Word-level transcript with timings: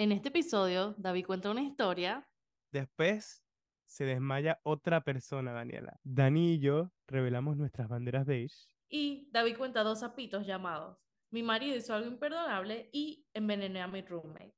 En 0.00 0.12
este 0.12 0.28
episodio, 0.28 0.94
David 0.96 1.26
cuenta 1.26 1.50
una 1.50 1.62
historia. 1.62 2.28
Después 2.70 3.44
se 3.86 4.04
desmaya 4.04 4.60
otra 4.62 5.02
persona, 5.02 5.52
Daniela. 5.52 5.98
Dani 6.04 6.52
y 6.52 6.58
yo 6.60 6.92
revelamos 7.08 7.56
nuestras 7.56 7.88
banderas 7.88 8.24
beige. 8.24 8.54
Y 8.88 9.28
David 9.32 9.56
cuenta 9.56 9.82
dos 9.82 9.98
sapitos 9.98 10.46
llamados. 10.46 10.98
Mi 11.30 11.42
marido 11.42 11.76
hizo 11.76 11.94
algo 11.94 12.08
imperdonable 12.08 12.88
y 12.92 13.26
envenené 13.34 13.82
a 13.82 13.88
mi 13.88 14.02
roommate. 14.02 14.54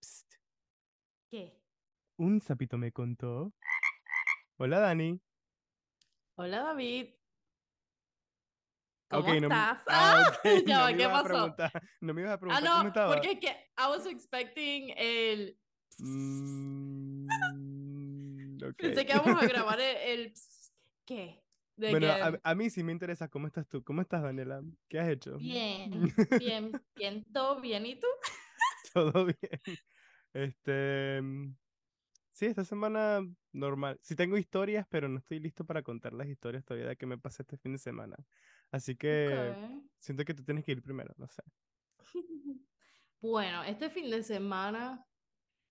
Psst, 0.00 0.32
¿Qué? 1.30 1.60
un 2.16 2.40
sapito 2.40 2.78
me 2.78 2.92
contó. 2.92 3.52
Hola, 4.56 4.80
Dani. 4.80 5.20
Hola, 6.36 6.60
David. 6.62 7.15
Ah, 9.08 9.16
¿Cómo 9.18 9.28
ok, 9.32 9.40
no 9.40 9.48
me- 9.48 9.54
estás? 9.54 9.82
Ah, 9.86 10.22
ok, 10.44 10.44
ya 10.66 10.78
no 10.80 10.86
me 10.86 10.96
¿qué 10.96 11.02
ibas 11.04 11.14
a 11.14 11.22
pasó? 11.22 11.28
preguntar- 11.34 11.82
no 12.00 12.14
me 12.14 12.20
ibas 12.22 12.30
a 12.32 12.34
Ah, 12.34 12.38
preguntar 12.38 12.64
no, 12.64 12.92
cómo 12.92 13.14
porque 13.14 13.30
es 13.32 13.38
que 13.40 13.48
I 13.48 13.86
was 13.88 14.06
expecting 14.06 14.92
el... 14.96 15.58
Mm, 15.98 17.28
ok. 18.64 18.74
Pensé 18.76 19.06
que 19.06 19.12
íbamos 19.12 19.42
a 19.42 19.46
grabar 19.46 19.80
el... 19.80 19.96
el- 19.96 20.34
¿Qué? 21.04 21.42
De 21.76 21.90
Bueno, 21.90 22.06
que- 22.06 22.12
a, 22.22 22.40
a 22.42 22.54
mí 22.54 22.68
sí 22.70 22.82
me 22.82 22.90
interesa 22.92 23.28
cómo 23.28 23.46
estás 23.46 23.68
tú. 23.68 23.84
¿Cómo 23.84 24.00
estás, 24.02 24.22
Daniela? 24.22 24.62
¿Qué 24.88 24.98
has 24.98 25.08
hecho? 25.08 25.36
Bien, 25.38 25.90
bien, 26.38 26.72
bien, 26.96 27.24
todo 27.32 27.60
bien. 27.60 27.86
¿Y 27.86 28.00
tú? 28.00 28.06
Todo 28.92 29.26
bien. 29.26 29.60
Este, 30.32 31.20
mm, 31.22 31.54
sí, 32.32 32.46
esta 32.46 32.64
semana 32.64 33.20
normal. 33.52 33.98
Sí 34.02 34.16
tengo 34.16 34.36
historias, 34.38 34.86
pero 34.88 35.08
no 35.08 35.18
estoy 35.18 35.38
listo 35.38 35.64
para 35.64 35.82
contar 35.82 36.12
las 36.14 36.28
historias 36.28 36.64
todavía 36.64 36.88
de 36.88 36.96
que 36.96 37.06
me 37.06 37.18
pasé 37.18 37.42
este 37.42 37.58
fin 37.58 37.72
de 37.72 37.78
semana. 37.78 38.16
Así 38.70 38.96
que 38.96 39.56
Ok. 39.58 39.90
siento 39.98 40.24
que 40.24 40.34
tú 40.34 40.44
tienes 40.44 40.64
que 40.64 40.72
ir 40.72 40.82
primero, 40.82 41.14
no 41.16 41.28
sé. 41.28 41.42
Bueno, 43.20 43.62
este 43.64 43.88
fin 43.90 44.10
de 44.10 44.22
semana, 44.22 45.04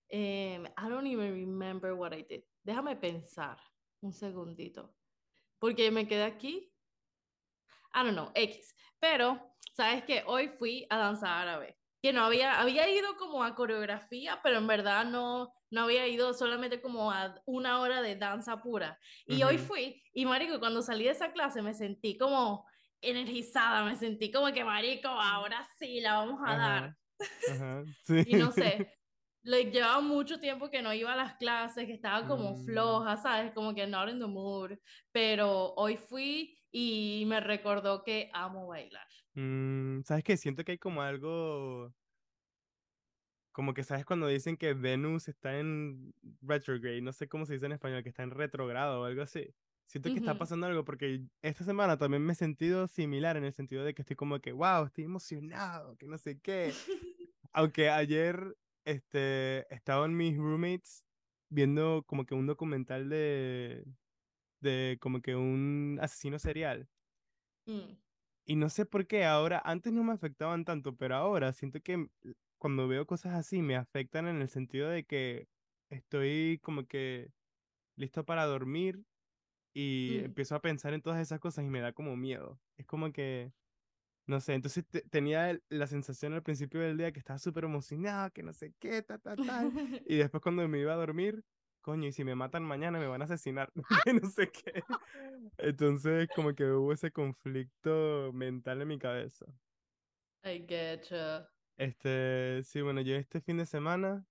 em, 0.09 0.65
I 0.65 0.89
don't 0.89 1.05
even 1.07 1.31
remember 1.33 1.93
what 1.93 2.11
I 2.13 2.23
did. 2.23 2.43
Déjame 2.63 2.95
pensar 2.95 3.57
un 4.01 4.11
segundito, 4.13 4.95
porque 5.59 5.91
me 5.91 6.07
quedé 6.07 6.23
aquí. 6.23 6.73
I 7.93 8.03
don't 8.03 8.15
know, 8.15 8.31
X. 8.35 8.75
Pero, 8.99 9.55
¿sabes 9.73 10.03
qué? 10.03 10.23
Hoy 10.25 10.49
fui 10.49 10.85
a 10.89 10.97
danza 10.97 11.39
árabe, 11.39 11.77
que 12.01 12.11
no 12.11 12.23
había, 12.25 12.59
había 12.59 12.89
ido 12.89 13.15
como 13.17 13.43
a 13.43 13.55
coreografía, 13.55 14.41
pero 14.43 14.57
en 14.57 14.67
verdad 14.67 15.05
no, 15.05 15.53
no 15.69 15.81
había 15.83 16.07
ido 16.07 16.33
solamente 16.33 16.81
como 16.81 17.11
a 17.11 17.41
una 17.45 17.79
hora 17.79 18.01
de 18.01 18.15
danza 18.17 18.61
pura. 18.61 18.99
Y 19.27 19.43
hoy 19.43 19.57
Ujú. 19.57 19.67
fui, 19.67 20.03
y 20.13 20.25
marico, 20.25 20.59
cuando 20.59 20.81
salí 20.81 21.05
de 21.05 21.11
esa 21.11 21.31
clase 21.31 21.61
me 21.61 21.73
sentí 21.73 22.17
como 22.17 22.65
energizada, 23.09 23.83
me 23.85 23.95
sentí 23.95 24.31
como 24.31 24.51
que, 24.53 24.63
marico, 24.63 25.07
ahora 25.07 25.67
sí 25.77 25.99
la 26.01 26.15
vamos 26.15 26.39
a 26.45 26.55
dar. 26.55 26.83
Ajá, 26.83 26.97
ajá, 27.45 27.83
sí. 28.01 28.25
Y 28.25 28.35
no 28.35 28.51
sé, 28.51 28.89
le 29.43 29.65
llevaba 29.71 30.01
mucho 30.01 30.39
tiempo 30.39 30.69
que 30.69 30.81
no 30.81 30.93
iba 30.93 31.13
a 31.13 31.15
las 31.15 31.35
clases, 31.35 31.85
que 31.85 31.93
estaba 31.93 32.27
como 32.27 32.55
Mm. 32.55 32.65
floja, 32.65 33.17
¿sabes? 33.17 33.53
Como 33.53 33.73
que 33.75 33.87
not 33.87 34.09
in 34.09 34.19
the 34.19 34.27
mood. 34.27 34.73
Pero 35.11 35.73
hoy 35.75 35.97
fui 35.97 36.57
y 36.71 37.23
me 37.27 37.39
recordó 37.39 38.03
que 38.03 38.29
amo 38.33 38.67
bailar. 38.67 39.07
Mm, 39.33 40.01
¿sabes 40.03 40.23
qué? 40.23 40.37
Siento 40.37 40.63
que 40.63 40.73
hay 40.73 40.77
como 40.79 41.01
algo, 41.01 41.93
como 43.51 43.73
que 43.73 43.83
sabes 43.83 44.05
cuando 44.05 44.27
dicen 44.27 44.57
que 44.57 44.73
Venus 44.73 45.27
está 45.27 45.57
en 45.59 46.13
retrograde, 46.41 47.01
no 47.01 47.13
sé 47.13 47.27
cómo 47.29 47.45
se 47.45 47.53
dice 47.53 47.65
en 47.67 47.71
español, 47.73 48.03
que 48.03 48.09
está 48.09 48.23
en 48.23 48.31
retrogrado 48.31 49.01
o 49.01 49.05
algo 49.05 49.21
así. 49.21 49.55
Siento 49.87 50.11
que 50.11 50.19
está 50.19 50.33
Ujú. 50.33 50.37
pasando 50.37 50.65
algo 50.67 50.83
porque 50.83 51.27
esta 51.41 51.63
semana 51.63 51.97
también 51.97 52.23
me 52.25 52.33
he 52.33 52.35
sentido 52.35 52.87
similar 52.87 53.37
en 53.37 53.45
el 53.45 53.53
sentido 53.53 53.83
de 53.83 53.93
que 53.93 54.01
estoy 54.01 54.15
como 54.15 54.39
que, 54.39 54.51
wow, 54.51 54.85
estoy 54.85 55.03
emocionado, 55.05 55.95
que 55.97 56.07
no 56.07 56.17
sé 56.17 56.39
qué. 56.41 56.79
Aunque 57.53 57.89
ayer 57.89 58.57
este, 58.85 59.73
estaban 59.73 60.15
mis 60.17 60.37
roommates 60.37 61.05
viendo 61.49 62.03
como 62.07 62.25
que 62.25 62.35
un 62.35 62.47
documental 62.47 63.09
de, 63.09 63.85
de 64.61 64.97
como 65.01 65.21
que 65.21 65.35
un 65.35 65.99
asesino 66.01 66.39
serial. 66.39 66.89
Mm, 67.67 67.97
Y 68.45 68.55
no 68.57 68.69
sé 68.69 68.85
por 68.85 69.07
qué 69.07 69.25
ahora, 69.25 69.61
antes 69.65 69.91
no 69.93 70.03
me 70.03 70.13
afectaban 70.13 70.65
tanto, 70.65 70.95
pero 70.95 71.15
ahora 71.15 71.51
siento 71.53 71.81
que 71.81 72.07
cuando 72.59 72.87
veo 72.87 73.05
cosas 73.07 73.33
así 73.35 73.61
me 73.61 73.75
afectan 73.75 74.27
en 74.27 74.41
el 74.41 74.49
sentido 74.49 74.89
de 74.89 75.05
que 75.05 75.49
estoy 75.89 76.59
como 76.61 76.85
que 76.87 77.33
listo 77.97 78.25
para 78.25 78.45
dormir 78.45 79.05
y 79.75 80.21
mm. 80.21 80.25
empiezo 80.27 80.55
a 80.55 80.61
pensar 80.63 80.95
en 80.95 81.03
todas 81.03 81.21
esas 81.21 81.41
cosas 81.41 81.65
y 81.65 81.69
me 81.69 81.81
da 81.81 81.93
como 81.93 82.17
miedo. 82.17 82.61
Es 82.77 82.87
como 82.87 83.13
que, 83.13 83.53
no 84.27 84.41
sé, 84.41 84.53
entonces 84.55 84.85
te- 84.89 85.01
tenía 85.03 85.49
el- 85.51 85.63
la 85.69 85.87
sensación 85.87 86.33
al 86.33 86.43
principio 86.43 86.81
del 86.81 86.97
día 86.97 87.11
que 87.11 87.19
estaba 87.19 87.39
súper 87.39 87.65
emocionado, 87.65 88.31
que 88.31 88.43
no 88.43 88.53
sé 88.53 88.73
qué, 88.79 89.01
ta, 89.03 89.19
ta, 89.19 89.37
tal. 89.37 89.71
Y 90.09 90.17
después 90.17 90.41
cuando 90.43 90.67
me 90.67 90.79
iba 90.79 90.93
a 90.93 90.97
dormir, 90.97 91.43
coño, 91.81 92.07
y 92.07 92.11
si 92.13 92.23
me 92.23 92.35
matan 92.35 92.63
mañana 92.63 92.99
me 92.99 93.07
van 93.07 93.21
a 93.21 93.25
asesinar, 93.25 93.71
no 94.23 94.29
sé 94.29 94.51
qué. 94.51 94.83
Entonces 95.57 96.29
como 96.35 96.55
que 96.55 96.65
hubo 96.65 96.93
ese 96.93 97.11
conflicto 97.11 98.31
mental 98.33 98.81
en 98.81 98.87
mi 98.89 98.99
cabeza. 98.99 99.45
I 100.43 100.59
get 100.59 101.09
you. 101.09 101.45
Este, 101.77 102.63
sí, 102.63 102.81
bueno, 102.81 103.01
yo 103.01 103.15
este 103.15 103.41
fin 103.41 103.57
de 103.57 103.65
semana, 103.65 104.25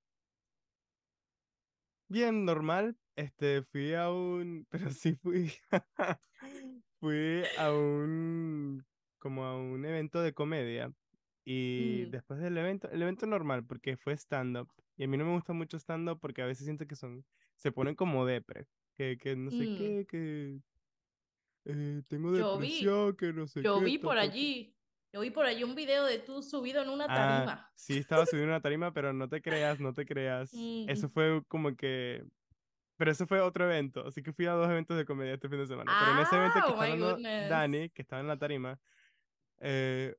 bien 2.08 2.44
normal, 2.44 2.96
este, 3.16 3.62
fui 3.62 3.94
a 3.94 4.10
un, 4.10 4.66
pero 4.70 4.90
sí 4.90 5.14
fui, 5.16 5.52
fui 7.00 7.42
a 7.58 7.72
un, 7.72 8.84
como 9.18 9.44
a 9.44 9.56
un 9.56 9.84
evento 9.84 10.20
de 10.20 10.32
comedia. 10.34 10.92
Y 11.44 12.06
Mm, 12.06 12.10
después 12.10 12.40
del 12.40 12.56
evento, 12.56 12.88
el 12.90 13.02
evento 13.02 13.26
normal, 13.26 13.66
porque 13.66 13.96
fue 13.96 14.14
stand-up. 14.16 14.68
Y 14.96 15.04
a 15.04 15.08
mí 15.08 15.16
no 15.18 15.24
me 15.26 15.32
gusta 15.32 15.52
mucho 15.52 15.78
stand-up 15.78 16.18
porque 16.20 16.42
a 16.42 16.46
veces 16.46 16.64
siento 16.64 16.86
que 16.86 16.96
son, 16.96 17.24
se 17.56 17.72
ponen 17.72 17.94
como 17.96 18.24
depre, 18.26 18.66
que, 18.94 19.18
que 19.18 19.36
no 19.36 19.50
sé 19.50 19.64
mm. 19.64 19.76
qué, 19.76 20.06
que 20.08 20.60
eh, 21.66 22.02
tengo 22.08 22.34
Yo 22.36 22.58
vi, 22.58 22.68
depresión, 22.68 23.16
que 23.16 23.32
no 23.32 23.46
sé 23.46 23.62
yo 23.62 23.78
qué, 23.78 23.84
vi 23.84 23.98
ta, 23.98 24.06
por 24.06 24.18
allí, 24.18 24.73
yo 25.14 25.20
vi 25.20 25.30
por 25.30 25.46
allí 25.46 25.62
un 25.62 25.76
video 25.76 26.04
de 26.04 26.18
tú 26.18 26.42
subido 26.42 26.82
en 26.82 26.88
una 26.88 27.04
Ah, 27.04 27.14
tarima. 27.14 27.70
sí, 27.76 27.98
estaba 27.98 28.26
subiendo 28.26 28.50
una 28.52 28.60
tarima, 28.60 28.92
pero 28.92 29.12
no 29.12 29.28
te 29.28 29.40
creas, 29.40 29.78
no 29.78 29.94
te 29.94 30.04
creas. 30.04 30.52
Eso 30.52 31.06
Mm. 31.06 31.10
fue 31.12 31.42
como 31.46 31.76
que... 31.76 32.24
Pero 32.96 33.12
eso 33.12 33.24
fue 33.28 33.40
otro 33.40 33.64
evento, 33.64 34.04
así 34.08 34.24
que 34.24 34.32
fui 34.32 34.46
a 34.46 34.52
dos 34.52 34.68
eventos 34.68 34.96
de 34.96 35.04
comedia 35.04 35.34
este 35.34 35.48
fin 35.48 35.58
de 35.58 35.66
semana. 35.68 35.92
Pero 36.00 36.10
en 36.10 36.18
ese 36.18 36.34
evento 36.36 36.58
Ah, 36.58 36.62
que 36.64 36.70
oh 36.70 36.74
está 36.74 36.84
my 36.84 36.90
hablando. 37.04 37.48
Dani, 37.48 37.90
que 37.90 38.02
estaba 38.02 38.20
en 38.22 38.26
la 38.28 38.38
tarima, 38.38 38.80
eh, 39.60 40.16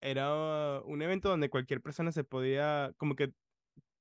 era 0.00 0.80
un 0.84 1.02
evento 1.02 1.28
donde 1.28 1.48
cualquier 1.48 1.80
persona 1.80 2.10
se 2.10 2.24
podía, 2.24 2.92
como 2.96 3.14
que 3.14 3.32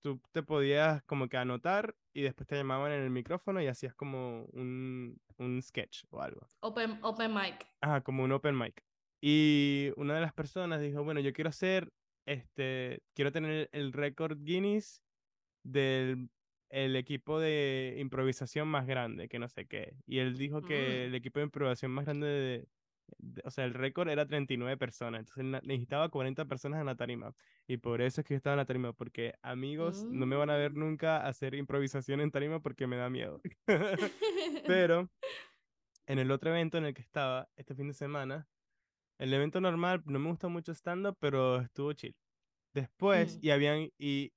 tú 0.02 0.20
te 0.32 0.42
podías 0.42 1.04
como 1.04 1.30
que 1.30 1.38
anotar 1.38 1.96
y 2.14 2.24
después 2.24 2.48
te 2.48 2.56
llamaban 2.56 2.92
en 2.92 3.04
el 3.04 3.12
micrófono 3.12 3.62
y 3.62 3.68
hacías 3.68 3.94
como 3.94 4.46
un, 4.54 5.22
un 5.38 5.62
sketch 5.62 6.06
o 6.10 6.20
algo. 6.20 6.42
Open, 6.62 6.98
open 7.04 7.32
mic. 7.32 7.68
Ajá, 7.82 8.02
como 8.02 8.24
un 8.24 8.32
open 8.32 8.58
mic. 8.58 8.84
Y 9.22 9.92
una 9.98 10.16
de 10.16 10.22
las 10.22 10.34
personas 10.34 10.82
dijo, 10.82 11.04
bueno, 11.04 11.20
yo 11.20 11.32
quiero 11.34 11.50
hacer, 11.50 11.92
este, 12.26 13.04
quiero 13.14 13.32
tener 13.32 13.70
el 13.72 13.94
récord 13.94 14.38
Guinness 14.42 15.04
del 15.64 16.30
el 16.70 16.96
equipo 16.96 17.38
de 17.38 17.98
improvisación 18.00 18.66
más 18.70 18.88
grande, 18.88 19.28
que 19.28 19.40
no 19.40 19.50
sé 19.50 19.66
qué. 19.68 19.98
Y 20.08 20.20
él 20.20 20.38
dijo 20.38 20.62
que 20.62 21.04
Mm. 21.04 21.08
el 21.10 21.16
equipo 21.16 21.40
de 21.40 21.46
improvisación 21.48 21.92
más 21.92 22.06
grande 22.06 22.28
de, 22.28 22.68
de- 23.18 23.42
o 23.44 23.52
sea, 23.52 23.66
el 23.66 23.74
récord 23.74 24.08
era 24.08 24.26
39 24.26 24.78
personas, 24.78 25.20
entonces 25.20 25.44
necesitaba 25.68 26.08
40 26.08 26.46
personas 26.46 26.80
en 26.80 26.86
la 26.86 26.96
tarima. 26.96 27.36
Y 27.68 27.76
por 27.76 28.02
eso 28.02 28.22
es 28.22 28.26
que 28.28 28.36
yo 28.36 28.38
estaba 28.38 28.54
en 28.54 28.60
la 28.60 28.66
tarima, 28.66 28.94
porque 28.94 29.34
amigos 29.42 30.06
no 30.06 30.26
me 30.26 30.38
van 30.38 30.50
a 30.50 30.56
ver 30.56 30.72
Mm. 30.72 30.80
nunca 30.80 31.28
hacer 31.28 31.56
improvisación 31.56 32.22
en 32.22 32.32
tarima 32.32 32.62
porque 32.62 32.88
me 32.88 32.96
da 32.96 33.10
miedo. 33.10 33.42
Pero 34.66 35.10
en 36.08 36.20
el 36.20 36.32
otro 36.32 36.52
evento 36.52 36.78
en 36.78 36.86
el 36.86 36.94
que 36.94 37.02
estaba 37.02 37.50
este 37.58 37.76
fin 37.76 37.90
de 37.90 37.94
semana, 37.94 38.48
el 39.22 39.34
evento 39.34 39.62
normal 39.62 40.04
no 40.06 40.20
me 40.20 40.30
gusta 40.30 40.50
mucho 40.50 40.74
stand-up, 40.74 41.18
pero 41.20 41.62
estuvo 41.62 41.94
chill. 41.94 42.16
Después, 42.74 43.38
Mm. 43.38 43.42
y 43.42 43.52
habían, 43.52 43.90
y 43.98 44.34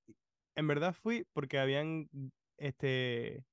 en 0.56 0.68
verdad 0.68 0.94
fui 0.94 1.26
porque 1.32 1.58
habían, 1.58 2.08
este, 2.58 3.46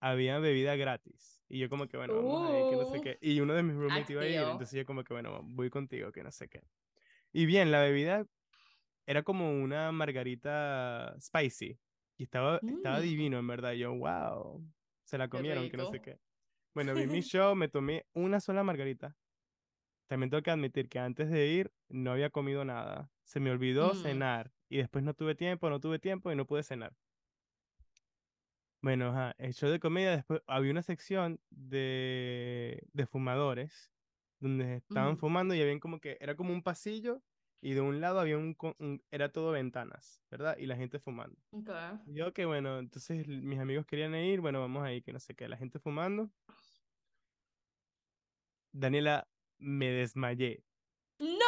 había 0.00 0.38
bebida 0.38 0.76
gratis. 0.76 1.44
Y 1.48 1.58
yo 1.60 1.68
como 1.70 1.88
que, 1.88 1.96
bueno, 1.96 2.16
vamos 2.16 2.42
a 2.44 2.56
ir, 2.58 2.66
que 2.66 2.76
no 2.76 2.86
sé 2.86 3.00
Uh, 3.00 3.02
qué. 3.02 3.18
Y 3.20 3.40
uno 3.40 3.54
de 3.54 3.62
mis 3.62 3.76
roommates 3.76 4.10
iba 4.10 4.22
a 4.22 4.28
ir, 4.28 4.48
entonces 4.48 4.76
yo 4.78 4.86
como 4.86 5.04
que, 5.04 5.14
bueno, 5.14 5.42
voy 5.44 5.70
contigo, 5.70 6.12
que 6.12 6.22
no 6.22 6.30
sé 6.32 6.48
qué. 6.48 6.62
Y 7.32 7.46
bien, 7.46 7.72
la 7.72 7.82
bebida 7.82 8.26
era 9.06 9.22
como 9.22 9.52
una 9.62 9.92
margarita 9.92 11.16
spicy. 11.20 11.80
Y 12.18 12.24
estaba, 12.24 12.62
estaba 12.66 13.00
Mm, 13.00 13.02
divino, 13.02 13.38
en 13.38 13.46
verdad. 13.46 13.72
Yo, 13.74 13.94
wow, 13.94 14.64
se 15.04 15.18
la 15.18 15.28
comieron, 15.28 15.68
que 15.68 15.76
no 15.76 15.86
sé 15.86 16.00
qué. 16.00 16.18
Bueno, 16.74 16.94
vi 16.96 17.06
mi 17.08 17.20
show, 17.22 17.54
me 17.56 17.68
tomé 17.68 18.06
una 18.14 18.40
sola 18.40 18.64
margarita. 18.64 19.16
También 20.08 20.30
tengo 20.30 20.42
que 20.42 20.50
admitir 20.50 20.88
que 20.88 20.98
antes 20.98 21.30
de 21.30 21.46
ir 21.48 21.72
no 21.88 22.12
había 22.12 22.30
comido 22.30 22.64
nada. 22.64 23.12
Se 23.24 23.40
me 23.40 23.50
olvidó 23.50 23.94
Mm, 23.94 23.94
cenar 23.94 24.52
y 24.68 24.78
después 24.78 25.04
no 25.04 25.14
tuve 25.14 25.34
tiempo, 25.34 25.70
no 25.70 25.80
tuve 25.80 25.98
tiempo 25.98 26.30
y 26.32 26.36
no 26.36 26.46
pude 26.46 26.62
cenar. 26.62 26.96
Bueno, 28.82 29.08
ajá, 29.08 29.34
el 29.38 29.52
show 29.54 29.68
de 29.70 29.80
comedia, 29.80 30.12
después 30.12 30.42
había 30.46 30.70
una 30.70 30.82
sección 30.82 31.40
de, 31.50 32.86
de 32.92 33.06
fumadores 33.06 33.92
donde 34.38 34.76
estaban 34.76 35.16
mm, 35.16 35.18
fumando 35.18 35.54
y 35.54 35.60
habían 35.62 35.80
como 35.80 35.98
que, 36.00 36.18
era 36.20 36.36
como 36.36 36.52
un 36.52 36.62
pasillo 36.62 37.22
y 37.60 37.72
de 37.74 37.80
un 37.80 38.00
lado 38.00 38.20
había 38.20 38.38
un, 38.38 38.56
era 39.10 39.32
todo 39.32 39.50
ventanas, 39.50 40.22
¿verdad? 40.30 40.56
Y 40.58 40.66
la 40.66 40.76
gente 40.76 41.00
fumando. 41.00 41.40
Okay. 41.52 41.98
Y 42.04 42.14
yo, 42.14 42.32
que 42.32 42.44
bueno, 42.46 42.78
entonces 42.78 43.26
mis 43.28 43.58
amigos 43.60 43.86
querían 43.86 44.14
ir, 44.14 44.40
bueno, 44.40 44.60
vamos 44.60 44.84
ahí, 44.84 45.02
que 45.02 45.12
no 45.12 45.20
sé 45.20 45.34
qué, 45.34 45.48
la 45.48 45.56
gente 45.56 45.78
fumando. 45.80 46.30
Daniela, 48.72 49.28
me 49.58 49.90
desmayé. 49.90 50.64
¡No! 51.18 51.46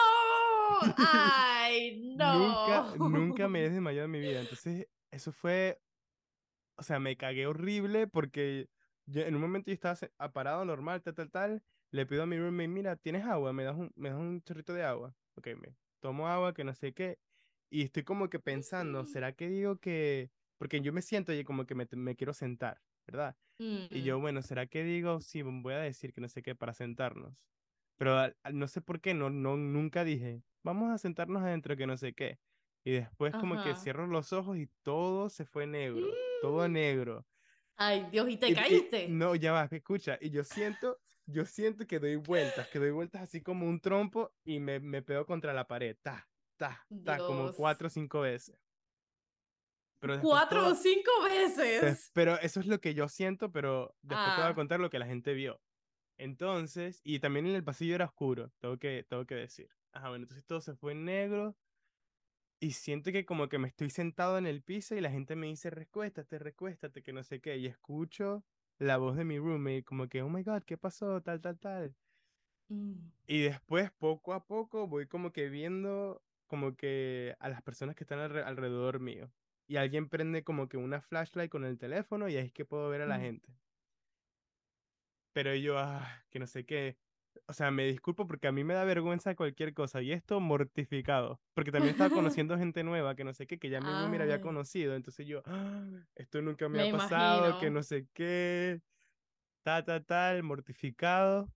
¡Ay, 0.97 2.03
Nunca, 2.15 2.87
no! 2.99 2.99
nunca 2.99 3.49
me 3.49 3.65
he 3.65 3.71
desmayado 3.71 4.07
en 4.07 4.11
mi 4.11 4.21
vida. 4.21 4.41
Entonces, 4.41 4.89
eso 5.11 5.33
fue, 5.33 5.81
o 6.77 6.83
sea, 6.83 7.01
me 7.01 7.17
cagué 7.17 7.47
horrible 7.47 8.07
porque 8.07 8.71
yo, 9.07 9.23
en 9.23 9.35
un 9.35 9.41
momento 9.43 9.71
yo 9.71 9.75
estaba 9.75 9.97
ah, 10.19 10.33
parado 10.33 10.65
normal, 10.65 11.03
tal, 11.03 11.15
tal, 11.15 11.31
tal. 11.31 11.65
Le 11.91 12.07
pido 12.07 12.23
a 12.25 12.27
mi 12.27 12.39
roommate, 12.39 12.69
mira, 12.69 12.97
¿tienes 12.97 13.25
agua? 13.25 13.53
¿Me 13.53 13.65
das 13.65 13.77
un, 13.77 13.93
me 13.97 14.11
das 14.11 14.19
un 14.19 14.43
chorrito 14.43 14.75
de 14.75 14.85
agua? 14.85 15.17
Ok, 15.37 15.49
me 15.61 15.77
tomo 16.01 16.29
agua, 16.29 16.55
que 16.55 16.65
no 16.65 16.75
sé 16.75 16.95
qué. 16.95 17.19
Y 17.71 17.83
estoy 17.85 18.05
como 18.05 18.29
que 18.31 18.41
pensando, 18.41 19.05
¿será 19.07 19.33
que 19.35 19.49
digo 19.49 19.79
que...? 19.81 20.33
Porque 20.59 20.81
yo 20.81 20.93
me 20.93 21.03
siento 21.03 21.33
y 21.33 21.45
como 21.45 21.67
que 21.67 21.75
me, 21.75 21.87
me 21.93 22.17
quiero 22.17 22.35
sentar, 22.35 22.83
¿verdad? 23.07 23.39
Y 23.91 24.03
Mm, 24.03 24.05
yo, 24.05 24.21
bueno, 24.21 24.43
¿será 24.43 24.67
que 24.67 24.85
digo? 24.85 25.21
Sí, 25.21 25.43
voy 25.43 25.75
a 25.75 25.79
decir 25.81 26.13
que 26.13 26.21
no 26.21 26.29
sé 26.29 26.43
qué 26.43 26.55
para 26.57 26.75
sentarnos. 26.75 27.49
Pero 27.99 28.33
no 28.53 28.69
sé 28.69 28.81
por 28.81 29.01
qué, 29.01 29.13
no, 29.13 29.29
no, 29.29 29.57
nunca 29.57 30.05
dije, 30.05 30.43
vamos 30.63 30.91
a 30.91 30.99
sentarnos 30.99 31.43
adentro 31.43 31.77
que 31.77 31.87
no 31.87 31.97
sé 31.97 32.15
qué. 32.15 32.39
Y 32.85 32.93
después 32.93 33.35
como 33.35 33.63
que 33.63 33.75
cierro 33.75 34.07
los 34.07 34.33
ojos 34.33 34.57
y 34.57 34.69
todo 34.83 35.29
se 35.29 35.45
fue 35.45 35.67
negro, 35.67 36.07
todo 36.41 36.69
negro. 36.69 37.27
Ay, 37.77 38.07
Dios, 38.11 38.29
¿y 38.31 38.37
te 38.37 38.49
Y, 38.49 38.53
y- 38.53 38.55
caíste? 38.55 39.09
no, 39.09 39.35
ya 39.35 39.53
va, 39.53 39.69
escucha, 39.71 40.17
y 40.21 40.31
yo 40.31 40.45
siento, 40.45 40.99
yo 41.27 41.45
siento 41.45 41.87
que 41.87 41.99
doy 41.99 42.17
vueltas, 42.17 42.69
que 42.69 42.79
doy 42.79 42.91
vueltas 42.93 43.23
así 43.23 43.43
como 43.43 43.67
un 43.67 43.81
trompo 43.81 44.33
y 44.45 44.61
me, 44.61 44.81
me 44.81 45.03
pego 45.03 45.27
contra 45.27 45.53
la 45.53 45.67
pared, 45.67 45.97
ta, 46.01 46.29
ta, 46.57 46.87
ta, 47.05 47.19
como 47.19 47.53
cuatro 47.53 47.89
o 47.89 47.91
cinco 47.91 48.21
veces. 48.21 48.57
Pero 50.01 50.21
Cuatro 50.21 50.69
o 50.69 50.75
cinco 50.75 51.11
veces. 51.25 52.11
Pero 52.15 52.39
eso 52.39 52.61
es 52.61 52.67
lo 52.67 52.81
que 52.81 52.95
yo 52.95 53.09
siento, 53.09 53.51
pero 53.51 53.97
después 54.03 54.31
te 54.35 54.41
voy 54.41 54.45
a 54.47 54.53
Ah. 54.53 54.55
contar 54.55 54.81
lo 54.81 54.91
que 54.91 54.99
la 54.99 55.07
gente 55.07 55.35
vio. 55.35 55.61
Entonces, 56.19 57.01
y 57.05 57.21
también 57.21 57.47
en 57.47 57.55
el 57.55 57.65
pasillo 57.65 57.95
era 57.95 58.07
oscuro, 58.07 58.53
tengo 58.59 58.79
que, 58.79 59.05
tengo 59.09 59.27
que 59.27 59.37
decir. 59.37 59.71
Ajá, 59.93 60.09
bueno, 60.11 60.25
entonces 60.25 60.47
todo 60.47 60.61
se 60.63 60.75
fue 60.75 60.93
en 60.93 61.05
negro 61.05 61.59
y 62.61 62.73
siento 62.73 63.13
que 63.13 63.25
como 63.25 63.49
que 63.49 63.59
me 63.59 63.69
estoy 63.69 63.91
sentado 63.91 64.37
en 64.39 64.47
el 64.47 64.63
piso 64.63 64.95
y 64.97 65.01
la 65.01 65.11
gente 65.11 65.37
me 65.37 65.47
dice, 65.47 65.71
recuéstate, 65.71 66.39
recuéstate, 66.39 67.03
que 67.03 67.13
no 67.13 67.23
sé 67.23 67.41
qué, 67.41 67.57
y 67.59 67.67
escucho 67.67 68.45
la 68.79 68.97
voz 68.97 69.17
de 69.17 69.25
mi 69.25 69.39
roommate 69.39 69.85
como 69.85 70.09
que, 70.09 70.23
oh 70.23 70.29
my 70.29 70.43
God, 70.43 70.63
¿qué 70.65 70.77
pasó? 70.79 71.23
Tal, 71.23 71.41
tal, 71.41 71.59
tal. 71.59 71.97
Mm. 72.71 73.13
Y 73.27 73.43
después, 73.43 73.91
poco 73.93 74.33
a 74.35 74.47
poco, 74.47 74.87
voy 74.89 75.07
como 75.07 75.33
que 75.33 75.49
viendo 75.49 76.25
como 76.47 76.77
que 76.77 77.37
a 77.41 77.49
las 77.51 77.63
personas 77.63 77.95
que 77.95 78.05
están 78.05 78.19
alre- 78.21 78.43
alrededor 78.45 79.01
mío. 79.01 79.35
Y 79.67 79.77
alguien 79.77 80.09
prende 80.09 80.45
como 80.45 80.69
que 80.69 80.79
una 80.79 81.03
flashlight 81.03 81.51
con 81.51 81.65
el 81.65 81.79
teléfono 81.79 82.29
y 82.29 82.37
ahí 82.37 82.47
es 82.47 82.53
que 82.53 82.65
puedo 82.65 82.89
ver 82.89 83.03
a 83.03 83.07
la 83.07 83.19
Mm. 83.19 83.21
gente. 83.21 83.59
Pero 85.39 85.55
yo, 85.55 85.79
ah, 85.79 86.05
que 86.31 86.41
no 86.41 86.49
sé 86.49 86.67
qué. 86.67 86.99
O 87.47 87.53
sea, 87.53 87.71
me 87.71 87.85
disculpo 87.85 88.27
porque 88.27 88.49
a 88.49 88.53
mí 88.53 88.65
me 88.65 88.75
da 88.75 88.83
vergüenza 88.83 89.37
cualquier 89.37 89.73
cosa. 89.73 90.03
Y 90.03 90.11
esto 90.11 90.41
mortificado. 90.41 91.41
Porque 91.55 91.71
también 91.71 91.93
estaba 91.93 92.11
conociendo 92.43 92.59
gente 92.59 92.83
nueva, 92.83 93.15
que 93.15 93.23
no 93.23 93.33
sé 93.33 93.47
qué, 93.47 93.57
que 93.57 93.71
ya 93.71 93.81
mi 93.81 93.87
roommate 93.87 94.25
había 94.25 94.41
conocido. 94.41 94.97
Entonces 94.97 95.29
yo, 95.29 95.43
ah, 95.45 95.87
esto 96.17 96.43
nunca 96.43 96.69
me 96.69 96.79
me 96.79 96.91
ha 96.91 96.93
pasado, 96.93 97.43
que 97.43 97.49
imagino. 97.51 97.71
no 97.71 97.83
sé 97.85 98.09
qué. 98.15 98.81
Ta, 99.63 99.85
ta, 99.85 100.03
tal, 100.03 100.43
mortificado. 100.43 101.49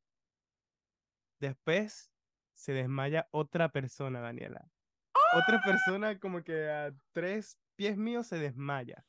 Después 1.40 2.12
se 2.54 2.74
desmaya 2.74 3.26
otra 3.32 3.72
persona, 3.72 4.20
Daniela. 4.20 4.70
Otra 5.34 5.60
persona 5.60 6.20
como 6.20 6.44
que 6.44 6.70
a 6.70 6.94
tres 7.10 7.58
pies 7.74 7.96
míos 7.96 8.28
se 8.28 8.38
desmaya. 8.38 9.04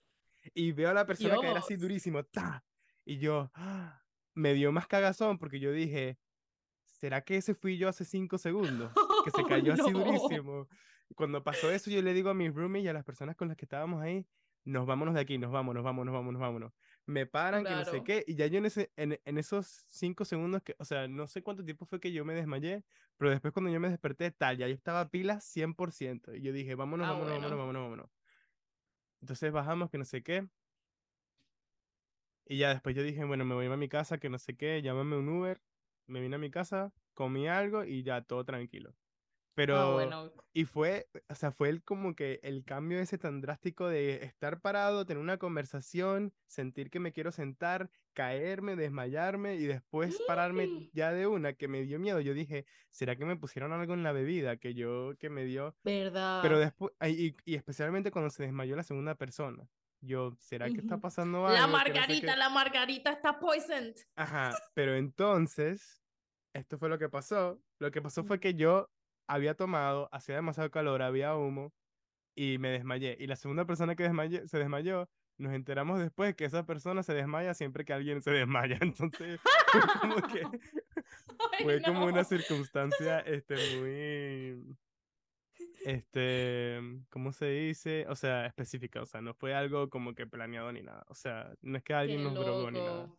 Y 0.55 0.71
veo 0.71 0.89
a 0.89 0.93
la 0.95 1.05
persona 1.05 1.37
caer 1.39 1.57
así 1.57 1.75
Dios. 1.75 1.81
durísimo. 1.81 2.23
¡ta! 2.23 2.65
Y 3.05 3.19
yo 3.19 3.51
¡ah! 3.53 4.02
Me 4.33 4.53
dio 4.53 4.71
más 4.71 4.87
cagazón 4.87 5.37
porque 5.39 5.59
yo 5.59 5.71
dije, 5.71 6.17
¿será 6.85 7.21
que 7.23 7.37
ese 7.37 7.53
fui 7.55 7.77
yo 7.77 7.89
hace 7.89 8.05
cinco 8.05 8.37
segundos? 8.37 8.91
Que 9.23 9.31
se 9.31 9.43
cayó 9.47 9.73
así 9.73 9.91
no. 9.91 9.99
durísimo. 10.03 10.67
Cuando 11.15 11.43
pasó 11.43 11.69
eso, 11.71 11.91
yo 11.91 12.01
le 12.01 12.13
digo 12.13 12.29
a 12.29 12.33
mis 12.33 12.53
roomies 12.53 12.83
y 12.85 12.87
a 12.87 12.93
las 12.93 13.03
personas 13.03 13.35
con 13.35 13.47
las 13.47 13.57
que 13.57 13.65
estábamos 13.65 14.01
ahí, 14.01 14.25
nos 14.65 14.85
vámonos 14.87 15.13
de 15.13 15.19
aquí, 15.21 15.37
nos 15.37 15.51
vamos, 15.51 15.75
nos 15.75 15.83
vamos, 15.83 16.05
nos 16.05 16.13
vamos, 16.13 16.33
nos 16.33 16.41
vámonos. 16.41 16.73
Me 17.05 17.25
paran, 17.25 17.63
que 17.65 17.69
no 17.71 17.83
sé 17.83 17.91
Claro. 17.91 18.03
qué, 18.05 18.23
y 18.25 18.35
ya 18.35 18.47
yo 18.47 18.57
en, 18.59 18.65
ese, 18.65 18.91
en, 18.95 19.19
en 19.25 19.37
esos 19.37 19.85
cinco 19.89 20.23
segundos, 20.25 20.63
que, 20.63 20.75
o 20.79 20.85
sea, 20.85 21.07
no 21.09 21.27
sé 21.27 21.43
cuánto 21.43 21.63
tiempo 21.65 21.85
fue 21.85 21.99
que 21.99 22.13
yo 22.13 22.23
me 22.23 22.33
desmayé, 22.33 22.83
pero 23.17 23.29
después 23.29 23.53
cuando 23.53 23.69
yo 23.69 23.79
me 23.81 23.89
desperté, 23.89 24.31
tal, 24.31 24.57
ya 24.57 24.67
yo 24.67 24.73
estaba 24.73 25.09
pila 25.09 25.39
100%. 25.41 26.33
Y 26.33 26.41
yo 26.41 26.53
dije, 26.53 26.75
vámonos, 26.75 27.05
Ah, 27.07 27.11
vámonos, 27.11 27.29
vámonos, 27.33 27.49
bueno. 27.51 27.57
vámonos, 27.57 27.81
vámonos. 27.83 28.09
Entonces 29.21 29.51
bajamos, 29.51 29.89
que 29.89 29.97
no 29.97 30.05
sé 30.05 30.23
qué. 30.23 30.47
Y 32.45 32.57
ya 32.57 32.69
después 32.69 32.95
yo 32.95 33.03
dije, 33.03 33.23
bueno, 33.23 33.45
me 33.45 33.55
voy 33.55 33.65
a 33.67 33.77
mi 33.77 33.89
casa, 33.89 34.17
que 34.17 34.29
no 34.29 34.37
sé 34.39 34.55
qué, 34.57 34.81
llámame 34.81 35.17
un 35.17 35.29
Uber. 35.29 35.61
Me 36.07 36.19
vine 36.21 36.35
a 36.35 36.39
mi 36.39 36.51
casa, 36.51 36.93
comí 37.13 37.47
algo 37.47 37.83
y 37.85 38.03
ya 38.03 38.21
todo 38.23 38.43
tranquilo. 38.45 38.95
Ah, 38.95 39.55
Pero, 39.55 39.93
bueno. 39.93 40.31
y 40.53 40.65
fue, 40.65 41.09
o 41.29 41.35
sea, 41.35 41.51
fue 41.51 41.69
el 41.69 41.83
como 41.83 42.15
que 42.15 42.39
el 42.43 42.65
cambio 42.65 42.99
ese 42.99 43.17
tan 43.19 43.41
drástico 43.41 43.87
de 43.87 44.23
estar 44.25 44.61
parado, 44.61 45.05
tener 45.05 45.21
una 45.21 45.37
conversación, 45.37 46.33
sentir 46.47 46.89
que 46.89 46.99
me 46.99 47.13
quiero 47.13 47.31
sentar, 47.31 47.91
caerme, 48.13 48.75
desmayarme 48.75 49.55
y 49.55 49.65
después 49.65 50.21
pararme 50.21 50.73
ya 50.91 51.11
de 51.13 51.27
una 51.27 51.53
que 51.53 51.67
me 51.67 51.83
dio 51.83 51.99
miedo. 51.99 52.19
Yo 52.21 52.33
dije, 52.33 52.65
¿será 52.91 53.15
que 53.15 53.25
me 53.25 53.37
pusieron 53.37 53.73
algo 53.73 53.93
en 53.93 54.03
la 54.03 54.11
bebida 54.11 54.57
que 54.57 54.73
yo, 54.73 55.13
que 55.19 55.29
me 55.29 55.45
dio? 55.45 55.77
Pero 56.39 56.59
¿Verdad? 56.59 56.59
después, 56.59 56.93
y, 57.01 57.35
y 57.45 57.55
especialmente 57.55 58.11
cuando 58.11 58.29
se 58.31 58.43
desmayó 58.43 58.75
la 58.75 58.83
segunda 58.83 59.15
persona. 59.15 59.69
Yo, 60.05 60.35
¿será 60.37 60.69
que 60.69 60.79
está 60.81 60.97
pasando 60.99 61.43
La 61.47 61.47
algo? 61.47 61.55
Que 61.55 61.59
no 61.59 61.65
sé 61.65 61.93
margarita, 61.93 62.35
la 62.35 62.49
margarita 62.49 63.11
está 63.11 63.39
poisoned. 63.39 63.95
Ajá, 64.17 64.53
pero 64.73 64.95
entonces, 64.95 66.03
esto 66.53 66.77
fue 66.77 66.89
lo 66.89 66.99
que 66.99 67.07
pasó. 67.09 67.61
Lo 67.79 67.89
que 67.91 68.01
pasó 68.01 68.23
fue 68.23 68.39
que 68.39 68.53
yo 68.53 68.89
había 69.29 69.55
tomado, 69.55 70.09
hacía 70.11 70.35
demasiado 70.35 70.69
calor, 70.71 71.01
había 71.01 71.35
humo 71.35 71.73
y 72.35 72.57
me 72.57 72.69
desmayé. 72.69 73.15
Y 73.19 73.27
la 73.27 73.37
segunda 73.37 73.65
persona 73.65 73.95
que 73.95 74.09
desmayé- 74.09 74.45
se 74.47 74.57
desmayó, 74.57 75.09
nos 75.37 75.53
enteramos 75.53 75.99
después 75.99 76.35
que 76.35 76.45
esa 76.45 76.65
persona 76.65 77.01
se 77.01 77.13
desmaya 77.13 77.53
siempre 77.53 77.85
que 77.85 77.93
alguien 77.93 78.21
se 78.21 78.31
desmaya. 78.31 78.77
Entonces, 78.81 79.39
fue 79.71 79.81
como 80.01 80.15
que, 80.27 80.41
fue 81.63 81.81
como 81.81 82.05
una 82.05 82.23
circunstancia, 82.25 83.19
este, 83.21 83.55
muy, 83.79 84.75
este, 85.83 86.79
¿cómo 87.09 87.31
se 87.33 87.47
dice? 87.47 88.05
O 88.09 88.15
sea, 88.15 88.45
específica, 88.45 89.01
o 89.01 89.05
sea, 89.05 89.21
no 89.21 89.33
fue 89.33 89.53
algo 89.53 89.89
como 89.89 90.15
que 90.15 90.27
planeado 90.27 90.71
ni 90.71 90.81
nada. 90.83 91.05
O 91.09 91.15
sea, 91.15 91.55
no 91.61 91.77
es 91.77 91.83
que 91.83 91.93
alguien 91.93 92.23
nos 92.23 92.37
drogó 92.39 92.71
ni 92.71 92.81
nada. 92.81 93.13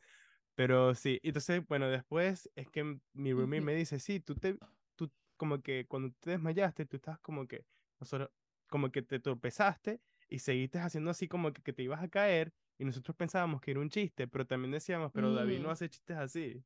Pero 0.55 0.95
sí, 0.95 1.21
entonces, 1.23 1.67
bueno, 1.69 1.89
después 1.91 2.51
es 2.57 2.69
que 2.71 3.01
mi 3.13 3.33
roommate 3.33 3.61
Ujú. 3.61 3.63
me 3.63 3.75
dice, 3.75 3.99
sí, 4.01 4.21
tú 4.21 4.37
te, 4.37 4.59
tú 4.97 5.13
como 5.37 5.63
que 5.63 5.87
cuando 5.89 6.13
te 6.21 6.31
desmayaste, 6.33 6.87
tú 6.87 6.97
estabas 6.97 7.21
como 7.21 7.47
que, 7.49 7.67
nosotros, 8.01 8.31
como 8.69 8.91
que 8.93 9.03
te 9.03 9.21
tropezaste 9.21 10.03
y 10.29 10.39
seguiste 10.41 10.79
haciendo 10.81 11.11
así 11.11 11.29
como 11.29 11.53
que, 11.53 11.63
que 11.63 11.73
te 11.73 11.83
ibas 11.83 12.03
a 12.03 12.09
caer 12.09 12.55
y 12.79 12.85
nosotros 12.85 13.17
pensábamos 13.17 13.61
que 13.61 13.73
era 13.73 13.81
un 13.81 13.91
chiste, 13.91 14.29
pero 14.29 14.47
también 14.47 14.73
decíamos, 14.73 15.13
pero 15.15 15.33
David 15.35 15.61
no 15.61 15.71
Mm, 15.71 15.73
hace 15.73 15.89
chistes 15.91 16.17
así. 16.19 16.65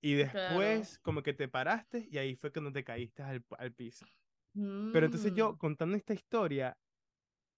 Y 0.00 0.14
claro. 0.26 0.88
después 0.94 0.98
como 1.00 1.22
que 1.22 1.34
te 1.34 1.48
paraste 1.48 2.06
y 2.10 2.18
ahí 2.18 2.36
fue 2.36 2.52
cuando 2.52 2.72
te 2.72 2.84
caíste 2.84 3.22
al, 3.22 3.44
al 3.58 3.74
piso. 3.74 4.06
Pero 4.90 5.06
entonces 5.06 5.32
yo 5.34 5.54
Mm, 5.54 5.58
contando 5.58 5.96
esta 5.96 6.14
historia, 6.14 6.78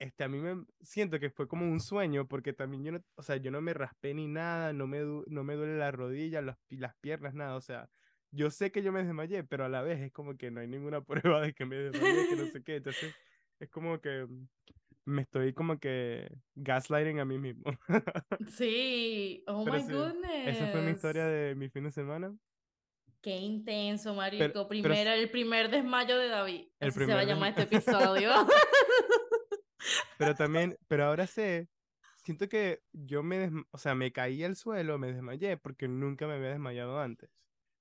este, 0.00 0.24
a 0.24 0.28
mí 0.28 0.40
me 0.40 0.64
siento 0.80 1.20
que 1.20 1.30
fue 1.30 1.48
como 1.48 1.66
un 1.70 1.80
sueño, 1.80 2.26
porque 2.28 2.52
también 2.52 2.84
yo 2.84 2.92
no, 2.92 3.00
o 3.16 3.22
sea, 3.22 3.36
yo 3.36 3.50
no 3.52 3.60
me 3.62 3.74
raspé 3.74 4.14
ni 4.14 4.28
nada, 4.28 4.72
no 4.72 4.86
me, 4.88 5.00
du- 5.00 5.24
no 5.28 5.44
me 5.44 5.54
duele 5.54 5.78
la 5.78 5.92
rodilla, 5.92 6.42
las, 6.42 6.58
pi- 6.68 6.78
las 6.78 6.96
piernas, 7.00 7.34
nada, 7.34 7.56
o 7.56 7.60
sea, 7.60 7.90
yo 8.32 8.50
sé 8.50 8.72
que 8.72 8.82
yo 8.82 8.92
me 8.92 9.04
desmayé, 9.04 9.44
pero 9.44 9.64
a 9.64 9.68
la 9.68 9.82
vez 9.82 10.00
es 10.00 10.12
como 10.12 10.36
que 10.36 10.50
no 10.50 10.60
hay 10.60 10.68
ninguna 10.68 11.02
prueba 11.36 11.42
de 11.42 11.54
que 11.54 11.66
me 11.66 11.76
desmayé, 11.76 12.26
que 12.26 12.36
no 12.36 12.46
sé 12.48 12.62
qué, 12.64 12.76
entonces 12.76 13.14
es 13.60 13.70
como 13.70 14.00
que 14.00 14.26
me 15.06 15.22
estoy 15.22 15.54
como 15.54 15.78
que 15.80 16.28
gaslighting 16.54 17.20
a 17.20 17.24
mí 17.26 17.38
mismo. 17.38 17.64
Sí. 18.48 19.44
Oh 19.46 19.64
Pero 19.64 19.78
my 19.78 19.80
sí, 19.80 20.14
esa 20.44 20.68
fue 20.68 20.82
mi 20.82 20.90
historia 20.92 21.24
goodness. 21.24 21.26
de 21.26 21.54
mi 21.54 21.68
fin 21.70 21.84
de 21.84 21.92
semana, 21.92 22.36
Qué 23.22 23.38
intenso, 23.38 24.10
pero, 24.10 24.16
marico. 24.16 24.52
pero 24.52 24.68
Primero, 24.68 25.10
el 25.12 25.30
primer 25.30 25.70
desmayo 25.70 26.18
de 26.18 26.28
David. 26.28 26.68
el 26.80 26.88
Así 26.88 26.98
se 27.00 27.14
va 27.14 27.20
a 27.20 27.22
primer 27.22 27.28
llamar 27.28 27.50
este 27.50 27.62
episodio. 27.76 28.30
Pero 30.18 30.34
también, 30.34 30.76
pero 30.88 31.04
ahora 31.06 31.26
sé, 31.26 31.68
siento 32.24 32.48
que 32.48 32.82
yo 32.92 33.22
me, 33.22 33.48
desm- 33.48 33.66
o 33.70 33.78
sea, 33.78 33.94
me 33.94 34.12
caí 34.12 34.44
al 34.44 34.56
suelo, 34.56 34.98
me 34.98 35.12
desmayé 35.12 35.56
porque 35.56 35.88
nunca 35.88 36.26
me 36.26 36.34
había 36.34 36.50
desmayado 36.50 37.00
antes. 37.00 37.30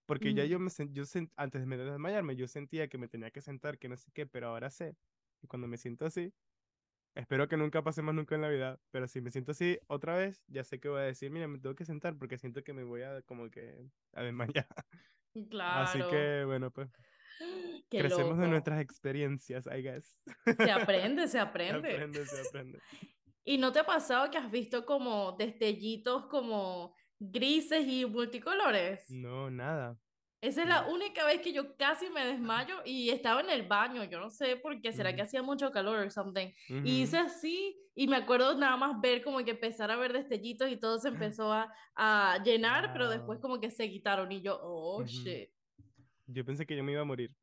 Porque 0.06 0.34
ya 0.34 0.46
yo 0.46 0.60
Mm, 0.60 0.64
me 0.64 0.70
sen- 0.70 0.92
yo 0.94 1.04
sen- 1.04 1.32
antes 1.36 1.68
de 1.68 1.78
desmayarme, 1.78 2.36
yo 2.36 2.48
sentía 2.48 2.88
que 2.88 2.98
me 2.98 3.08
tenía 3.08 3.32
que 3.32 3.42
sentar, 3.42 3.78
que 3.78 3.90
no 3.90 3.98
sé 3.98 4.12
qué, 4.14 4.26
pero 4.28 4.48
ahora 4.50 4.70
sé. 4.70 4.96
Y 5.42 5.48
cuando 5.48 5.68
me 5.68 5.78
siento 5.78 6.06
así, 6.06 6.34
espero 7.16 7.48
que 7.48 7.58
nunca 7.58 7.84
pase 7.84 8.02
más 8.02 8.16
nunca 8.16 8.36
en 8.36 8.42
la 8.42 8.50
vida, 8.50 8.80
pero 8.92 9.08
si 9.08 9.22
me 9.22 9.32
siento 9.32 9.52
así 9.54 9.80
otra 9.88 10.16
vez, 10.18 10.44
ya 10.48 10.64
sé 10.64 10.80
que 10.80 10.90
voy 10.90 11.02
a 11.02 11.04
decir, 11.04 11.32
mira, 11.32 11.48
me 11.48 11.60
tengo 11.60 11.76
que 11.76 11.86
sentar 11.86 12.18
porque 12.18 12.38
siento 12.38 12.64
que 12.64 12.74
me 12.74 12.84
voy 12.84 13.04
a 13.04 13.22
como 13.24 13.50
que 13.52 13.90
a 14.14 14.24
desmayar. 14.24 14.68
Así 15.72 16.00
claro. 16.00 16.10
que, 16.10 16.44
bueno, 16.46 16.72
pues. 16.72 16.90
Qué 17.90 18.00
Crecemos 18.00 18.38
de 18.38 18.48
nuestras 18.48 18.80
experiencias, 18.82 19.66
I 19.68 19.82
guess. 19.82 20.24
Se 20.58 20.72
aprende, 20.72 21.28
se 21.28 21.40
Se 21.40 21.40
aprende. 21.40 21.90
aprende, 21.94 22.26
se 22.26 22.42
aprende. 22.48 22.80
¿Y 23.44 23.58
no 23.58 23.72
te 23.72 23.80
ha 23.80 23.86
pasado 23.86 24.30
que 24.30 24.38
has 24.38 24.52
visto 24.52 24.86
como 24.86 25.34
destellitos 25.34 26.28
como 26.28 26.96
grises 27.20 27.88
y 27.88 28.06
multicolores? 28.06 29.04
No, 29.08 29.50
nada. 29.52 29.98
Esa 30.42 30.64
es 30.64 30.68
la 30.68 30.88
única 30.88 31.24
vez 31.26 31.40
que 31.42 31.54
yo 31.54 31.76
casi 31.78 32.10
me 32.10 32.26
desmayo 32.26 32.78
y 32.84 33.10
estaba 33.12 33.42
en 33.42 33.52
el 33.52 33.68
baño, 33.68 34.04
yo 34.06 34.20
no 34.20 34.32
sé 34.32 34.56
por 34.58 34.82
qué, 34.82 34.92
será 34.92 35.12
que 35.16 35.22
Ujú. 35.22 35.28
hacía 35.28 35.44
mucho 35.44 35.70
calor 35.72 36.00
o 36.06 36.10
something. 36.10 36.48
Y 36.84 37.02
hice 37.04 37.18
así 37.20 37.78
y 37.94 38.08
me 38.08 38.16
acuerdo 38.16 38.58
nada 38.58 38.76
más 38.76 39.00
ver 39.02 39.24
como 39.24 39.44
que 39.46 39.52
empezar 39.52 39.92
a 39.92 39.98
ver 39.98 40.14
destellitos 40.14 40.72
y 40.72 40.78
todo 40.78 40.98
se 41.00 41.10
empezó 41.10 41.54
a, 41.54 41.72
a 41.96 42.42
llenar, 42.44 42.92
pero 42.92 43.08
después 43.10 43.40
como 43.40 43.60
que 43.60 43.70
se 43.70 43.88
quitaron 43.90 44.32
y 44.32 44.42
yo, 44.42 44.60
oh, 44.62 45.02
Ujú. 45.02 45.08
shit. 45.08 45.52
Yo 46.26 46.44
pensé 46.46 46.66
que 46.66 46.76
yo 46.76 46.84
me 46.84 46.94
iba 46.94 47.02
a 47.02 47.06
morir. 47.06 47.36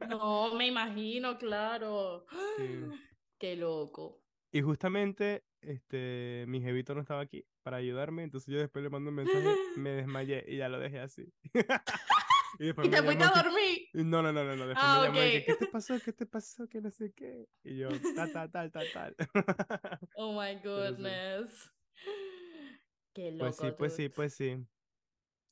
No, 0.00 0.54
me 0.54 0.66
imagino, 0.68 1.38
claro. 1.38 2.26
Sí. 2.56 2.90
Qué 3.38 3.56
loco. 3.56 4.24
Y 4.52 4.60
justamente, 4.62 5.44
este, 5.60 6.44
mi 6.48 6.60
jevito 6.60 6.94
no 6.94 7.00
estaba 7.00 7.20
aquí 7.22 7.44
para 7.62 7.78
ayudarme, 7.78 8.22
entonces 8.22 8.52
yo 8.52 8.58
después 8.58 8.82
le 8.82 8.90
mando 8.90 9.10
un 9.10 9.16
mensaje, 9.16 9.44
me 9.76 9.90
desmayé 9.90 10.44
y 10.48 10.56
ya 10.58 10.68
lo 10.68 10.78
dejé 10.78 11.00
así. 11.00 11.32
y 12.58 12.64
después 12.66 12.86
Y 12.86 12.90
me 12.90 12.96
te 12.98 13.02
fuiste 13.02 13.24
a 13.24 13.32
que- 13.32 13.42
dormir. 13.42 13.78
No, 13.94 14.22
no, 14.22 14.32
no, 14.32 14.44
no, 14.44 14.56
no, 14.56 14.66
después 14.66 14.76
Ah, 14.88 14.98
me 15.00 15.06
llamó 15.08 15.18
y 15.28 15.30
que. 15.32 15.44
¿qué 15.46 15.54
te 15.56 15.66
pasó? 15.66 15.94
¿Qué 16.04 16.12
te 16.12 16.26
pasó? 16.26 16.68
Que 16.68 16.80
no 16.80 16.90
sé 16.90 17.12
qué. 17.12 17.48
Y 17.64 17.76
yo, 17.78 17.88
tal, 18.14 18.32
tal, 18.32 18.50
tal, 18.50 18.70
tal, 18.72 18.86
tal. 18.92 19.16
Oh 20.16 20.32
my 20.40 20.54
goodness. 20.62 21.70
Qué 23.14 23.32
loco. 23.32 23.44
Pues 23.44 23.56
sí, 23.56 23.66
pues 23.76 23.94
sí, 23.96 24.08
pues 24.08 24.34
sí. 24.34 24.66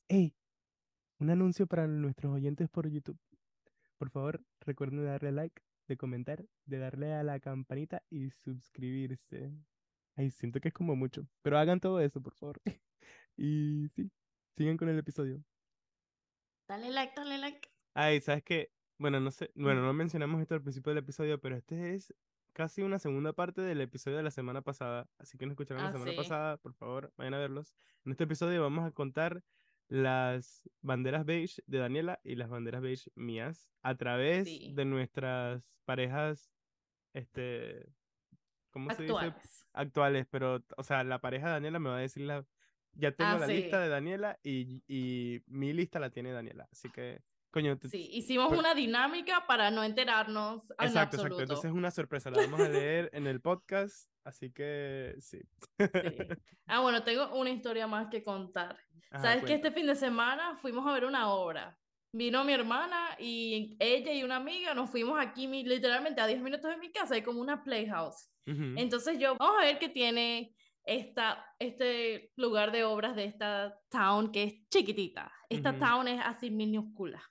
Ey, 0.07 0.33
un 1.19 1.29
anuncio 1.29 1.67
para 1.67 1.85
nuestros 1.87 2.33
oyentes 2.33 2.69
por 2.69 2.87
YouTube. 2.89 3.19
Por 3.97 4.09
favor, 4.09 4.41
recuerden 4.61 4.99
de 4.99 5.05
darle 5.05 5.31
like, 5.33 5.61
de 5.87 5.97
comentar, 5.97 6.45
de 6.65 6.77
darle 6.77 7.13
a 7.13 7.23
la 7.23 7.39
campanita 7.39 8.03
y 8.09 8.29
suscribirse. 8.29 9.51
Ay, 10.17 10.31
siento 10.31 10.59
que 10.59 10.69
es 10.69 10.73
como 10.73 10.95
mucho, 10.95 11.27
pero 11.43 11.57
hagan 11.59 11.79
todo 11.79 11.99
eso, 12.01 12.21
por 12.21 12.33
favor. 12.33 12.59
Y 13.39 13.87
sí, 13.95 14.11
sigan 14.57 14.77
con 14.77 14.89
el 14.89 14.97
episodio. 14.97 15.43
Dale 16.67 16.89
like, 16.89 17.13
dale 17.15 17.37
like. 17.37 17.69
Ay, 17.93 18.19
¿sabes 18.19 18.43
qué? 18.43 18.73
Bueno, 18.97 19.19
no 19.19 19.29
sé, 19.31 19.51
bueno, 19.55 19.81
Mm. 19.81 19.85
no 19.85 19.93
mencionamos 19.93 20.41
esto 20.41 20.55
al 20.55 20.63
principio 20.63 20.89
del 20.89 21.03
episodio, 21.03 21.39
pero 21.39 21.55
este 21.55 21.93
es 21.93 22.13
casi 22.53 22.81
una 22.81 22.97
segunda 22.97 23.33
parte 23.33 23.61
del 23.61 23.79
episodio 23.81 24.17
de 24.17 24.23
la 24.23 24.31
semana 24.31 24.63
pasada. 24.63 25.07
Así 25.19 25.37
que 25.37 25.45
no 25.45 25.51
escucharon 25.51 25.83
la 25.83 25.89
Ah, 25.89 25.93
semana 25.93 26.11
sí. 26.11 26.17
pasada, 26.17 26.57
por 26.57 26.73
favor, 26.73 27.13
vayan 27.15 27.35
a 27.35 27.39
verlos. 27.39 27.75
En 28.03 28.11
este 28.11 28.23
episodio 28.23 28.61
vamos 28.63 28.85
a 28.85 28.91
contar 28.91 29.43
las 29.87 30.67
banderas 30.81 31.23
beige 31.25 31.61
de 31.67 31.77
Daniela 31.77 32.19
y 32.23 32.35
las 32.35 32.49
banderas 32.49 32.81
beige 32.81 33.11
mías 33.15 33.69
a 33.83 33.95
través 33.95 34.45
Sí. 34.47 34.73
de 34.75 34.83
nuestras 34.85 35.71
parejas, 35.85 36.51
este, 37.13 37.93
¿cómo 38.85 38.95
se 38.95 39.03
dice? 39.03 39.13
Actuales. 39.15 39.67
Actuales, 39.73 40.27
pero, 40.29 40.63
o 40.75 40.83
sea, 40.83 41.03
la 41.03 41.19
pareja 41.19 41.47
de 41.47 41.53
Daniela 41.53 41.79
me 41.79 41.89
va 41.89 41.97
a 41.97 42.01
decir 42.01 42.23
la... 42.23 42.45
Ya 42.93 43.11
tengo 43.11 43.29
Ah, 43.31 43.37
la 43.39 43.45
sí. 43.47 43.53
lista 43.53 43.79
de 43.79 43.89
Daniela 43.89 44.39
y, 44.41 44.81
y 44.87 45.41
mi 45.45 45.71
lista 45.73 45.99
la 45.99 46.09
tiene 46.09 46.31
Daniela. 46.31 46.67
Así 46.71 46.89
que, 46.89 47.21
coño, 47.51 47.77
te- 47.77 47.89
Sí, 47.89 48.09
hicimos 48.11 48.51
una 48.57 48.73
dinámica 48.73 49.45
para 49.47 49.69
no 49.69 49.83
enterarnos 49.83 50.63
en 50.71 50.87
Exacto, 50.87 50.87
exacto. 50.89 51.15
absoluto. 51.17 51.41
Entonces 51.43 51.65
es 51.69 51.75
una 51.75 51.91
sorpresa. 51.91 52.31
La 52.31 52.41
vamos 52.41 52.59
a 52.59 52.69
leer 52.69 53.11
en 53.13 53.27
el 53.27 53.39
podcast. 53.39 54.09
Así 54.23 54.51
que 54.51 55.15
sí. 55.19 55.39
Sí. 55.77 55.85
Ah, 56.65 56.79
bueno, 56.79 57.03
tengo 57.03 57.35
una 57.35 57.51
historia 57.51 57.85
más 57.85 58.07
que 58.09 58.23
contar. 58.23 58.77
Ajá, 59.11 59.21
¿Sabes 59.21 59.41
que 59.41 59.47
cuenta. 59.47 59.67
este 59.67 59.71
fin 59.79 59.87
de 59.87 59.95
semana 59.95 60.55
fuimos 60.57 60.85
a 60.87 60.91
ver 60.93 61.05
una 61.05 61.29
obra? 61.29 61.77
Vino 62.17 62.43
mi 62.43 62.51
hermana 62.53 63.09
y 63.19 63.75
ella 63.79 64.11
y 64.11 64.23
una 64.23 64.37
amiga, 64.37 64.73
nos 64.73 64.89
fuimos 64.89 65.19
aquí 65.19 65.45
literalmente 65.63 66.19
a 66.19 66.25
10 66.25 66.41
minutos 66.41 66.71
de 66.71 66.77
mi 66.77 66.91
casa, 66.91 67.13
hay 67.13 67.21
como 67.21 67.39
una 67.39 67.63
playhouse. 67.63 68.31
Ujú, 68.47 68.73
Entonces 68.75 69.19
yo, 69.19 69.35
vamos 69.37 69.57
a 69.61 69.65
ver 69.65 69.77
qué 69.77 69.87
tiene 69.87 70.55
esta, 70.83 71.45
este 71.59 72.31
lugar 72.35 72.71
de 72.71 72.85
obras 72.85 73.15
de 73.15 73.25
esta 73.25 73.79
town 73.89 74.31
que 74.31 74.43
es 74.43 74.53
chiquitita. 74.69 75.31
Esta 75.47 75.71
Ujú. 75.71 75.79
town 75.79 76.07
es 76.07 76.19
así 76.25 76.49
minúscula. 76.49 77.21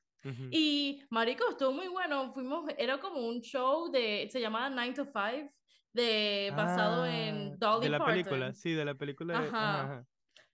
Y 0.50 1.02
marico, 1.10 1.48
estuvo 1.50 1.72
muy 1.72 1.86
bueno. 1.88 2.32
Fuimos, 2.32 2.68
era 2.78 2.98
como 2.98 3.26
un 3.26 3.40
show 3.40 3.90
de, 3.90 4.28
se 4.30 4.40
llamaba 4.40 4.68
9 4.70 4.92
to 4.94 5.04
5, 5.04 5.52
de, 5.92 6.52
basado 6.56 7.04
Ah, 7.04 7.16
en 7.16 7.58
Dolly 7.58 7.84
de 7.84 7.90
la 7.90 7.98
Parton. 7.98 8.14
película, 8.14 8.52
sí, 8.52 8.72
de 8.72 8.84
la 8.84 8.94
película. 8.94 9.40
de- 9.40 9.48
Ajá. 9.48 9.82
ajá, 9.82 9.82
ajá. 9.98 10.06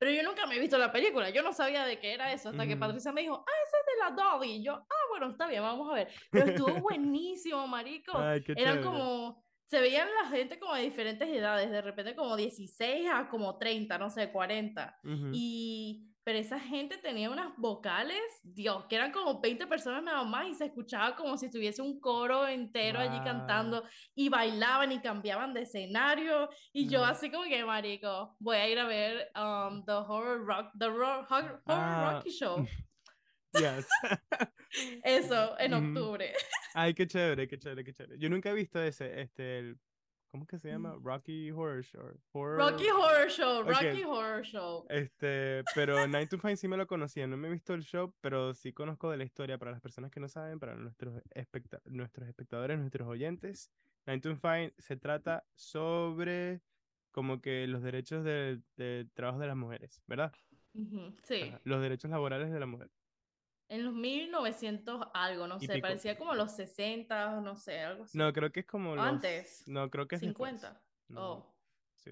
Pero 0.02 0.10
yo 0.10 0.24
nunca 0.24 0.46
me 0.48 0.56
he 0.56 0.58
visto 0.58 0.76
la 0.78 0.90
película, 0.90 1.30
yo 1.30 1.44
no 1.44 1.52
sabía 1.52 1.86
de 1.86 2.00
qué 2.00 2.14
era 2.14 2.32
eso, 2.32 2.48
hasta 2.48 2.66
que 2.66 2.72
Ujú. 2.72 2.80
Patricia 2.80 3.12
me 3.12 3.20
dijo, 3.20 3.36
ah, 3.36 3.52
esa 3.68 3.76
es 3.78 3.86
de 3.86 4.16
la 4.16 4.20
Dolly. 4.20 4.54
Y 4.54 4.64
yo, 4.64 4.72
ah, 4.74 5.04
bueno, 5.10 5.30
está 5.30 5.46
bien, 5.46 5.62
vamos 5.62 5.88
a 5.88 5.94
ver. 5.94 6.08
Pero 6.28 6.46
estuvo 6.46 6.74
buenísimo, 6.80 7.68
marico. 7.68 8.10
Ay, 8.18 8.42
qué 8.42 8.50
Eran 8.50 8.80
chévere. 8.80 8.82
como, 8.82 9.44
se 9.64 9.80
veían 9.80 10.08
la 10.20 10.28
gente 10.28 10.58
como 10.58 10.74
de 10.74 10.82
diferentes 10.82 11.28
edades, 11.28 11.70
de 11.70 11.82
repente 11.82 12.16
como 12.16 12.36
16 12.36 13.08
a 13.14 13.28
como 13.28 13.56
30, 13.58 13.96
no 13.96 14.10
sé, 14.10 14.32
40. 14.32 14.98
Ujú. 15.04 15.30
Y, 15.32 16.11
pero 16.24 16.38
esa 16.38 16.60
gente 16.60 16.98
tenía 16.98 17.30
unas 17.30 17.56
vocales, 17.56 18.20
Dios, 18.42 18.84
que 18.88 18.96
eran 18.96 19.10
como 19.12 19.40
20 19.40 19.66
personas 19.66 20.02
nada 20.02 20.22
más 20.24 20.46
y 20.48 20.54
se 20.54 20.66
escuchaba 20.66 21.16
como 21.16 21.36
si 21.36 21.46
estuviese 21.46 21.82
un 21.82 21.98
coro 22.00 22.46
entero 22.46 23.00
allí 23.00 23.18
cantando 23.24 23.84
y 24.14 24.28
bailaban 24.28 24.92
y 24.92 25.00
cambiaban 25.00 25.52
de 25.52 25.62
escenario. 25.62 26.48
Y 26.72 26.88
yo 26.88 27.02
Ajá. 27.02 27.12
así 27.12 27.30
como 27.30 27.44
que, 27.44 27.64
marico, 27.64 28.36
voy 28.38 28.56
a 28.56 28.68
ir 28.68 28.78
a 28.78 28.86
ver 28.86 29.30
um, 29.36 29.84
The 29.84 29.92
Horror 29.92 30.44
Rock, 30.46 30.70
The 30.78 30.86
Ro- 30.88 31.26
Horror, 31.28 31.28
Horror 31.30 31.62
Ah, 31.66 32.12
Rocky 32.14 32.30
Show. 32.30 32.66
Yes. 33.54 33.86
Eso, 35.04 35.58
en 35.58 35.74
octubre. 35.74 36.32
Ay, 36.74 36.94
qué 36.94 37.06
chévere, 37.06 37.46
qué 37.46 37.58
chévere, 37.58 37.84
qué 37.84 37.92
chévere. 37.92 38.18
Yo 38.18 38.30
nunca 38.30 38.48
he 38.48 38.54
visto 38.54 38.82
ese, 38.82 39.20
este, 39.20 39.58
el, 39.58 39.78
¿cómo 40.32 40.46
que 40.46 40.58
se 40.58 40.70
llama? 40.70 40.96
Rocky 41.00 41.50
Horror 41.50 41.84
Show. 41.84 42.18
Horror... 42.32 42.58
Rocky 42.58 42.88
Horror 42.88 43.30
Show. 43.30 43.62
Rocky 43.62 44.02
Horror 44.02 44.42
Show. 44.42 44.86
Este, 44.88 45.62
pero 45.74 46.06
Nine 46.06 46.26
to 46.26 46.38
Five 46.38 46.56
sí 46.56 46.68
me 46.68 46.78
lo 46.78 46.86
conocía, 46.86 47.26
no 47.26 47.36
me 47.36 47.48
he 47.48 47.50
visto 47.50 47.74
el 47.74 47.84
show, 47.84 48.14
pero 48.22 48.54
sí 48.54 48.72
conozco 48.72 49.10
de 49.10 49.18
la 49.18 49.24
historia 49.24 49.58
para 49.58 49.70
las 49.70 49.82
personas 49.82 50.10
que 50.10 50.20
no 50.20 50.28
saben, 50.28 50.58
para 50.58 50.74
nuestros, 50.74 51.22
nuestros 51.84 52.28
espectadores, 52.28 52.78
nuestros 52.78 53.06
oyentes. 53.06 53.70
Nine 54.06 54.20
to 54.20 54.34
Five 54.36 54.74
se 54.78 54.96
trata 54.96 55.44
sobre 55.54 56.62
como 57.12 57.42
que 57.42 57.66
los 57.66 57.82
derechos 57.82 58.24
de, 58.24 58.62
de 58.76 59.06
trabajo 59.12 59.38
de 59.38 59.46
las 59.46 59.56
mujeres, 59.56 60.02
¿verdad? 60.06 60.32
Sí, 61.24 61.42
Ajá, 61.42 61.60
Los 61.64 61.82
derechos 61.82 62.10
laborales 62.10 62.50
de 62.50 62.58
la 62.58 62.66
mujer. 62.66 62.90
En 63.72 63.84
los 63.84 63.94
1900 63.94 65.08
algo, 65.14 65.46
no 65.46 65.58
sé, 65.58 65.66
pico. 65.74 65.80
parecía 65.86 66.16
como 66.18 66.34
los 66.34 66.52
60, 66.54 67.40
no 67.40 67.56
sé, 67.56 67.80
algo 67.80 68.04
así. 68.04 68.16
No, 68.18 68.32
creo 68.32 68.52
que 68.52 68.60
es 68.60 68.66
como 68.66 68.94
los... 68.94 69.04
Antes. 69.04 69.64
No, 69.66 69.90
creo 69.90 70.06
que 70.06 70.16
es 70.16 70.20
después. 70.20 70.50
50. 70.60 70.82
No, 71.08 71.20
Oh, 71.32 71.56
sí. 71.94 72.10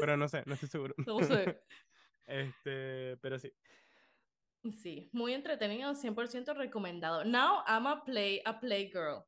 Pero 0.00 0.16
no 0.16 0.28
sé, 0.28 0.42
no 0.46 0.54
estoy 0.54 0.68
seguro. 0.68 0.94
no 1.06 1.18
sé. 1.22 1.62
Este, 2.26 3.16
pero 3.18 3.38
sí. 3.38 3.52
Sí, 4.80 5.10
muy 5.12 5.32
entretenido, 5.34 5.92
100% 5.94 6.54
recomendado. 6.54 7.24
Now 7.24 7.64
I'm 7.66 7.86
a 7.88 8.04
play 8.04 8.40
a 8.44 8.60
playgirl. 8.60 9.24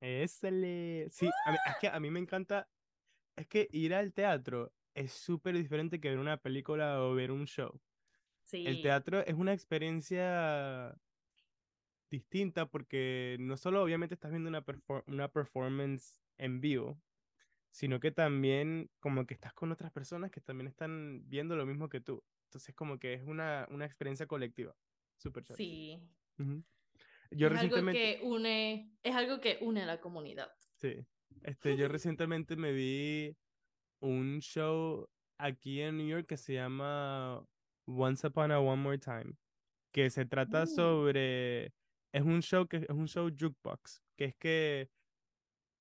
Ésale. 0.00 1.08
Sí, 1.10 1.28
a 1.44 1.50
mí- 1.50 1.58
es 1.66 1.76
que 1.80 1.88
a 1.88 1.98
mí 1.98 2.08
me 2.10 2.20
encanta. 2.20 2.68
Es 3.34 3.48
que 3.48 3.68
ir 3.72 3.92
al 3.94 4.12
teatro 4.12 4.72
es 4.94 5.12
súper 5.12 5.56
diferente 5.56 6.00
que 6.00 6.08
ver 6.10 6.18
una 6.18 6.36
película 6.36 7.02
o 7.02 7.14
ver 7.14 7.32
un 7.32 7.46
show. 7.46 7.80
El 8.52 8.76
Sí. 8.76 8.82
teatro 8.82 9.20
es 9.26 9.34
una 9.34 9.52
experiencia 9.52 10.96
distinta 12.10 12.66
porque 12.66 13.36
no 13.40 13.56
solo 13.56 13.82
obviamente 13.82 14.14
estás 14.14 14.30
viendo 14.30 14.48
una, 14.48 14.64
perfor- 14.64 15.04
una 15.06 15.28
performance 15.28 16.20
en 16.38 16.60
vivo, 16.60 17.00
sino 17.70 18.00
que 18.00 18.10
también 18.10 18.90
como 19.00 19.26
que 19.26 19.34
estás 19.34 19.52
con 19.52 19.72
otras 19.72 19.92
personas 19.92 20.30
que 20.30 20.40
también 20.40 20.68
están 20.68 21.22
viendo 21.28 21.56
lo 21.56 21.66
mismo 21.66 21.88
que 21.88 22.00
tú. 22.00 22.22
Entonces 22.48 22.74
como 22.74 22.98
que 22.98 23.14
es 23.14 23.22
una, 23.26 23.66
una 23.70 23.84
experiencia 23.84 24.26
colectiva. 24.26 24.74
Súper 25.18 25.44
chévere. 25.44 25.64
Sí. 25.64 26.02
Ujú. 26.38 26.64
Yo 27.32 27.48
es 27.48 27.52
recientemente... 27.52 28.16
algo 28.16 28.20
que 28.20 28.26
une, 28.26 28.96
es 29.02 29.14
algo 29.14 29.40
que 29.40 29.58
une 29.60 29.82
a 29.82 29.86
la 29.86 30.00
comunidad. 30.00 30.48
Sí. 30.76 31.04
Este, 31.42 31.76
yo 31.76 31.88
recientemente 31.88 32.56
me 32.56 32.72
vi 32.72 33.36
un 34.00 34.40
show 34.40 35.08
aquí 35.38 35.80
en 35.80 35.98
New 35.98 36.06
York 36.08 36.26
que 36.26 36.36
se 36.36 36.54
llama 36.54 37.44
Once 37.86 38.26
Upon 38.26 38.52
a 38.52 38.60
One 38.60 38.82
More 38.82 38.98
Time, 38.98 39.34
que 39.92 40.08
se 40.10 40.24
trata 40.24 40.62
Uh. 40.62 40.66
sobre 40.66 41.74
es 42.16 42.22
un 42.24 42.40
show 42.42 42.66
que 42.66 42.78
es 42.78 42.88
un 42.90 43.06
show 43.08 43.28
jukebox, 43.30 44.02
que 44.16 44.24
es 44.26 44.34
que 44.36 44.90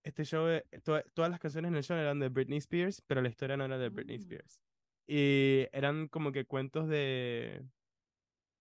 este 0.04 0.24
show 0.26 0.48
eh, 0.48 0.64
to- 0.84 1.04
todas 1.14 1.32
las 1.32 1.40
canciones 1.40 1.70
en 1.70 1.76
el 1.78 1.84
show 1.84 1.98
eran 1.98 2.20
de 2.20 2.30
Britney 2.30 2.58
Spears, 2.60 3.02
pero 3.08 3.22
la 3.22 3.30
historia 3.30 3.58
no 3.58 3.66
era 3.66 3.78
de 3.78 3.90
Britney 3.90 4.18
Mm. 4.18 4.22
Spears. 4.22 4.62
Y 5.08 5.68
eran 5.72 6.08
como 6.08 6.32
que 6.32 6.46
cuentos 6.46 6.88
de 6.88 7.64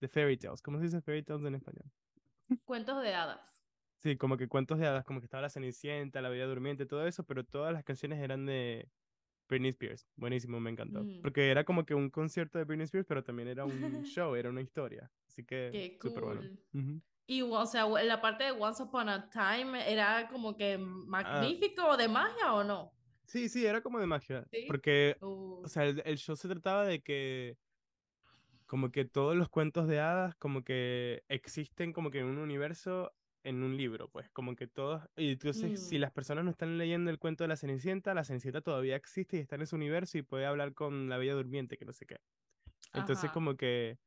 de 0.01 0.09
fairy 0.09 0.37
tales, 0.37 0.61
¿cómo 0.61 0.79
se 0.79 0.85
dice 0.85 1.01
fairy 1.01 1.23
tales 1.23 1.45
en 1.47 1.55
español? 1.55 1.91
Cuentos 2.65 3.03
de 3.03 3.15
hadas. 3.15 3.65
Sí, 4.03 4.17
como 4.19 4.37
que 4.37 4.49
cuentos 4.49 4.79
de 4.79 4.87
hadas, 4.87 5.05
como 5.05 5.21
que 5.21 5.25
estaba 5.27 5.41
la 5.41 5.49
Cenicienta, 5.49 6.21
la 6.21 6.29
Bella 6.29 6.47
Durmiente, 6.47 6.85
todo 6.85 7.07
eso, 7.07 7.25
pero 7.25 7.43
todas 7.45 7.73
las 7.73 7.85
canciones 7.85 8.19
eran 8.21 8.45
de 8.45 8.87
Britney 9.49 9.71
Spears. 9.71 10.07
Buenísimo, 10.17 10.61
me 10.61 10.71
encantó. 10.71 11.03
Mm. 11.05 11.23
Porque 11.23 11.51
era 11.51 11.65
como 11.65 11.87
que 11.87 11.95
un 11.95 12.11
concierto 12.11 12.59
de 12.59 12.65
Britney 12.65 12.85
Spears, 12.85 13.07
pero 13.09 13.25
también 13.25 13.49
era 13.49 13.65
un 13.65 13.71
show, 14.07 14.35
era 14.35 14.51
una 14.51 14.61
historia. 14.61 15.11
Así 15.27 15.43
que 15.45 15.99
Qué 16.01 16.09
bueno. 16.11 16.43
cool. 16.43 16.59
Ujú. 16.83 17.03
Y, 17.27 17.43
o 17.43 17.67
sea, 17.67 17.87
la 17.87 18.21
parte 18.21 18.45
de 18.45 18.53
Once 18.53 18.83
Upon 18.83 19.09
a 19.09 19.31
Time 19.31 19.91
era 19.91 20.29
como 20.29 20.57
que 20.57 20.79
Ah, 21.23 21.57
magnífico 21.59 21.87
o 21.89 21.97
de 21.97 22.09
magia 22.09 22.55
o 22.55 22.65
no. 22.65 22.93
sí, 23.27 23.49
sí, 23.49 23.67
era 23.67 23.83
como 23.83 23.99
de 24.01 24.07
magia. 24.07 24.49
Sí. 24.51 24.63
Porque, 24.67 25.23
o 25.63 25.69
Uh, 25.69 25.69
sea, 25.69 25.85
el, 25.85 26.03
el 26.05 26.19
show 26.19 26.37
se 26.37 26.49
trataba 26.49 26.85
de 26.87 27.03
que 27.03 27.59
como 28.67 28.91
que 28.91 29.05
todos 29.05 29.37
los 29.37 29.49
cuentos 29.49 29.89
de 29.89 30.01
hadas 30.01 30.35
como 30.37 30.65
que 30.65 31.23
existen 31.29 31.93
como 31.93 32.11
que 32.11 32.21
en 32.21 32.27
un 32.27 32.39
universo 32.39 33.13
en 33.43 33.63
un 33.63 33.77
libro, 33.77 34.09
pues 34.11 34.31
como 34.31 34.57
que 34.57 34.67
todos, 34.67 35.03
y 35.17 35.33
entonces 35.33 35.79
si 35.87 35.99
mm, 35.99 35.99
las 35.99 36.13
personas 36.13 36.45
no 36.47 36.51
están 36.51 36.79
leyendo 36.79 37.11
el 37.11 37.19
cuento 37.19 37.45
de 37.45 37.49
la 37.49 37.57
Cenicienta, 37.59 38.15
la 38.15 38.25
Cenicienta 38.25 38.63
todavía 38.63 38.97
existe 38.97 39.37
y 39.37 39.41
está 39.41 39.57
en 39.57 39.63
ese 39.63 39.77
universo 39.77 40.17
y 40.17 40.23
puede 40.23 40.47
hablar 40.47 40.73
con 40.75 41.11
la 41.11 41.19
Bella 41.19 41.35
Durmiente, 41.35 41.77
que 41.77 41.85
no 41.85 41.93
sé 41.93 42.07
qué. 42.07 42.17
Entonces 42.95 43.31
ajá. 43.31 43.33
como 43.33 43.57
que, 43.57 43.99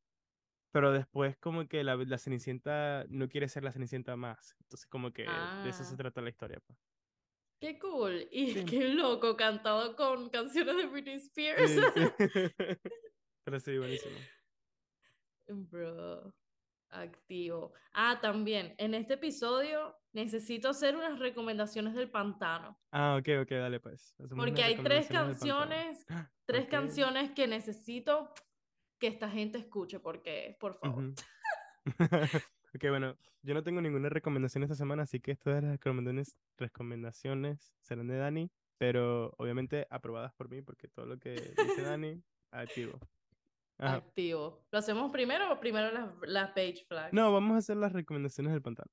pero 0.72 0.92
después 0.92 1.38
como 1.38 1.68
que 1.68 1.84
la, 1.84 1.96
la 1.96 2.18
Cenicienta 2.18 3.06
no 3.10 3.30
quiere 3.30 3.48
ser 3.50 3.64
la 3.64 3.72
Cenicienta 3.72 4.16
más, 4.16 4.56
entonces 4.62 4.86
como 4.88 5.12
que 5.14 5.24
de 5.24 5.70
eso 5.70 5.84
se 5.84 5.94
Ah, 5.94 5.98
trata 5.98 6.22
la 6.22 6.30
historia, 6.30 6.60
pues. 6.66 6.80
qué 7.60 7.80
cool. 7.80 8.28
Y 8.32 8.54
Sí, 8.54 8.66
qué 8.66 8.90
loco, 8.90 9.36
cantado 9.36 9.96
con 9.96 10.30
canciones 10.30 10.78
de 10.78 10.86
Britney 10.88 11.16
Spears. 11.16 11.72
sí, 11.72 11.82
sí. 11.94 12.02
Pero 13.46 13.60
sí, 13.60 13.78
buenísimo. 13.78 14.20
Bro, 15.50 16.34
activo. 16.90 17.74
Ah, 17.94 18.20
también, 18.22 18.76
en 18.78 18.94
este 18.94 19.14
episodio 19.16 19.96
necesito 20.14 20.70
hacer 20.70 20.96
unas 20.96 21.20
recomendaciones 21.20 21.94
del 21.96 22.12
pantano, 22.12 22.80
Ah, 22.92 23.18
ok, 23.20 23.30
ok, 23.44 23.52
dale 23.52 23.80
pues. 23.80 24.14
Hacemos 24.20 24.46
porque 24.46 24.64
hay 24.64 24.76
tres 24.78 25.08
canciones, 25.08 26.06
tres 26.46 26.68
canciones 26.68 27.32
que 27.32 27.48
necesito 27.48 28.34
que 29.00 29.08
esta 29.08 29.30
gente 29.30 29.58
escuche, 29.58 30.00
porque, 30.00 30.56
por 30.60 30.76
favor. 30.76 31.04
Ujú. 31.04 31.16
Ok, 32.76 32.84
bueno, 32.90 33.18
yo 33.44 33.54
no 33.54 33.64
tengo 33.64 33.80
ninguna 33.82 34.10
recomendación 34.10 34.62
esta 34.62 34.76
semana, 34.76 35.04
así 35.04 35.20
que 35.22 35.36
todas 35.36 35.64
las 35.64 35.72
recomendaciones, 35.72 36.38
recomendaciones 36.58 37.74
serán 37.80 38.08
de 38.08 38.18
Dani, 38.18 38.52
pero 38.78 39.34
obviamente 39.38 39.88
aprobadas 39.90 40.34
por 40.34 40.50
mí, 40.50 40.62
porque 40.62 40.88
todo 40.90 41.06
lo 41.06 41.18
que 41.18 41.32
dice 41.58 41.82
Dani, 41.82 42.22
activo. 42.52 43.00
Ajá. 43.80 43.96
Activo. 43.96 44.66
¿Lo 44.70 44.80
hacemos 44.80 45.12
primero 45.12 45.52
o 45.52 45.60
primero 45.60 45.92
las, 45.92 46.10
las 46.24 46.50
page 46.50 46.82
No, 46.82 46.88
flags? 46.88 47.14
vamos 47.16 47.56
a 47.56 47.58
hacer 47.60 47.78
las 47.78 47.94
recomendaciones 47.94 48.52
del 48.52 48.62
pantano. 48.62 48.92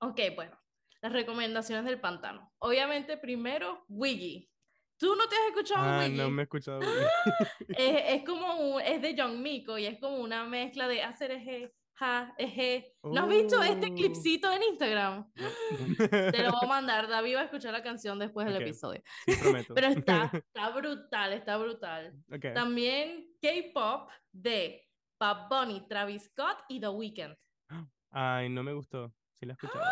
Ok, 0.00 0.20
bueno, 0.34 0.58
las 1.00 1.12
recomendaciones 1.12 1.84
del 1.84 2.00
pantano. 2.00 2.52
Obviamente, 2.58 3.16
primero, 3.16 3.84
Wiggy. 3.88 4.50
¿Tú 4.98 5.14
no 5.14 5.28
te 5.28 5.36
has 5.36 5.46
escuchado 5.48 5.84
Ah, 5.84 6.08
no 6.08 6.30
me 6.30 6.42
he 6.42 6.44
escuchado. 6.44 6.80
Es, 7.68 8.02
es 8.20 8.24
como 8.24 8.54
un- 8.74 8.80
es 8.82 9.00
de 9.00 9.14
John 9.16 9.42
Miko 9.42 9.78
y 9.78 9.86
es 9.86 9.98
como 10.00 10.16
una 10.18 10.44
mezcla 10.44 10.88
de 10.88 11.02
hacer 11.02 11.30
eje, 11.30 11.72
ja, 11.94 12.34
eje. 12.38 12.96
¿No 13.04 13.22
has 13.22 13.28
visto 13.28 13.62
este 13.62 13.90
Oh, 13.90 13.94
clipcito 13.94 14.52
en 14.52 14.62
Instagram? 14.64 15.32
Te 16.32 16.42
lo 16.42 16.50
voy 16.52 16.60
a 16.64 16.66
mandar. 16.66 17.08
David 17.08 17.36
va 17.36 17.40
a 17.42 17.44
escuchar 17.44 17.72
la 17.72 17.82
canción 17.82 18.18
después 18.18 18.46
del 18.46 18.60
episodio. 18.62 19.02
sí, 19.26 19.36
prometo. 19.40 19.74
Pero 19.74 19.86
está, 19.88 20.30
está 20.34 20.70
brutal, 20.70 21.32
está 21.32 21.56
brutal. 21.58 22.14
También 22.54 23.26
K-pop 23.40 24.10
de 24.32 24.84
Bad 25.20 25.48
Bunny, 25.48 25.86
Travis 25.88 26.24
Scott 26.24 26.58
y 26.68 26.80
The 26.80 26.88
Weeknd. 26.88 27.36
Ay, 28.10 28.48
no 28.48 28.62
me 28.62 28.72
gustó. 28.72 29.12
Sí 29.34 29.46
la 29.46 29.52
he 29.52 29.54
escuchado. 29.54 29.84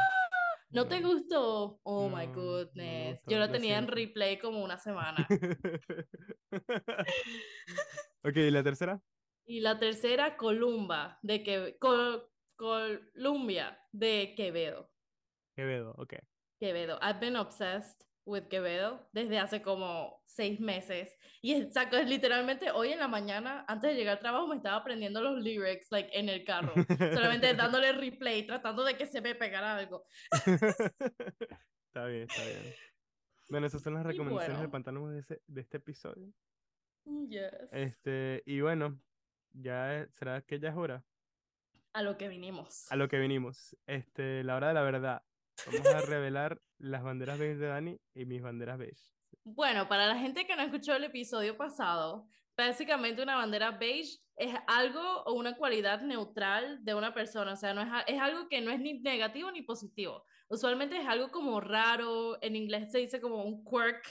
¿No 0.70 0.87
te 0.88 1.00
gustó? 1.00 1.80
Oh 1.85 2.08
my 2.08 2.26
no 2.26 2.32
goodness. 2.35 3.25
Yo 3.26 3.38
lo 3.38 3.49
tenía 3.50 3.78
en 3.78 3.88
replay 3.88 4.38
como 4.38 4.62
una 4.62 4.78
semana. 4.78 5.26
Ok, 8.25 8.37
¿y 8.37 8.50
la 8.50 8.62
tercera? 8.64 9.00
Y 9.46 9.61
la 9.61 9.78
tercera, 9.78 10.37
Columba, 10.37 11.18
de 11.23 11.42
que 11.44 11.76
Col- 11.78 12.28
Columbia, 12.56 13.78
de 13.92 14.35
Quevedo. 14.37 14.90
Quevedo, 15.54 15.94
ok. 15.96 16.14
Quevedo. 16.58 16.99
I've 17.02 17.20
been 17.20 17.37
obsessed 17.37 18.06
with 18.26 18.49
Quevedo 18.49 19.09
desde 19.12 19.38
hace 19.38 19.62
como 19.62 20.21
seis 20.26 20.61
meses. 20.61 21.16
Y 21.40 21.54
es, 21.54 21.73
saco, 21.73 21.97
es 21.97 22.06
literalmente 22.09 22.71
hoy 22.73 22.90
en 22.92 22.99
la 22.99 23.09
mañana, 23.09 23.64
antes 23.68 23.90
de 23.90 23.96
llegar 23.96 24.16
al 24.16 24.20
trabajo, 24.20 24.46
me 24.48 24.57
estaba 24.57 24.77
aprendiendo 24.77 25.22
los 25.22 25.38
lyrics, 25.42 25.87
like, 25.90 26.11
en 26.12 26.29
el 26.29 26.44
carro. 26.44 26.74
Solamente 27.14 27.55
dándole 27.55 27.92
replay, 27.92 28.44
tratando 28.46 28.85
de 28.85 28.96
que 28.96 29.07
se 29.07 29.20
me 29.22 29.35
pegara 29.35 29.77
algo. 29.77 30.05
Está 31.88 32.07
bien, 32.09 32.27
está 32.29 32.42
bien. 32.44 32.74
Bueno, 33.48 33.66
esas 33.66 33.81
son 33.81 33.94
las 33.94 34.05
recomendaciones 34.05 34.59
del 34.59 34.68
bueno, 34.68 34.70
pantano 34.70 35.09
de, 35.09 35.20
ese- 35.20 35.40
de 35.46 35.61
este 35.62 35.79
episodio. 35.79 36.31
yes. 37.31 37.51
Este, 37.72 38.42
y 38.44 38.61
bueno, 38.61 39.01
ya 39.53 40.07
será 40.11 40.42
que 40.42 40.59
ya 40.59 40.68
es 40.70 40.77
hora. 40.77 41.03
A 41.94 42.03
lo 42.03 42.18
que 42.18 42.29
vinimos. 42.29 42.90
A 42.92 42.96
lo 42.96 43.09
que 43.09 43.18
vinimos. 43.18 43.74
Este, 43.87 44.44
la 44.44 44.57
hora 44.57 44.68
de 44.68 44.74
la 44.74 44.83
verdad. 44.83 45.22
Vamos 45.64 45.87
a 45.87 46.01
revelar 46.03 46.61
las 46.79 47.03
banderas 47.03 47.38
beige 47.38 47.57
de 47.57 47.66
Dani 47.66 48.01
y 48.14 48.27
mis 48.27 48.42
banderas 48.42 48.79
beige. 48.79 49.01
Bueno, 49.45 49.88
para 49.88 50.07
la 50.07 50.19
gente 50.19 50.47
que 50.47 50.57
no 50.57 50.62
escuchó 50.62 50.95
el 50.95 51.05
episodio 51.05 51.57
pasado, 51.57 52.29
básicamente 52.57 53.23
una 53.23 53.37
bandera 53.37 53.73
beige 53.73 54.19
es 54.37 54.55
algo 54.66 55.23
o 55.25 55.33
una 55.35 55.57
cualidad 55.57 56.03
neutral 56.03 56.85
de 56.85 56.95
una 56.95 57.14
persona, 57.14 57.53
o 57.53 57.57
sea, 57.57 57.73
no 57.73 57.81
es, 57.81 57.88
es 58.07 58.21
algo 58.21 58.49
que 58.49 58.61
no 58.61 58.71
es 58.71 58.81
ni 58.81 59.01
negativo 59.01 59.51
ni 59.51 59.62
positivo. 59.62 60.25
Usualmente 60.49 60.99
es 60.99 61.07
algo 61.07 61.31
como 61.31 61.61
raro, 61.61 62.40
en 62.42 62.55
inglés 62.55 62.92
se 62.92 62.99
dice 62.99 63.21
como 63.21 63.45
un 63.45 63.64
quirk, 63.64 64.05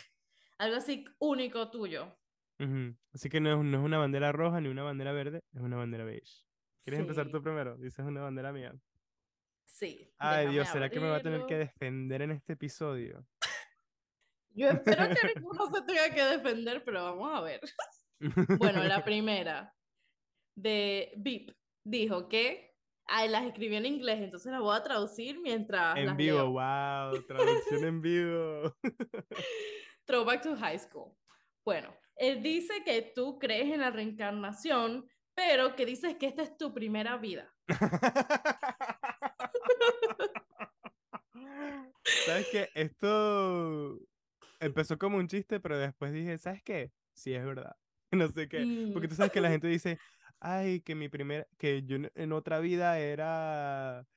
algo 0.58 0.78
así 0.78 1.06
único 1.20 1.70
tuyo. 1.70 2.18
Ujú. 2.60 2.96
Así 3.14 3.30
que 3.30 3.40
no 3.40 3.52
es, 3.52 3.66
no 3.66 3.78
es 3.78 3.84
una 3.84 3.98
bandera 3.98 4.32
roja 4.32 4.62
ni 4.62 4.70
una 4.70 4.84
bandera 4.84 5.12
verde, 5.12 5.42
es 5.54 5.62
una 5.62 5.78
bandera 5.78 6.06
beige. 6.06 6.44
¿Quieres 6.82 7.02
empezar 7.02 7.30
tú 7.30 7.42
primero? 7.42 7.78
Dices 7.78 8.06
una 8.06 8.22
bandera 8.22 8.54
mía. 8.54 8.74
Sí, 9.66 10.14
Ay, 10.18 10.48
Dios, 10.50 10.70
¿será 10.70 10.90
que 10.90 11.00
me 11.00 11.10
va 11.10 11.18
a 11.18 11.22
tener 11.22 11.46
que 11.46 11.56
abrirlo. 11.56 11.58
defender 11.58 12.22
en 12.22 12.32
este 12.32 12.54
episodio? 12.54 13.26
Yo 14.52 14.70
espero 14.70 15.10
que 15.10 15.28
ninguno 15.36 15.66
se 15.74 15.82
tenga 15.82 16.10
que 16.14 16.24
defender, 16.24 16.84
pero 16.86 17.04
vamos 17.04 17.32
a 17.38 17.42
ver. 17.42 17.62
Bueno, 18.58 18.84
la 18.84 19.04
primera. 19.06 19.74
de 20.56 21.12
VIP 21.18 21.52
dijo 21.84 22.30
que 22.30 22.74
ay, 23.08 23.30
las 23.30 23.46
escribió 23.46 23.78
en 23.78 23.86
inglés, 23.86 24.20
entonces 24.22 24.52
las 24.52 24.62
voy 24.62 24.76
a 24.76 24.82
traducir 24.84 25.40
mientras 25.42 25.98
En 25.98 26.08
las 26.08 26.18
vivo, 26.18 26.38
leo. 26.38 26.52
wow, 26.52 27.24
traducción 27.28 27.84
en 27.84 28.02
vivo. 28.02 28.76
Throwback 30.06 30.42
to 30.44 30.56
high 30.56 30.80
school. 30.80 31.14
Bueno, 31.66 31.94
él 32.16 32.42
dice 32.42 32.84
que 32.84 33.02
tú 33.14 33.38
crees 33.38 33.72
en 33.74 33.82
la 33.82 33.92
reencarnación, 33.92 35.08
pero 35.36 35.76
que 35.76 35.86
dices 35.86 36.16
que 36.16 36.28
esta 36.28 36.42
es 36.44 36.56
tu 36.58 36.74
primera 36.74 37.18
vida. 37.18 37.54
¿Sabes 42.26 42.48
qué? 42.52 42.70
Esto 42.76 44.00
empezó 44.60 44.98
como 44.98 45.18
un 45.18 45.28
chiste, 45.28 45.60
pero 45.60 45.78
después 45.78 46.14
dije, 46.14 46.38
¿sabes 46.38 46.62
qué? 46.64 46.92
Sí, 47.14 47.34
es 47.34 47.46
verdad. 47.46 47.76
No 48.12 48.30
sé 48.30 48.48
qué. 48.48 48.92
Porque 48.94 49.08
tú 49.08 49.16
sabes 49.16 49.32
que 49.32 49.42
la 49.42 49.50
gente 49.50 49.68
dice, 49.68 50.00
ay, 50.40 50.80
que 50.82 50.96
mi 50.96 51.10
primera, 51.10 51.48
que 51.58 51.84
yo 51.84 51.98
en 52.14 52.32
otra 52.32 52.60
vida 52.60 52.98
era, 53.00 54.08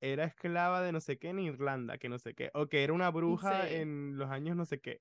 era 0.00 0.24
esclava 0.24 0.82
de 0.82 0.92
no 0.92 1.00
sé 1.00 1.18
qué 1.18 1.30
en 1.30 1.40
Irlanda, 1.40 1.98
que 1.98 2.08
no 2.08 2.18
sé 2.18 2.34
qué. 2.34 2.50
O 2.54 2.68
que 2.68 2.84
era 2.84 2.92
una 2.92 3.10
bruja 3.10 3.66
sí. 3.66 3.76
en 3.76 4.16
los 4.16 4.30
años 4.30 4.56
no 4.56 4.66
sé 4.66 4.80
qué. 4.80 5.00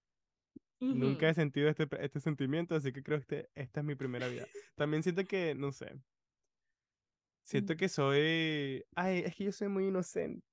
Nunca 0.80 1.30
he 1.30 1.34
sentido 1.34 1.70
este, 1.70 1.88
este 2.00 2.22
sentimiento, 2.22 2.74
así 2.74 2.94
que 2.94 3.04
creo 3.04 3.18
que 3.20 3.22
este, 3.22 3.50
esta 3.54 3.82
es 3.82 3.86
mi 3.86 3.96
primera 3.96 4.28
vida. 4.30 4.48
También 4.76 5.04
siento 5.04 5.26
que, 5.26 5.54
no 5.54 5.74
sé, 5.74 5.94
siento 7.50 7.76
que 7.76 7.90
soy, 7.90 8.86
ay, 8.96 9.24
es 9.26 9.36
que 9.36 9.46
yo 9.46 9.52
soy 9.52 9.68
muy 9.70 9.88
inocente. 9.88 10.46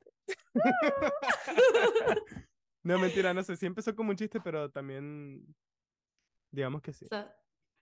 No, 2.82 3.00
mentira, 3.00 3.34
no 3.34 3.42
sé, 3.42 3.56
sí 3.56 3.66
empezó 3.66 3.96
como 3.96 4.10
un 4.10 4.16
chiste, 4.16 4.40
pero 4.40 4.70
también, 4.70 5.44
digamos 6.52 6.80
que 6.80 6.92
sí. 6.92 7.04
Sa- 7.06 7.36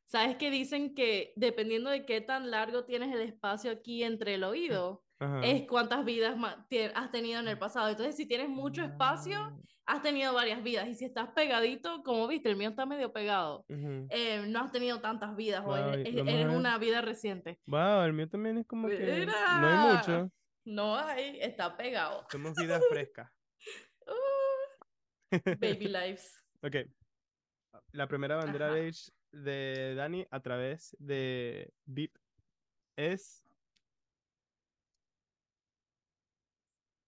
¿Sabes 0.06 0.36
que 0.36 0.50
dicen 0.50 0.94
que 0.94 1.32
dependiendo 1.36 1.90
de 1.90 2.04
qué 2.04 2.20
tan 2.20 2.50
largo 2.50 2.84
tienes 2.84 3.12
el 3.14 3.20
espacio 3.22 3.70
aquí 3.72 4.04
entre 4.04 4.34
el 4.34 4.44
oído, 4.44 5.04
Ajá. 5.18 5.40
es 5.44 5.66
cuántas 5.66 6.04
vidas 6.04 6.36
has 6.94 7.10
tenido 7.10 7.40
en 7.40 7.48
el 7.48 7.58
pasado? 7.58 7.88
Entonces, 7.88 8.16
si 8.16 8.26
tienes 8.26 8.48
mucho 8.48 8.82
espacio, 8.82 9.38
Ah, 9.86 9.96
has 9.96 10.02
tenido 10.02 10.32
varias 10.32 10.62
vidas. 10.62 10.88
Y 10.88 10.94
si 10.94 11.04
estás 11.04 11.30
pegadito, 11.34 12.02
como 12.02 12.26
viste, 12.26 12.48
el 12.48 12.56
mío 12.56 12.70
está 12.70 12.86
medio 12.86 13.12
pegado, 13.12 13.66
ujú. 13.68 14.06
eh, 14.10 14.44
no 14.48 14.60
has 14.60 14.72
tenido 14.72 15.00
tantas 15.00 15.36
vidas 15.36 15.62
Wow, 15.64 15.76
e- 15.76 16.02
eres 16.08 16.24
ver. 16.24 16.48
una 16.48 16.78
vida 16.78 17.02
reciente. 17.02 17.60
Wow, 17.66 18.02
el 18.04 18.12
mío 18.14 18.28
también 18.28 18.58
es 18.58 18.66
como 18.66 18.88
que 18.88 18.98
no 18.98 19.12
hay 19.12 19.20
Mira, 19.20 19.96
mucho. 19.96 20.30
no 20.64 20.96
hay, 20.96 21.38
está 21.40 21.76
pegado. 21.76 22.26
Somos 22.30 22.54
vidas 22.54 22.82
frescas. 22.90 23.30
Uh, 24.06 25.38
baby 25.58 25.88
lives. 25.88 26.40
Ok, 26.62 26.76
la 27.92 28.06
primera 28.06 28.36
bandera 28.36 28.66
Ajá. 28.66 28.74
beige 28.74 29.10
de 29.34 29.94
Dani 29.94 30.26
a 30.30 30.40
través 30.40 30.96
de 30.98 31.72
VIP 31.86 32.16
es 32.96 33.44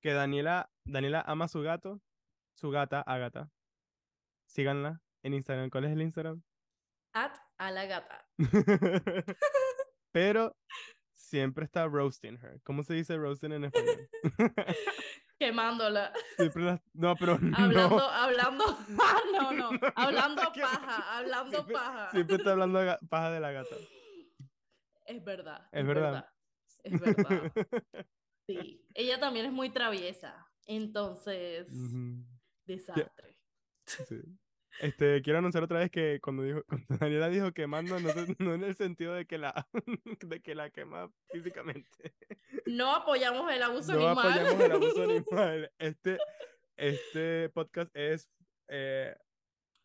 que 0.01 0.13
Daniela, 0.13 0.71
Daniela 0.85 1.23
ama 1.27 1.47
a 1.47 1.49
su 1.49 1.63
gato, 1.63 2.01
su 2.55 2.71
gata, 2.71 3.01
Ágata. 3.01 3.51
Síganla 4.47 5.03
en 5.23 5.35
Instagram. 5.35 5.71
¿Cuál 5.71 5.85
es 5.85 5.93
el 5.93 6.03
Instagram? 6.03 6.43
At 7.13 7.37
a 7.59 7.71
la 7.71 7.87
gata. 7.87 8.29
Pero 10.13 10.57
siempre 11.13 11.65
está 11.65 11.87
roasting 11.87 12.39
her. 12.43 12.61
¿Cómo 12.63 12.83
se 12.83 12.95
dice 12.95 13.17
roasting 13.17 13.53
en 13.53 13.65
español? 13.65 14.09
Quemándola. 15.39 16.13
Siempre 16.37 16.63
la- 16.65 16.83
No, 16.95 17.15
pero 17.17 17.33
Hablando, 17.57 17.97
no. 17.97 18.01
hablando, 18.11 18.65
ah, 19.01 19.21
no, 19.33 19.53
no, 19.53 19.71
hablando 19.95 20.43
paja, 20.53 21.19
hablando 21.19 21.51
Siempre- 21.53 21.75
paja. 21.75 22.11
Siempre 22.11 22.37
está 22.37 22.53
hablando 22.53 22.99
paja 23.09 23.31
de 23.31 23.41
la 23.41 23.53
gata. 23.53 23.77
Es 25.05 25.25
verdad. 25.25 25.69
Es 25.73 25.87
verdad. 25.87 26.29
Es 26.83 27.01
verdad. 27.01 27.53
Sí. 28.47 28.83
Ella 28.95 29.21
también 29.21 29.47
es 29.47 29.53
muy 29.53 29.71
traviesa. 29.71 30.47
Entonces, 30.67 31.67
desastre. 32.65 33.37
sí. 33.85 34.05
Este, 34.81 35.23
quiero 35.23 35.39
anunciar 35.39 35.65
otra 35.65 35.79
vez 35.79 35.91
que 35.91 36.21
cuando 36.23 36.43
dijo, 36.43 36.63
cuando 36.69 36.87
Daniela 36.99 37.29
dijo 37.29 37.53
quemando, 37.53 37.99
no, 37.99 38.09
no 38.39 38.55
en 38.55 38.65
el 38.65 38.75
sentido 38.77 39.15
de 39.15 39.27
que 39.27 39.39
la, 39.39 39.67
de 40.21 40.43
que 40.43 40.55
la 40.55 40.71
quema 40.71 41.11
físicamente. 41.31 42.15
No 42.67 42.95
apoyamos 42.95 43.51
el 43.53 43.63
abuso 43.63 43.95
No 43.95 44.09
animal. 44.09 44.29
apoyamos 44.33 44.61
el 44.65 44.73
abuso 44.73 45.03
animal. 45.03 45.73
Este, 45.79 46.19
este 46.77 47.49
podcast 47.51 47.91
es 47.97 48.29
eh, 48.69 49.15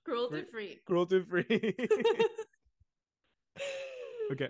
Cruelty 0.03 0.43
Free- 0.51 0.81
cruelty 0.83 1.21
free. 1.21 1.75
ok, 4.31 4.41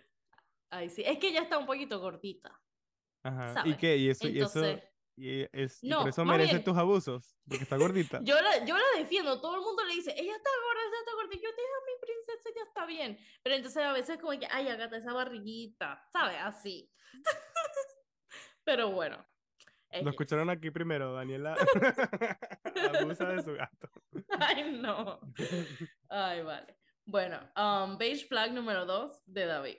Ay, 0.74 0.90
sí. 0.90 1.04
Es 1.06 1.18
que 1.20 1.28
ella 1.30 1.42
está 1.42 1.58
un 1.58 1.66
poquito 1.66 2.00
gordita. 2.00 2.58
ajá. 3.24 3.64
¿Y 3.68 3.76
qué? 3.76 3.98
¿Y 3.98 4.10
eso? 4.10 4.28
¿Y 4.28 4.38
Entonces, 4.38 4.78
eso? 4.78 4.91
¿Y, 5.16 5.42
es, 5.52 5.84
y 5.84 5.90
No, 5.90 6.00
por 6.00 6.10
eso 6.10 6.26
merece 6.26 6.54
bien- 6.54 6.64
tus 6.64 6.78
abusos? 6.78 7.36
Porque 7.48 7.64
está 7.64 7.78
gordita. 7.78 8.20
yo 8.24 8.40
la, 8.42 8.66
yo 8.66 8.78
la 8.78 9.00
defiendo. 9.00 9.40
Todo 9.42 9.56
el 9.56 9.62
mundo 9.62 9.84
le 9.86 9.94
dice, 9.96 10.12
ella 10.18 10.36
está 10.36 10.50
gorda, 10.50 10.82
ella 10.82 11.00
está 11.00 11.12
gorda. 11.14 11.36
Y 11.36 11.38
yo, 11.38 11.50
deja 11.50 11.78
a 11.78 11.86
mi 11.86 12.00
princesa, 12.02 12.50
ella 12.50 12.64
está 12.68 12.86
bien. 12.86 13.20
Pero 13.44 13.56
entonces 13.56 13.84
a 13.84 13.94
veces 13.94 14.18
como 14.20 14.40
que, 14.40 14.48
ay, 14.50 14.68
Agata, 14.70 14.98
esa 14.98 15.14
barriguita. 15.14 16.04
¿Sabes? 16.12 16.38
Así. 16.42 16.92
Pero 18.64 18.92
bueno. 18.92 19.26
Lo 20.02 20.10
escucharon 20.10 20.50
aquí 20.50 20.72
primero, 20.72 21.14
Daniela 21.14 21.54
abusa 23.02 23.26
de 23.26 23.44
su 23.44 23.54
gato. 23.54 23.90
Ay, 24.40 24.80
no. 24.80 25.20
Ay, 26.10 26.44
vale. 26.44 26.78
Bueno, 27.04 27.40
um, 27.58 27.98
beige 27.98 28.26
flag 28.26 28.54
número 28.54 28.86
dos 28.86 29.22
de 29.26 29.46
David. 29.46 29.78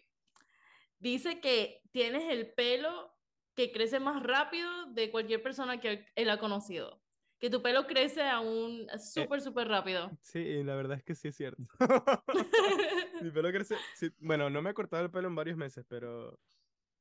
Dice 0.98 1.40
que 1.40 1.80
tienes 1.92 2.24
el 2.30 2.52
pelo 2.52 3.16
que 3.54 3.72
crece 3.72 4.00
más 4.00 4.22
rápido 4.22 4.68
de 4.92 5.10
cualquier 5.10 5.42
persona 5.42 5.80
que 5.80 6.06
él 6.14 6.30
ha 6.30 6.38
conocido. 6.38 7.02
Que 7.38 7.50
tu 7.50 7.60
pelo 7.60 7.86
crece 7.86 8.22
aún 8.22 8.86
súper, 8.98 9.40
súper 9.40 9.66
rápido. 9.68 10.10
Sí, 10.22 10.62
la 10.62 10.76
verdad 10.76 10.98
es 10.98 11.04
que 11.04 11.14
sí 11.14 11.28
es 11.28 11.36
cierto. 11.36 11.62
Mi 13.20 13.30
pelo 13.30 13.50
crece. 13.50 13.76
sí, 13.94 14.10
bueno, 14.18 14.48
no 14.48 14.62
me 14.62 14.70
he 14.70 14.74
cortado 14.74 15.02
el 15.04 15.10
pelo 15.10 15.28
en 15.28 15.34
varios 15.34 15.56
meses, 15.56 15.84
pero 15.88 16.38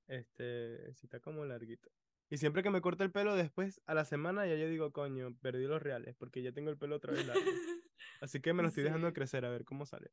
este 0.07 0.93
sí 0.95 1.05
está 1.05 1.19
como 1.19 1.45
larguito. 1.45 1.89
Y 2.29 2.37
siempre 2.37 2.63
que 2.63 2.69
me 2.69 2.81
corto 2.81 3.03
el 3.03 3.11
pelo, 3.11 3.35
después 3.35 3.81
a 3.85 3.93
la 3.93 4.05
semana 4.05 4.45
ya 4.47 4.55
yo 4.55 4.67
digo, 4.67 4.91
coño, 4.91 5.35
perdí 5.41 5.65
los 5.67 5.81
reales, 5.81 6.15
porque 6.17 6.41
ya 6.41 6.51
tengo 6.53 6.69
el 6.69 6.77
pelo 6.77 6.95
otra 6.95 7.13
vez 7.13 7.25
largo. 7.27 7.43
Así 8.21 8.41
que 8.41 8.53
me 8.53 8.61
lo 8.63 8.69
estoy 8.69 8.83
dejando 8.83 9.07
Sí. 9.09 9.13
crecer 9.13 9.45
a 9.45 9.49
ver 9.49 9.63
cómo 9.65 9.85
sale. 9.85 10.11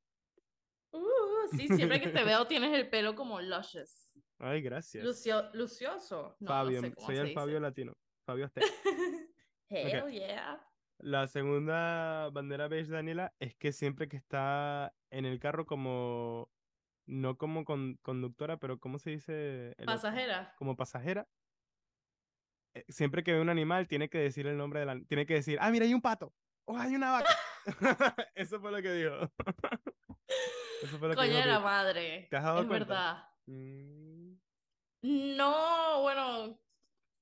Uh, 0.90 1.48
sí, 1.56 1.68
siempre 1.68 2.00
que 2.00 2.08
te 2.08 2.24
veo 2.24 2.46
tienes 2.46 2.74
el 2.74 2.90
pelo 2.90 3.14
como 3.14 3.40
luscious. 3.40 4.07
Ay, 4.38 4.62
gracias. 4.62 5.04
Lucio- 5.04 5.50
lucioso. 5.54 6.36
No, 6.40 6.46
no 6.46 6.48
Fabio, 6.48 6.80
sé 6.80 6.92
cómo 6.94 7.06
soy 7.06 7.16
se 7.16 7.20
el 7.22 7.28
dice. 7.28 7.40
Fabio 7.40 7.60
latino. 7.60 7.92
Fabio 8.26 8.44
Azteca. 8.46 8.66
Hell 9.70 10.02
Ok. 10.02 10.10
yeah. 10.10 10.64
La 11.00 11.26
segunda 11.28 12.28
bandera 12.30 12.66
beige, 12.68 12.90
Daniela, 12.90 13.32
es 13.38 13.54
que 13.54 13.72
siempre 13.72 14.08
que 14.08 14.16
está 14.16 14.92
en 15.10 15.24
el 15.26 15.38
carro 15.38 15.64
como, 15.66 16.50
no 17.06 17.36
como 17.38 17.64
con- 17.64 17.96
conductora, 18.02 18.56
pero 18.58 18.78
¿cómo 18.78 18.98
se 18.98 19.10
dice? 19.10 19.74
el? 19.78 19.86
Pasajera. 19.86 20.54
Como 20.58 20.76
pasajera. 20.76 21.28
eh, 22.74 22.84
Siempre 22.88 23.22
que 23.22 23.32
ve 23.32 23.40
un 23.40 23.48
animal, 23.48 23.86
tiene 23.88 24.08
que 24.08 24.18
decir 24.18 24.46
el 24.46 24.56
nombre 24.56 24.80
de 24.80 24.86
la... 24.86 25.00
Tiene 25.08 25.24
que 25.26 25.34
decir, 25.34 25.58
ah, 25.60 25.70
mira, 25.70 25.84
hay 25.84 25.94
un 25.94 26.02
pato. 26.02 26.32
Oh, 26.64 26.76
hay 26.76 26.94
una 26.96 27.12
vaca. 27.12 27.34
Eso 28.34 28.60
fue 28.60 28.70
lo 28.72 28.82
que 28.82 28.92
dijo. 28.92 29.14
Eso 30.82 30.98
fue 30.98 31.08
lo 31.08 31.14
que 31.14 31.16
Coño 31.16 31.28
dijo 31.30 31.40
de 31.40 31.46
la 31.46 31.60
madre. 31.60 32.26
¿Te 32.30 32.36
has 32.36 32.44
dado 32.44 32.60
es 32.62 32.66
cuenta? 32.66 32.84
verdad. 32.86 33.24
Mm. 33.48 34.38
No, 35.36 36.02
bueno, 36.02 36.58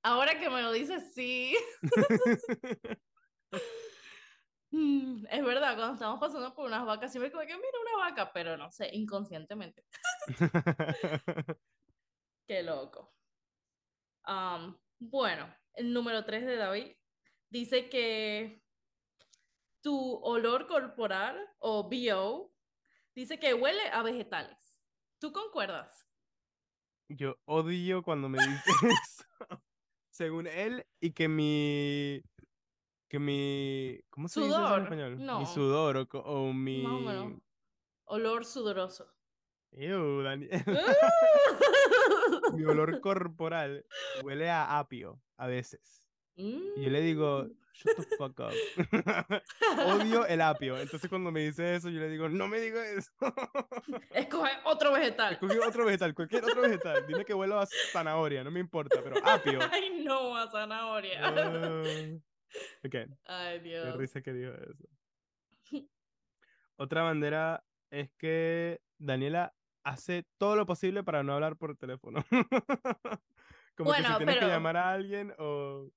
ahora 0.03 0.39
que 0.39 0.49
me 0.49 0.61
lo 0.61 0.71
dices, 0.71 1.13
sí. 1.13 1.55
Mm, 4.69 5.25
Es 5.29 5.43
verdad, 5.45 5.75
cuando 5.77 5.93
estamos 5.93 6.19
pasando 6.19 6.53
por 6.53 6.65
unas 6.65 6.85
vacas, 6.85 7.09
siempre 7.11 7.31
como 7.31 7.45
que 7.45 7.55
mira 7.55 7.79
una 7.81 8.05
vaca, 8.05 8.31
pero 8.33 8.57
no 8.57 8.69
sé, 8.69 8.89
inconscientemente. 8.93 9.85
Qué 12.47 12.63
loco. 12.63 13.13
Bueno, 14.99 15.55
el 15.73 15.93
número 15.93 16.25
3 16.25 16.45
de 16.45 16.57
David 16.57 16.95
dice 17.49 17.89
que 17.89 18.61
tu 19.81 20.15
olor 20.23 20.67
corporal 20.67 21.39
o 21.59 21.83
BO 21.83 22.53
dice 23.15 23.39
que 23.39 23.53
huele 23.53 23.89
a 23.91 24.03
vegetales. 24.03 24.81
¿Tú 25.19 25.31
concuerdas? 25.31 26.06
Yo 27.09 27.37
odio 27.45 28.03
cuando 28.03 28.29
me 28.29 28.39
dice 28.39 28.63
eso. 29.03 29.23
Según 30.09 30.47
él, 30.47 30.85
y 30.99 31.11
que 31.11 31.27
mi. 31.27 32.21
Que 33.09 33.19
mi. 33.19 33.99
¿Cómo 34.09 34.27
se 34.27 34.41
dice 34.41 34.51
eso 34.51 34.59
en 34.59 34.65
Sudor, 34.67 34.81
español? 34.83 35.25
no. 35.25 35.39
Mi 35.39 35.45
sudor 35.45 36.07
o, 36.11 36.53
mi. 36.53 36.83
Más 36.83 36.93
o 36.93 36.99
menos. 36.99 37.41
Olor 38.05 38.45
sudoroso. 38.45 39.13
Ew, 39.71 40.21
Dani- 40.23 40.49
mi 42.53 42.63
olor 42.65 42.99
corporal 43.01 43.85
huele 44.23 44.49
a 44.49 44.79
apio 44.79 45.21
a 45.37 45.47
veces. 45.47 46.03
Y 46.35 46.81
yo 46.83 46.89
le 46.89 47.01
digo, 47.01 47.43
Mm. 47.45 47.51
Shut 47.77 47.95
the 47.95 48.17
fuck 48.17 48.39
up. 48.39 48.53
Odio 49.85 50.25
el 50.25 50.41
apio. 50.41 50.77
Entonces 50.77 51.09
cuando 51.09 51.31
me 51.31 51.41
dice 51.41 51.75
eso, 51.75 51.89
yo 51.89 51.99
le 51.99 52.09
digo, 52.09 52.29
no 52.29 52.47
me 52.47 52.59
digas 52.59 52.85
eso. 52.87 53.11
Escoge 54.13 54.51
otro 54.65 54.91
vegetal. 54.93 55.33
Escogí 55.33 55.57
otro 55.57 55.85
vegetal, 55.85 56.13
cualquier 56.13 56.43
otro 56.45 56.61
vegetal. 56.61 57.05
Dime 57.07 57.25
que 57.25 57.33
huelo 57.33 57.59
a 57.59 57.67
zanahoria, 57.91 58.43
no 58.43 58.51
me 58.51 58.59
importa, 58.59 59.01
pero 59.03 59.15
apio. 59.25 59.59
Ay, 59.71 60.03
no, 60.03 60.35
a 60.35 60.49
zanahoria. 60.49 61.19
Ah, 61.23 61.83
ok, 62.83 62.95
Ay, 63.25 63.59
qué 63.61 63.69
Dios. 63.69 63.97
risa 63.97 64.21
que 64.21 64.33
dijo 64.33 64.53
eso. 64.53 65.85
Otra 66.77 67.01
bandera 67.01 67.63
es 67.89 68.11
que 68.17 68.81
Daniela 68.97 69.53
hace 69.83 70.25
todo 70.37 70.55
lo 70.55 70.65
posible 70.65 71.03
para 71.03 71.23
no 71.23 71.33
hablar 71.33 71.57
por 71.57 71.75
teléfono. 71.75 72.23
Como 73.75 73.91
que 73.91 73.97
si 73.97 74.03
Bueno, 74.03 74.17
tienes 74.17 74.37
que 74.37 74.47
llamar 74.47 74.77
a 74.77 74.91
alguien 74.91 75.33
o... 75.39 75.89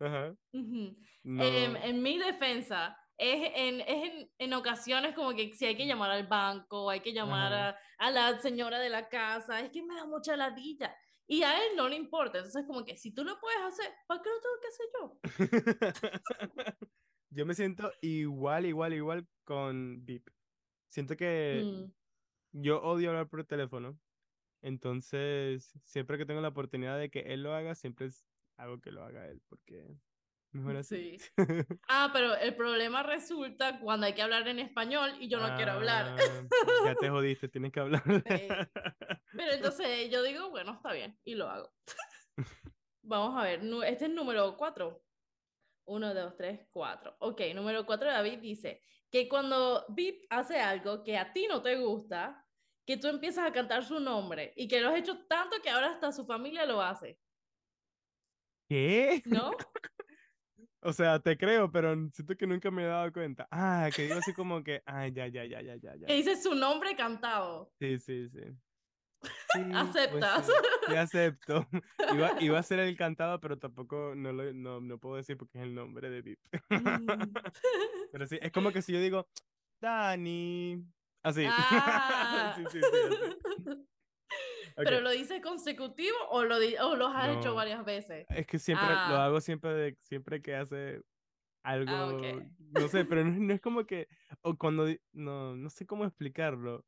Ajá. 0.00 0.36
Ujú. 0.52 0.96
No. 1.24 1.44
Em, 1.44 1.76
en 1.76 2.02
mi 2.02 2.18
defensa, 2.18 2.96
es, 3.16 3.50
en, 3.54 3.80
es 3.80 3.88
en, 4.12 4.30
en 4.38 4.54
ocasiones 4.54 5.14
como 5.14 5.34
que 5.34 5.52
si 5.54 5.66
hay 5.66 5.76
que 5.76 5.86
llamar 5.86 6.10
al 6.10 6.26
banco, 6.26 6.88
hay 6.90 7.00
que 7.00 7.12
llamar 7.12 7.52
a, 7.52 7.78
a 7.98 8.10
la 8.10 8.38
señora 8.40 8.78
de 8.78 8.88
la 8.90 9.08
casa, 9.08 9.60
es 9.60 9.70
que 9.70 9.82
me 9.82 9.94
da 9.94 10.06
mucha 10.06 10.36
ladilla. 10.36 10.96
Y 11.26 11.42
a 11.42 11.58
él 11.66 11.76
no 11.76 11.88
le 11.88 11.96
importa. 11.96 12.38
Entonces, 12.38 12.64
como 12.66 12.84
que 12.84 12.96
si 12.96 13.12
tú 13.12 13.24
lo 13.24 13.38
puedes 13.40 13.60
hacer, 13.60 13.92
¿para 14.06 14.22
qué 14.22 14.30
lo 14.30 14.40
tengo 14.40 14.60
que 14.62 14.68
hacer 14.68 14.86
yo? 15.00 15.20
Yo 17.30 17.44
me 17.46 17.54
siento 17.54 17.92
igual, 18.00 18.66
igual, 18.66 18.94
igual 18.94 19.26
con 19.44 20.04
Beep. 20.04 20.30
Siento 20.88 21.16
que 21.16 21.68
Mm, 21.68 21.92
yo 22.52 22.82
odio 22.82 23.10
hablar 23.10 23.28
por 23.28 23.44
teléfono. 23.46 23.98
Entonces, 24.62 25.72
siempre 25.84 26.18
que 26.18 26.26
tengo 26.26 26.40
la 26.42 26.48
oportunidad 26.48 26.98
de 26.98 27.10
que 27.10 27.20
él 27.20 27.42
lo 27.44 27.54
haga, 27.54 27.74
siempre 27.74 28.06
es 28.06 28.26
hago 28.58 28.80
que 28.80 28.92
lo 28.92 29.04
haga 29.04 29.26
él, 29.26 29.40
porque 29.48 29.96
mejor 30.52 30.76
así. 30.76 31.18
Sí. 31.18 31.28
Ah, 31.88 32.10
pero 32.12 32.36
el 32.36 32.54
problema 32.54 33.02
resulta 33.02 33.80
cuando 33.80 34.06
hay 34.06 34.14
que 34.14 34.22
hablar 34.22 34.46
en 34.48 34.58
español 34.58 35.12
y 35.20 35.28
yo 35.28 35.40
no 35.40 35.56
quiero 35.56 35.72
hablar. 35.72 36.16
Ah, 36.18 36.84
Ya 36.84 36.94
te 36.94 37.08
jodiste, 37.08 37.48
tienes 37.48 37.72
que 37.72 37.80
hablar. 37.80 38.02
Sí. 38.28 38.48
Pero 39.36 39.52
entonces 39.52 40.10
yo 40.10 40.22
digo, 40.22 40.50
bueno, 40.50 40.72
está 40.74 40.92
bien, 40.92 41.18
y 41.24 41.34
lo 41.34 41.48
hago. 41.48 41.72
Vamos 43.02 43.38
a 43.38 43.44
ver, 43.44 43.60
este 43.86 44.06
es 44.06 44.10
número 44.10 44.56
4. 44.56 45.04
1, 45.84 46.14
2, 46.14 46.36
3, 46.36 46.66
4. 46.70 47.16
Ok, 47.20 47.40
número 47.54 47.86
4 47.86 48.10
David 48.10 48.40
dice 48.40 48.82
que 49.10 49.28
cuando 49.28 49.86
Vip 49.88 50.24
hace 50.28 50.60
algo 50.60 51.02
que 51.02 51.16
a 51.16 51.32
ti 51.32 51.46
no 51.46 51.62
te 51.62 51.76
gusta, 51.76 52.44
que 52.86 52.96
tú 52.96 53.08
empiezas 53.08 53.46
a 53.46 53.52
cantar 53.52 53.84
su 53.84 53.98
nombre 54.00 54.52
y 54.56 54.68
que 54.68 54.80
lo 54.80 54.88
has 54.88 54.98
hecho 54.98 55.26
tanto 55.26 55.56
que 55.62 55.70
ahora 55.70 55.92
hasta 55.92 56.12
su 56.12 56.26
familia 56.26 56.66
lo 56.66 56.82
hace, 56.82 57.18
¿Qué? 58.68 59.22
¿no? 59.26 59.50
O 60.80 60.92
sea, 60.92 61.18
te 61.18 61.36
creo, 61.36 61.72
pero 61.72 61.92
siento 62.12 62.36
que 62.36 62.46
nunca 62.46 62.70
me 62.70 62.84
he 62.84 62.86
dado 62.86 63.12
cuenta. 63.12 63.48
Ah, 63.50 63.90
que 63.94 64.02
digo 64.02 64.14
así 64.14 64.32
como 64.32 64.62
que, 64.62 64.80
ay, 64.86 65.12
ya, 65.12 65.26
ya, 65.26 65.44
ya, 65.44 65.60
ya, 65.60 65.74
ya, 65.74 65.96
ya. 65.96 66.06
Que 66.06 66.14
dice 66.14 66.40
su 66.40 66.54
nombre 66.54 66.94
cantado. 66.94 67.72
Sí, 67.80 67.98
sí, 67.98 68.28
sí. 68.28 68.40
Sí, 69.52 69.64
pues 69.64 69.74
¿Aceptas? 69.74 70.46
sí, 70.46 70.52
sí, 70.86 70.94
acepto. 70.94 71.66
Iba, 72.14 72.40
iba 72.40 72.58
a 72.60 72.62
ser 72.62 72.78
el 72.78 72.96
cantado, 72.96 73.40
pero 73.40 73.58
tampoco 73.58 74.14
no, 74.14 74.32
lo, 74.32 74.52
no, 74.52 74.80
no 74.80 74.98
puedo 74.98 75.16
decir 75.16 75.36
porque 75.36 75.58
es 75.58 75.64
el 75.64 75.74
nombre 75.74 76.10
de 76.10 76.22
Vip. 76.22 76.38
Mm. 76.70 77.32
Pero 78.12 78.26
sí, 78.28 78.38
es 78.40 78.52
como 78.52 78.70
que 78.70 78.80
si 78.80 78.92
yo 78.92 79.00
digo, 79.00 79.28
Dani. 79.80 80.84
Así. 81.24 81.44
Ah. 81.48 82.54
Sí, 82.56 82.64
sí, 82.70 82.78
sí, 82.80 82.96
así. 83.08 83.88
Pero 84.76 84.96
Ok, 84.98 85.02
lo 85.02 85.10
dices 85.10 85.40
consecutivo 85.42 86.16
o 86.30 86.44
lo, 86.44 86.56
o 86.56 86.96
los 86.96 87.10
has 87.14 87.36
hecho 87.36 87.48
No. 87.50 87.54
varias 87.54 87.84
veces. 87.84 88.26
Es 88.30 88.46
que 88.46 88.58
siempre 88.58 88.86
lo 88.88 88.92
Ah. 88.94 89.24
hago 89.26 89.40
siempre 89.40 89.72
de, 89.74 89.96
siempre 90.02 90.40
que 90.42 90.54
hace 90.54 91.02
algo, 91.64 91.90
Ah, 91.92 92.14
ok. 92.14 92.42
no 92.80 92.88
sé, 92.88 93.04
pero 93.04 93.24
no, 93.24 93.32
es- 93.32 93.38
no 93.40 93.52
es 93.54 93.60
como 93.60 93.80
que, 93.86 94.08
o 94.42 94.56
cuando, 94.56 94.86
no, 95.12 95.56
no 95.56 95.70
sé 95.70 95.86
cómo 95.86 96.04
explicarlo. 96.04 96.84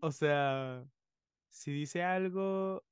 O 0.00 0.10
sea, 0.10 0.84
si 1.50 1.72
dice 1.72 2.02
algo, 2.02 2.84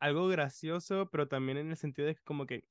algo 0.00 0.28
gracioso, 0.28 1.08
pero 1.10 1.28
también 1.28 1.58
en 1.58 1.70
el 1.70 1.76
sentido 1.76 2.06
de 2.08 2.14
que 2.14 2.22
como 2.22 2.46
que, 2.46 2.64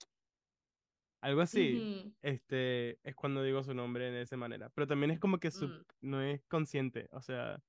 algo 1.21 1.41
así, 1.41 1.75
Ujú. 2.02 2.13
este, 2.21 2.99
es 3.08 3.15
cuando 3.15 3.43
digo 3.43 3.62
su 3.63 3.73
nombre 3.73 4.10
de 4.10 4.21
esa 4.21 4.38
manera. 4.38 4.69
Pero 4.73 4.88
también 4.88 5.12
es 5.12 5.19
como 5.19 5.39
que 5.39 5.52
su- 5.52 5.67
Mm. 5.67 5.86
no 6.02 6.21
es 6.21 6.41
consciente, 6.45 7.08
o 7.12 7.21
sea, 7.21 7.62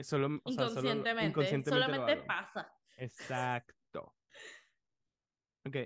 solo, 0.00 0.40
o 0.44 0.50
sea, 0.52 0.68
solo 0.70 0.82
lo- 0.82 0.90
Inconscientemente, 0.90 1.26
inconscientemente 1.26 1.70
solamente 1.96 2.26
pasa. 2.26 2.72
Exacto. 2.96 4.14
Ok, 5.66 5.76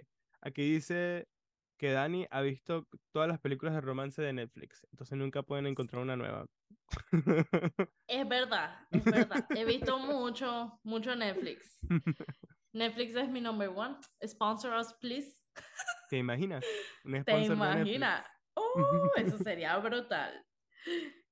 aquí 0.40 0.72
dice 0.72 1.28
que 1.78 1.90
Dani 1.92 2.26
ha 2.30 2.40
visto 2.40 2.88
todas 3.12 3.28
las 3.28 3.38
películas 3.40 3.74
de 3.74 3.80
romance 3.82 4.22
de 4.22 4.32
Netflix, 4.32 4.86
entonces 4.92 5.18
nunca 5.18 5.42
pueden 5.42 5.66
encontrar 5.66 6.02
una 6.02 6.16
nueva. 6.16 6.46
Es 8.08 8.28
verdad, 8.28 8.86
es 8.90 9.04
verdad. 9.04 9.46
He 9.50 9.64
visto 9.64 9.98
mucho, 9.98 10.78
mucho 10.84 11.14
Netflix. 11.16 11.80
Netflix 12.72 13.16
es 13.16 13.28
mi 13.28 13.40
number 13.40 13.68
one. 13.68 13.96
Sponsor 14.26 14.78
us, 14.78 14.94
please. 15.00 15.42
¿Te 16.08 16.18
imaginas? 16.18 16.64
¿Te 17.24 17.38
imaginas? 17.40 18.24
Oh, 18.54 19.10
eso 19.16 19.38
sería 19.38 19.76
brutal. 19.78 20.46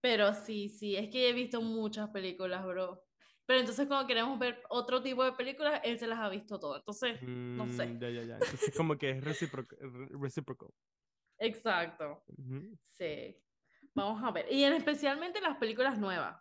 Pero 0.04 0.34
sí, 0.34 0.68
sí, 0.68 0.96
es 0.96 1.08
que 1.08 1.30
he 1.30 1.32
visto 1.32 1.62
muchas 1.62 2.10
películas, 2.10 2.62
bro. 2.66 3.02
Pero 3.46 3.60
entonces 3.60 3.86
cuando 3.88 4.06
queremos 4.06 4.38
ver 4.38 4.62
otro 4.68 5.02
tipo 5.02 5.24
de 5.24 5.32
películas, 5.32 5.80
él 5.82 5.98
se 5.98 6.06
las 6.06 6.18
ha 6.18 6.28
visto 6.28 6.60
todas. 6.60 6.80
Entonces, 6.80 7.22
no 7.22 7.66
sé. 7.70 7.86
Mm, 7.86 8.00
ya, 8.02 8.10
ya, 8.10 8.22
ya. 8.24 8.34
Entonces 8.34 8.74
como 8.76 8.98
que 8.98 9.08
es 9.08 9.24
recíproco. 9.24 9.74
re- 9.80 10.08
reciprocal. 10.20 10.68
Exacto. 11.38 12.22
Ujú. 12.36 12.78
Sí. 12.82 13.34
Vamos 13.94 14.22
a 14.22 14.30
ver. 14.30 14.52
Y 14.52 14.62
en 14.64 14.74
especialmente 14.74 15.40
las 15.40 15.56
películas 15.56 15.98
nuevas. 15.98 16.38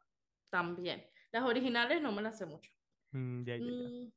También. 0.49 1.09
Las 1.31 1.43
originales 1.43 2.01
no 2.01 2.11
me 2.11 2.21
las 2.21 2.37
sé 2.37 2.45
mucho. 2.45 2.69
Mm, 3.13 3.45
ya, 3.45 3.55
ya, 3.55 3.63
ya. 3.63 3.71
Mm, 3.71 4.11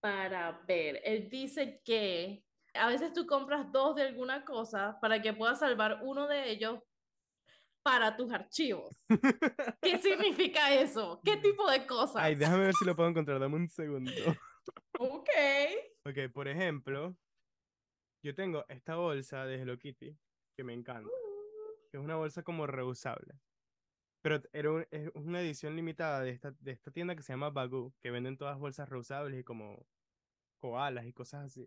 Para 0.00 0.62
ver, 0.66 1.02
él 1.04 1.28
dice 1.28 1.82
que 1.84 2.46
a 2.72 2.88
veces 2.88 3.12
tú 3.12 3.26
compras 3.26 3.70
dos 3.70 3.96
de 3.96 4.04
alguna 4.04 4.46
cosa 4.46 4.98
para 4.98 5.20
que 5.20 5.34
puedas 5.34 5.58
salvar 5.58 6.00
uno 6.02 6.26
de 6.26 6.50
ellos 6.50 6.80
para 7.82 8.16
tus 8.16 8.32
archivos. 8.32 8.94
¿Qué 9.82 9.98
significa 9.98 10.72
eso? 10.74 11.20
¿Qué 11.24 11.36
tipo 11.38 11.68
de 11.70 11.86
cosas? 11.86 12.16
Ay, 12.22 12.34
déjame 12.34 12.64
ver 12.64 12.74
si 12.74 12.84
lo 12.84 12.94
puedo 12.96 13.08
encontrar. 13.08 13.38
Dame 13.40 13.56
un 13.56 13.68
segundo. 13.68 14.10
Ok. 14.98 15.28
Ok, 16.06 16.32
por 16.32 16.46
ejemplo, 16.46 17.16
yo 18.24 18.32
tengo 18.34 18.64
esta 18.68 18.94
bolsa 18.94 19.44
de 19.44 19.56
Hello 19.60 19.76
Kitty 19.76 20.16
que 20.56 20.62
me 20.64 20.72
encanta. 20.72 21.10
que 21.90 21.98
es 21.98 22.02
una 22.04 22.14
bolsa 22.16 22.42
como 22.44 22.66
reusable. 22.68 23.34
Pero 24.22 24.40
era 24.52 24.70
un- 24.70 24.86
es 24.92 25.10
una 25.14 25.40
edición 25.40 25.74
limitada 25.74 26.20
de 26.20 26.30
esta, 26.30 26.52
de 26.60 26.70
esta 26.70 26.92
tienda 26.92 27.16
que 27.16 27.22
se 27.22 27.32
llama 27.32 27.50
Bagoo, 27.50 27.92
que 28.00 28.12
venden 28.12 28.36
todas 28.36 28.56
bolsas 28.58 28.88
reusables 28.88 29.40
y 29.40 29.44
como 29.44 29.84
koalas 30.60 31.04
y 31.06 31.12
cosas 31.12 31.46
así. 31.46 31.66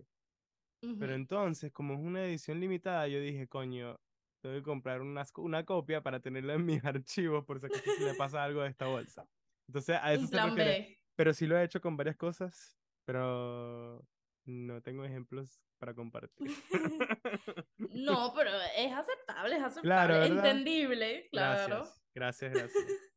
Pero 1.00 1.14
entonces, 1.16 1.72
como 1.74 1.96
es 1.96 2.00
una 2.00 2.24
edición 2.26 2.60
limitada, 2.62 3.08
yo 3.10 3.20
dije, 3.20 3.48
coño, 3.50 4.00
tengo 4.46 4.56
que 4.60 4.64
comprar 4.64 5.02
unas 5.02 5.32
co- 5.32 5.42
una 5.42 5.66
copia 5.66 6.02
para 6.02 6.20
tenerla 6.20 6.54
en 6.54 6.66
mis 6.66 6.86
archivos 6.86 7.44
por 7.46 7.60
si 7.60 7.66
acaso 7.66 7.92
le 8.00 8.14
pasa 8.16 8.44
algo 8.44 8.62
a 8.62 8.68
esta 8.68 8.86
bolsa. 8.88 9.28
Entonces, 9.68 9.98
a 10.02 10.14
eso 10.14 10.28
se 10.28 10.40
refiere. 10.40 11.00
Pero 11.16 11.34
sí 11.34 11.48
lo 11.48 11.58
he 11.58 11.64
hecho 11.64 11.82
con 11.82 11.98
varias 11.98 12.18
cosas, 12.18 12.78
pero 13.06 14.06
no 14.46 14.82
tengo 14.82 15.04
ejemplos 15.04 15.64
para 15.80 15.94
compartir. 15.94 16.48
No, 17.78 18.34
pero 18.36 18.52
es 18.76 18.94
aceptable, 18.94 19.56
es 19.58 19.64
aceptable. 19.64 20.28
Entendible, 20.28 21.28
claro. 21.30 21.78
Gracias, 21.78 22.04
gracias, 22.14 22.54
gracias. 22.54 23.14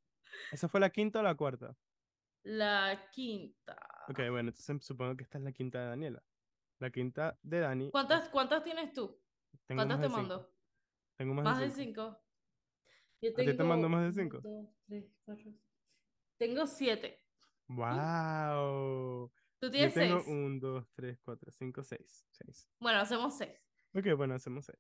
¿Esa 0.53 0.69
fue 0.69 0.81
la 0.81 0.91
quinta 0.91 1.21
o 1.21 1.23
la 1.23 1.35
cuarta? 1.35 1.77
La 2.45 3.09
quinta. 3.13 3.77
Ok, 4.09 4.19
bueno, 4.31 4.51
entonces 4.51 4.85
supongo 4.85 5.17
que 5.17 5.25
esta 5.25 5.39
es 5.39 5.45
la 5.45 5.53
quinta 5.53 5.81
de 5.81 5.87
Daniela. 5.87 6.23
La 6.81 6.91
quinta 6.91 7.39
de 7.43 7.61
Dani. 7.61 7.91
¿Cuántas, 7.91 8.29
cuántas 8.29 8.63
tienes 8.65 8.93
tú? 8.93 9.21
Tengo 9.67 9.81
¿Cuántas 9.81 10.01
te 10.01 10.07
de 10.07 10.09
mando? 10.09 10.55
Tengo 11.19 11.35
más, 11.35 11.45
Más 11.45 11.59
de 11.59 11.65
de 11.67 11.71
cinco. 11.73 12.03
cinco. 12.05 12.25
Yo 13.21 13.31
¿A 13.31 13.35
ti 13.35 13.45
te 13.45 13.55
tengo 13.55 13.69
mando 13.69 13.89
más 13.89 14.03
de 14.03 14.07
uno, 14.23 14.31
cinco? 14.31 14.41
dos, 14.41 14.69
tres, 14.87 15.13
cuatro. 15.25 15.53
Tengo 16.39 16.67
siete. 16.67 17.25
¡Wow! 17.67 19.29
Tú 19.59 19.67
Yo 19.67 19.71
tienes 19.73 19.95
tengo 19.95 20.21
seis. 20.21 20.29
un, 20.29 20.61
dos, 20.61 20.87
tres, 20.95 21.19
cuatro, 21.21 21.51
cinco, 21.51 21.83
seis. 21.83 22.25
Seis. 22.31 22.71
Bueno, 22.79 23.01
hacemos 23.01 23.37
seis. 23.37 23.59
Ok, 23.93 24.07
bueno, 24.17 24.35
hacemos 24.35 24.65
seis. 24.67 24.79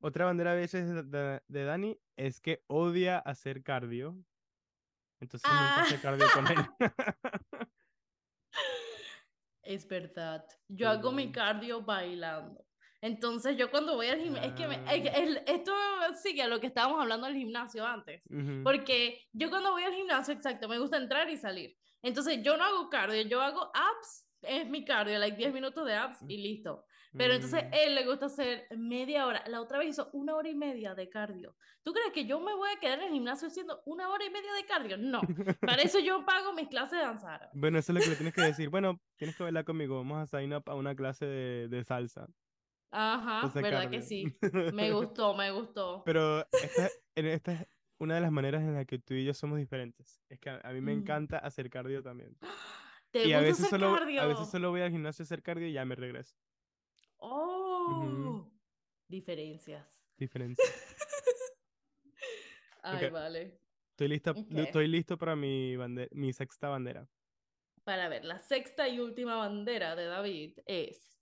Otra 0.00 0.24
bandera 0.24 0.54
bella 0.54 0.80
de, 0.84 1.02
de- 1.04 1.42
de 1.46 1.64
Dani 1.64 2.00
es 2.16 2.40
que 2.40 2.64
odia 2.66 3.18
hacer 3.20 3.62
cardio. 3.62 4.18
Entonces 5.20 5.48
nunca 5.48 5.82
hace 5.82 5.94
Ah. 5.94 6.00
cardio 6.02 6.26
con 6.34 6.46
él. 6.48 6.56
Es 9.62 9.86
verdad. 9.88 10.46
Yo 10.68 10.88
hago 10.88 11.10
mi 11.12 11.32
cardio 11.32 11.82
bailando. 11.82 12.65
Entonces, 13.00 13.56
yo 13.56 13.70
cuando 13.70 13.94
voy 13.94 14.06
al 14.08 14.20
gimnasio, 14.20 14.48
es 14.48 14.54
que, 14.54 14.66
me- 14.68 14.76
es 14.94 15.02
que 15.02 15.08
Ah. 15.10 15.42
esto 15.46 15.72
sigue 16.22 16.42
a 16.42 16.48
lo 16.48 16.60
que 16.60 16.66
estábamos 16.68 17.00
hablando 17.00 17.26
del 17.26 17.36
gimnasio 17.36 17.86
antes. 17.86 18.22
Ujú. 18.30 18.62
Porque 18.64 19.20
yo 19.32 19.50
cuando 19.50 19.72
voy 19.72 19.82
al 19.84 19.94
gimnasio, 19.94 20.34
exacto, 20.34 20.68
me 20.68 20.78
gusta 20.78 20.96
entrar 20.96 21.28
y 21.28 21.36
salir. 21.36 21.76
Entonces, 22.02 22.40
yo 22.42 22.56
no 22.56 22.64
hago 22.64 22.88
cardio, 22.88 23.22
yo 23.22 23.40
hago 23.40 23.70
abs, 23.74 24.26
es 24.42 24.68
mi 24.68 24.84
cardio, 24.84 25.18
like 25.18 25.36
10 25.36 25.52
minutos 25.52 25.84
de 25.86 25.94
abs 25.94 26.18
y 26.28 26.36
listo. 26.38 26.84
Pero 27.16 27.32
entonces, 27.34 27.64
Mm. 27.64 27.70
él 27.72 27.94
le 27.94 28.04
gusta 28.06 28.26
hacer 28.26 28.66
media 28.76 29.26
hora. 29.26 29.42
La 29.46 29.62
otra 29.62 29.78
vez 29.78 29.88
hizo 29.88 30.10
una 30.12 30.34
hora 30.34 30.48
y 30.50 30.54
media 30.54 30.94
de 30.94 31.08
cardio. 31.08 31.56
¿Tú 31.82 31.92
crees 31.94 32.12
que 32.12 32.26
yo 32.26 32.40
me 32.40 32.54
voy 32.54 32.68
a 32.68 32.78
quedar 32.78 32.98
en 32.98 33.06
el 33.06 33.12
gimnasio 33.12 33.48
haciendo 33.48 33.80
una 33.86 34.10
hora 34.10 34.24
y 34.24 34.30
media 34.30 34.52
de 34.52 34.66
cardio? 34.66 34.98
No. 34.98 35.20
Para 35.60 35.80
eso 35.82 35.98
yo 35.98 36.24
pago 36.26 36.52
mis 36.52 36.68
clases 36.68 36.98
de 36.98 37.04
danzar. 37.04 37.48
Bueno, 37.54 37.78
eso 37.78 37.92
es 37.92 37.96
lo 37.98 38.02
que 38.04 38.10
le 38.10 38.16
tienes 38.16 38.34
que 38.34 38.42
decir. 38.42 38.68
Bueno, 38.68 39.00
tienes 39.16 39.34
que 39.36 39.44
bailar 39.44 39.64
conmigo. 39.64 39.96
Vamos 39.96 40.18
a 40.18 40.26
sign 40.38 40.52
up 40.52 40.64
a 40.66 40.74
una 40.74 40.94
clase 40.94 41.24
de, 41.24 41.68
de 41.68 41.84
salsa. 41.84 42.26
Ajá, 42.98 43.50
¿verdad 43.60 43.90
que 43.90 44.00
sí? 44.00 44.24
Me 44.74 44.90
gustó, 44.92 45.34
me 45.34 45.50
gustó. 45.50 46.02
Pero 46.04 46.40
esta, 46.62 46.90
en- 47.14 47.26
esta 47.26 47.52
es 47.52 47.66
una 47.98 48.14
de 48.14 48.20
las 48.22 48.32
maneras 48.32 48.62
en 48.62 48.74
las 48.74 48.86
que 48.86 48.98
tú 48.98 49.12
y 49.14 49.24
yo 49.24 49.34
somos 49.34 49.58
diferentes. 49.58 50.22
Es 50.30 50.40
que 50.40 50.48
a, 50.50 50.60
a 50.64 50.72
mí 50.72 50.80
me 50.80 50.94
Mm. 50.94 51.00
encanta 51.00 51.38
hacer 51.38 51.68
cardio 51.68 52.02
también. 52.02 52.36
¿Te 53.10 53.26
Y 53.26 53.32
a 53.34 53.38
gusta 53.38 53.48
veces, 53.50 53.66
hacer 53.66 53.80
solo, 53.80 53.98
cardio? 53.98 54.22
a 54.22 54.26
veces 54.26 54.48
solo 54.50 54.70
voy 54.70 54.80
al 54.80 54.90
gimnasio 54.90 55.22
a 55.22 55.24
hacer 55.24 55.42
cardio 55.42 55.68
y 55.68 55.72
ya 55.72 55.84
me 55.84 55.94
regreso. 55.94 56.36
Oh, 57.18 58.50
diferencias. 59.08 59.86
Diferencia. 60.16 60.64
Ay, 62.82 63.10
vale. 63.10 63.60
Estoy, 63.90 64.08
lista, 64.08 64.34
estoy 64.56 64.88
listo 64.88 65.18
para 65.18 65.34
mi, 65.36 65.76
bande- 65.76 66.08
mi 66.12 66.32
sexta 66.32 66.68
bandera. 66.68 67.06
Para 67.84 68.08
ver, 68.08 68.24
la 68.24 68.38
sexta 68.38 68.88
y 68.88 69.00
última 69.00 69.36
bandera 69.36 69.96
de 69.96 70.04
David 70.06 70.58
es 70.66 71.15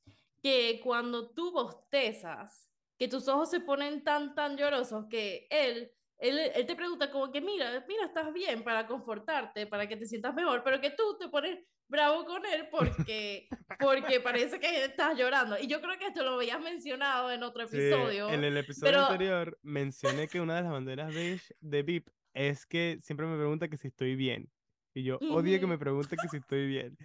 que 0.44 0.78
cuando 0.85 1.30
tú 1.30 1.52
bostezas, 1.52 2.70
que 2.98 3.09
tus 3.09 3.26
ojos 3.28 3.50
se 3.50 3.61
ponen 3.61 4.04
tan, 4.04 4.35
tan 4.35 4.59
llorosos 4.59 5.07
que 5.09 5.46
él, 5.48 5.90
él, 6.18 6.38
él 6.54 6.66
te 6.66 6.76
pregunta 6.76 7.11
como 7.11 7.33
que, 7.33 7.40
mira, 7.40 7.83
mira, 7.88 8.04
estás 8.04 8.30
bien 8.35 8.62
para 8.62 8.87
confortarte, 8.87 9.66
para 9.66 9.88
que 9.88 9.96
te 9.96 10.04
sientas 10.04 10.35
mejor, 10.35 10.62
pero 10.62 10.83
que 10.83 10.90
tú 10.90 11.16
te 11.18 11.30
pones 11.30 11.59
bravo 11.88 12.26
con 12.26 12.44
él 12.44 12.68
porque, 12.70 13.48
porque 13.80 14.20
parece 14.20 14.61
que 14.61 14.85
estás 14.85 15.16
llorando. 15.16 15.59
Y 15.59 15.66
yo 15.66 15.80
creo 15.80 15.98
que 15.98 16.09
esto 16.09 16.22
lo 16.22 16.35
habías 16.35 16.61
mencionado 16.61 17.33
en 17.33 17.42
otro 17.42 17.66
Sí, 17.66 17.78
episodio. 17.78 18.28
en 18.28 18.44
el 18.44 18.57
episodio 18.59 18.92
pero- 18.92 19.07
anterior 19.07 19.59
mencioné 19.62 20.28
que 20.28 20.42
una 20.42 20.57
de 20.57 20.62
las 20.62 20.72
banderas 20.72 21.14
beige 21.14 21.54
de 21.61 21.83
VIP 21.83 22.09
es 22.35 22.66
que 22.66 22.98
siempre 23.00 23.24
me 23.26 23.37
pregunta 23.38 23.68
que 23.68 23.78
si 23.78 23.88
estoy 23.88 24.14
bien. 24.14 24.50
Y 24.92 25.04
yo 25.04 25.16
odio 25.30 25.59
que 25.59 25.66
me 25.66 25.78
pregunte 25.78 26.16
que 26.20 26.28
si 26.28 26.37
estoy 26.37 26.66
bien. 26.66 26.98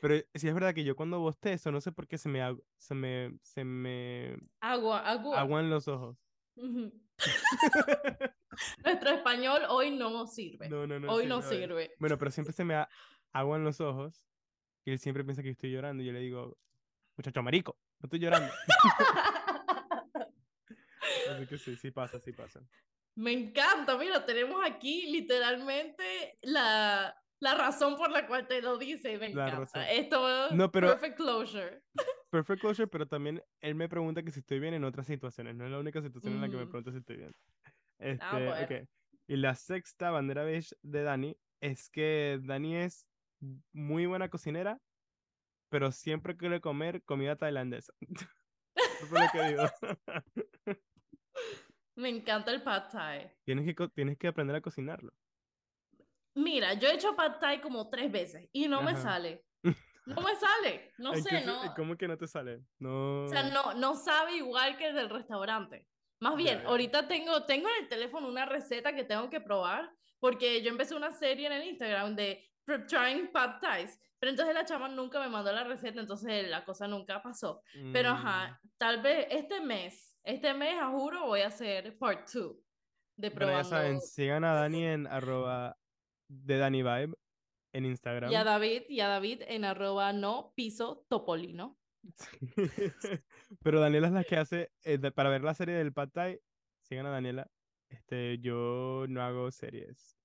Pero 0.00 0.16
sí 0.34 0.48
es 0.48 0.54
verdad 0.54 0.74
que 0.74 0.84
yo 0.84 0.96
cuando 0.96 1.20
bostezo, 1.20 1.70
no 1.70 1.80
sé 1.80 1.92
por 1.92 2.06
qué 2.08 2.18
se 2.18 2.28
me, 2.28 2.40
se 2.78 2.94
me, 2.94 3.38
se 3.42 3.64
me 3.64 4.36
Agua, 4.60 5.00
agua. 5.00 5.40
aguan 5.40 5.68
los 5.70 5.88
ojos. 5.88 6.16
Ujú. 6.56 6.92
Nuestro 8.84 9.10
español 9.10 9.62
hoy 9.68 9.90
no 9.90 10.26
sirve. 10.26 10.68
No, 10.68 10.86
no, 10.86 10.98
no 10.98 11.12
hoy 11.12 11.26
no 11.26 11.42
sirve 11.42 11.56
hoy. 11.56 11.62
sirve. 11.62 11.94
Bueno, 11.98 12.18
pero 12.18 12.30
siempre 12.30 12.52
se 12.54 12.64
me 12.64 12.86
aguan 13.32 13.64
los 13.64 13.80
ojos 13.80 14.22
y 14.84 14.92
él 14.92 14.98
siempre 14.98 15.24
piensa 15.24 15.42
que 15.42 15.50
estoy 15.50 15.70
llorando 15.70 16.02
y 16.02 16.06
yo 16.06 16.12
le 16.12 16.20
digo, 16.20 16.58
muchacho 17.16 17.42
marico, 17.42 17.76
no 17.98 18.06
estoy 18.06 18.20
llorando. 18.20 18.52
Así 21.30 21.46
que 21.46 21.58
sí, 21.58 21.76
sí 21.76 21.90
pasa, 21.90 22.18
sí 22.18 22.32
pasa. 22.32 22.60
Me 23.16 23.32
encanta, 23.32 23.96
mira, 23.98 24.24
tenemos 24.24 24.64
aquí 24.64 25.10
literalmente 25.10 26.38
la, 26.42 27.14
la 27.40 27.54
razón 27.54 27.96
por 27.96 28.10
la 28.10 28.26
cual 28.26 28.46
te 28.46 28.60
lo 28.62 28.78
dice. 28.78 29.18
Me 29.18 29.30
La 29.30 29.46
encanta. 29.48 29.58
razón. 29.58 29.82
Esto 29.90 30.50
No, 30.54 30.70
pero- 30.70 30.88
perfect 30.88 31.16
closure. 31.16 31.82
Perfect 32.30 32.60
closure, 32.60 32.86
pero 32.86 33.08
también 33.08 33.42
él 33.60 33.74
me 33.74 33.88
pregunta 33.88 34.22
que 34.22 34.30
si 34.30 34.38
estoy 34.38 34.60
bien 34.60 34.72
en 34.74 34.84
otras 34.84 35.06
situaciones. 35.08 35.56
No 35.56 35.64
es 35.64 35.70
la 35.72 35.80
única 35.80 36.00
situación 36.00 36.34
en 36.34 36.40
la 36.40 36.48
que 36.48 36.56
me 36.56 36.64
Mm. 36.66 36.68
pregunta 36.68 36.92
si 36.92 36.98
estoy 36.98 37.16
bien. 37.16 37.34
Este, 37.98 38.24
Ah, 38.24 38.32
bueno. 38.38 38.52
ok. 38.82 38.88
Y 39.26 39.36
la 39.36 39.54
sexta 39.56 40.10
bandera 40.12 40.44
beige 40.44 40.76
de 40.82 41.02
Dani 41.02 41.36
es 41.60 41.90
que 41.90 42.38
Dani 42.44 42.76
es 42.76 43.04
muy 43.72 44.06
buena 44.06 44.28
cocinera, 44.28 44.78
pero 45.70 45.90
siempre 45.90 46.36
quiere 46.36 46.60
comer 46.60 47.02
comida 47.02 47.34
tailandesa. 47.36 47.92
Eso 48.76 49.06
fue 49.08 49.20
lo 49.20 49.26
que 49.32 49.48
digo. 49.48 49.62
Me 51.96 52.08
encanta 52.10 52.52
el 52.52 52.62
pad 52.62 52.90
thai. 52.92 53.32
Tienes 53.44 53.66
que, 53.74 53.88
tienes 53.88 54.16
que 54.18 54.28
aprender 54.28 54.54
a 54.56 54.60
cocinarlo. 54.60 55.12
Mira, 56.34 56.74
yo 56.74 56.88
he 56.88 56.94
hecho 56.94 57.14
pad 57.16 57.38
thai 57.40 57.60
como 57.60 57.88
tres 57.90 58.10
veces 58.10 58.48
y 58.52 58.68
no 58.68 58.82
me 58.82 58.92
Ajá. 58.92 59.02
sale. 59.02 59.44
No 60.06 60.16
me 60.22 60.34
sale. 60.34 60.92
No 60.98 61.12
¿En 61.14 61.22
qué 61.24 61.30
sé, 61.38 61.44
no. 61.44 61.74
¿Cómo 61.76 61.96
que 61.96 62.08
no 62.08 62.16
te 62.16 62.26
sale? 62.26 62.62
No. 62.78 63.24
O 63.24 63.28
sea, 63.28 63.44
no, 63.44 63.74
no 63.74 63.94
sabe 63.94 64.36
igual 64.36 64.76
que 64.76 64.88
el 64.88 64.94
del 64.96 65.10
restaurante. 65.10 65.86
Más 66.20 66.36
bien, 66.36 66.56
Ya, 66.56 66.62
ya. 66.64 66.68
ahorita 66.68 67.06
tengo, 67.06 67.44
tengo 67.44 67.68
en 67.68 67.84
el 67.84 67.88
teléfono 67.88 68.26
una 68.26 68.44
receta 68.46 68.94
que 68.94 69.04
tengo 69.04 69.28
que 69.30 69.40
probar 69.40 69.92
porque 70.18 70.62
yo 70.62 70.70
empecé 70.70 70.94
una 70.96 71.12
serie 71.12 71.46
en 71.46 71.52
el 71.52 71.64
Instagram 71.64 72.16
de 72.16 72.44
trying 72.88 73.30
pad 73.30 73.60
thais, 73.60 74.00
pero 74.18 74.30
entonces 74.30 74.54
la 74.54 74.64
chama 74.64 74.88
nunca 74.88 75.20
me 75.20 75.28
mandó 75.28 75.52
la 75.52 75.64
receta, 75.64 76.00
entonces 76.00 76.48
la 76.48 76.64
cosa 76.64 76.88
nunca 76.88 77.22
pasó. 77.22 77.62
Pero 77.92 78.10
Mm, 78.10 78.14
ajá, 78.16 78.60
tal 78.78 79.02
vez 79.02 79.26
este 79.30 79.60
mes, 79.60 80.16
este 80.24 80.54
mes, 80.54 80.80
a 80.80 80.88
juro, 80.88 81.26
voy 81.26 81.42
a 81.42 81.48
hacer 81.48 81.96
part 81.98 82.28
2 82.32 82.56
de 83.16 83.30
Bueno, 83.30 83.30
ya 83.30 83.36
probando. 83.46 83.68
saben, 83.68 84.00
sigan 84.00 84.44
a 84.44 84.54
Dani 84.54 84.84
en 84.84 85.06
arroba 85.06 85.76
de 86.30 86.58
Dani 86.58 86.82
Vibe 86.82 87.14
en 87.72 87.86
Instagram. 87.86 88.30
Y 88.30 88.34
a 88.36 88.44
David, 88.44 88.82
y 88.88 89.00
a 89.00 89.08
David 89.08 89.42
en 89.48 89.64
arroba 89.64 90.12
no 90.12 90.52
piso 90.54 91.04
topolino. 91.08 91.76
Pero 93.62 93.80
Daniela 93.80 94.06
es 94.06 94.12
la 94.12 94.24
que 94.24 94.36
hace, 94.36 94.72
eh, 94.84 94.98
de- 94.98 95.12
para 95.12 95.28
ver 95.30 95.42
la 95.42 95.54
serie 95.54 95.74
del 95.74 95.92
Pad 95.92 96.10
Thai, 96.10 96.40
sigan 96.82 97.06
a 97.06 97.10
Daniela. 97.10 97.50
Este, 97.88 98.38
yo 98.38 99.06
no 99.08 99.22
hago 99.22 99.50
series. 99.50 100.16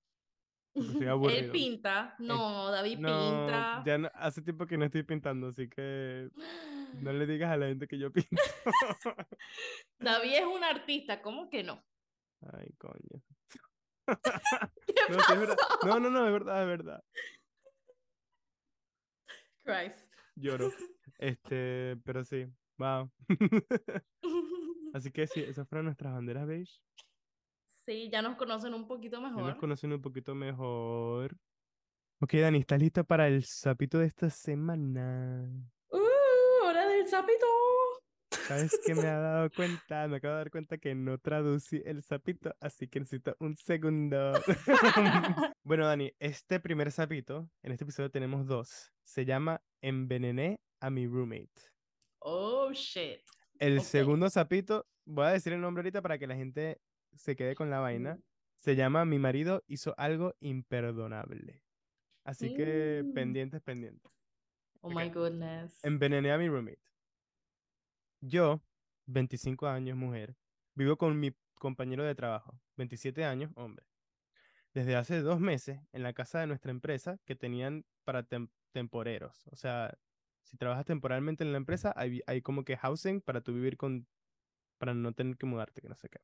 Él 0.74 1.50
pinta, 1.50 2.14
no, 2.18 2.70
David 2.70 2.98
No, 2.98 3.08
pinta. 3.46 3.82
ya 3.84 3.98
no- 3.98 4.10
hace 4.14 4.42
tiempo 4.42 4.66
que 4.66 4.76
no 4.78 4.84
estoy 4.84 5.02
pintando, 5.02 5.48
así 5.48 5.68
que 5.68 6.28
no 7.00 7.12
le 7.12 7.26
digas 7.26 7.50
a 7.50 7.56
la 7.56 7.66
gente 7.66 7.88
que 7.88 7.98
yo 7.98 8.12
pinto. 8.12 8.30
David 9.98 10.34
es 10.34 10.44
un 10.44 10.62
artista, 10.64 11.20
¿cómo 11.22 11.48
que 11.50 11.62
no? 11.64 11.82
Ay, 12.52 12.72
coño. 12.78 13.22
¿Qué 14.86 14.94
No, 15.10 15.18
es? 15.18 15.56
No, 15.84 16.00
no, 16.00 16.10
no, 16.10 16.26
es 16.26 16.32
verdad, 16.32 16.62
es 16.62 16.68
verdad. 16.68 17.04
Christ. 19.64 20.12
Lloro. 20.36 20.70
Este, 21.18 21.96
pero 22.04 22.24
sí, 22.24 22.46
wow. 22.78 23.10
Así 24.94 25.10
que 25.10 25.26
sí, 25.26 25.40
esas 25.42 25.68
fueron 25.68 25.86
nuestras 25.86 26.12
banderas 26.12 26.46
beige. 26.46 26.80
Sí, 27.84 28.08
ya 28.10 28.20
nos 28.22 28.36
conocen 28.36 28.74
un 28.74 28.86
poquito 28.86 29.16
Ya 29.20 29.28
nos 29.28 29.36
mejor. 29.36 29.56
conocen 29.58 29.92
un 29.92 30.02
poquito 30.02 30.34
mejor. 30.34 31.36
Ok, 32.20 32.32
Dani, 32.34 32.58
¿estás 32.58 32.80
lista 32.80 33.04
para 33.04 33.28
el 33.28 33.44
sapito 33.44 33.98
de 33.98 34.06
esta 34.06 34.30
semana? 34.30 35.48
Uh, 35.90 36.64
hora 36.66 36.86
del 36.88 37.06
sapito. 37.06 37.46
¿Sabes 38.46 38.80
qué 38.84 38.94
me 38.94 39.06
ha 39.08 39.18
dado 39.18 39.50
cuenta? 39.50 40.06
Me 40.08 40.16
acabo 40.16 40.34
de 40.34 40.38
dar 40.38 40.50
cuenta 40.50 40.78
que 40.78 40.94
no 40.94 41.18
traducí 41.18 41.82
el 41.84 42.02
sapito, 42.02 42.54
así 42.60 42.86
que 42.88 43.00
necesito 43.00 43.36
un 43.40 43.56
segundo. 43.56 44.32
Bueno, 45.64 45.86
Dani, 45.86 46.12
este 46.20 46.60
primer 46.60 46.92
sapito, 46.92 47.50
en 47.62 47.72
este 47.72 47.82
episodio 47.84 48.10
tenemos 48.10 48.46
dos. 48.46 48.92
Se 49.02 49.24
llama 49.24 49.62
Envenené 49.80 50.60
a 50.80 50.90
mi 50.90 51.06
roommate. 51.08 51.50
Oh, 52.20 52.70
shit. 52.72 53.20
El 53.58 53.80
segundo 53.82 54.30
sapito, 54.30 54.86
voy 55.04 55.26
a 55.26 55.30
decir 55.30 55.52
el 55.52 55.60
nombre 55.60 55.80
ahorita 55.80 56.02
para 56.02 56.18
que 56.18 56.26
la 56.28 56.36
gente 56.36 56.80
se 57.14 57.34
quede 57.34 57.56
con 57.56 57.68
la 57.68 57.80
vaina. 57.80 58.18
Se 58.58 58.76
llama 58.76 59.04
Mi 59.04 59.18
marido 59.18 59.64
hizo 59.66 59.94
algo 59.98 60.34
imperdonable. 60.40 61.62
Así 62.24 62.54
que 62.54 63.02
Mm. 63.04 63.12
pendientes, 63.14 63.62
pendientes. 63.62 64.12
Oh 64.82 64.90
my 64.90 65.08
goodness. 65.10 65.82
Envenené 65.84 66.30
a 66.32 66.38
mi 66.38 66.48
roommate. 66.48 66.80
Yo, 68.20 68.62
25 69.06 69.66
años, 69.68 69.96
mujer, 69.96 70.36
vivo 70.74 70.96
con 70.96 71.18
mi 71.20 71.36
compañero 71.54 72.04
de 72.04 72.14
trabajo, 72.14 72.60
27 72.76 73.24
años, 73.24 73.52
hombre. 73.56 73.86
Desde 74.74 74.96
hace 74.96 75.20
dos 75.22 75.40
meses 75.40 75.80
en 75.92 76.02
la 76.02 76.12
casa 76.14 76.40
de 76.40 76.46
nuestra 76.46 76.70
empresa 76.70 77.18
que 77.26 77.36
tenían 77.36 77.86
para 78.04 78.28
tem- 78.28 78.50
temporeros. 78.72 79.46
O 79.48 79.56
sea, 79.56 79.98
si 80.42 80.56
trabajas 80.58 80.86
temporalmente 80.86 81.44
en 81.44 81.52
la 81.52 81.58
empresa, 81.58 81.94
hay, 81.96 82.22
como 82.42 82.64
que 82.64 82.76
housing 82.76 83.20
para 83.22 83.42
tú 83.42 83.54
vivir 83.54 83.76
con, 83.76 84.08
para 84.78 84.94
no 84.94 85.12
tener 85.14 85.38
que 85.38 85.46
mudarte, 85.46 85.82
que 85.82 85.88
no 85.90 85.96
sé 85.96 86.08
qué. 86.10 86.20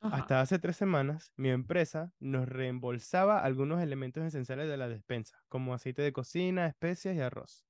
Ajá. 0.00 0.24
Hasta 0.24 0.40
hace 0.40 0.58
tres 0.58 0.76
semanas, 0.76 1.32
mi 1.36 1.50
empresa 1.50 2.14
nos 2.20 2.48
reembolsaba 2.48 3.42
algunos 3.44 3.82
elementos 3.82 4.24
esenciales 4.24 4.68
de 4.68 4.76
la 4.78 4.88
despensa, 4.88 5.44
como 5.48 5.74
aceite 5.74 6.02
de 6.02 6.12
cocina, 6.12 6.66
especias 6.68 7.16
y 7.16 7.20
arroz. 7.20 7.67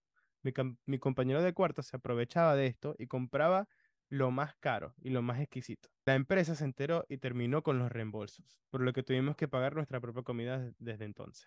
Mi, 0.86 0.98
compañero 0.98 1.42
de 1.42 1.52
cuarto 1.54 1.82
se 1.82 1.96
aprovechaba 1.96 2.56
de 2.56 2.66
esto 2.66 2.94
y 2.98 3.06
compraba 3.06 3.68
lo 4.10 4.30
más 4.30 4.54
caro 4.56 4.94
y 5.02 5.10
lo 5.10 5.22
más 5.22 5.40
exquisito. 5.40 5.90
La 6.06 6.14
empresa 6.14 6.54
se 6.54 6.64
enteró 6.64 7.04
y 7.08 7.18
terminó 7.18 7.62
con 7.62 7.78
los 7.78 7.90
reembolsos, 7.92 8.62
por 8.70 8.80
lo 8.82 8.92
que 8.92 9.02
tuvimos 9.02 9.36
que 9.36 9.48
pagar 9.48 9.74
nuestra 9.74 10.00
propia 10.00 10.22
comida 10.22 10.58
des- 10.58 10.74
desde 10.78 11.04
entonces. 11.04 11.46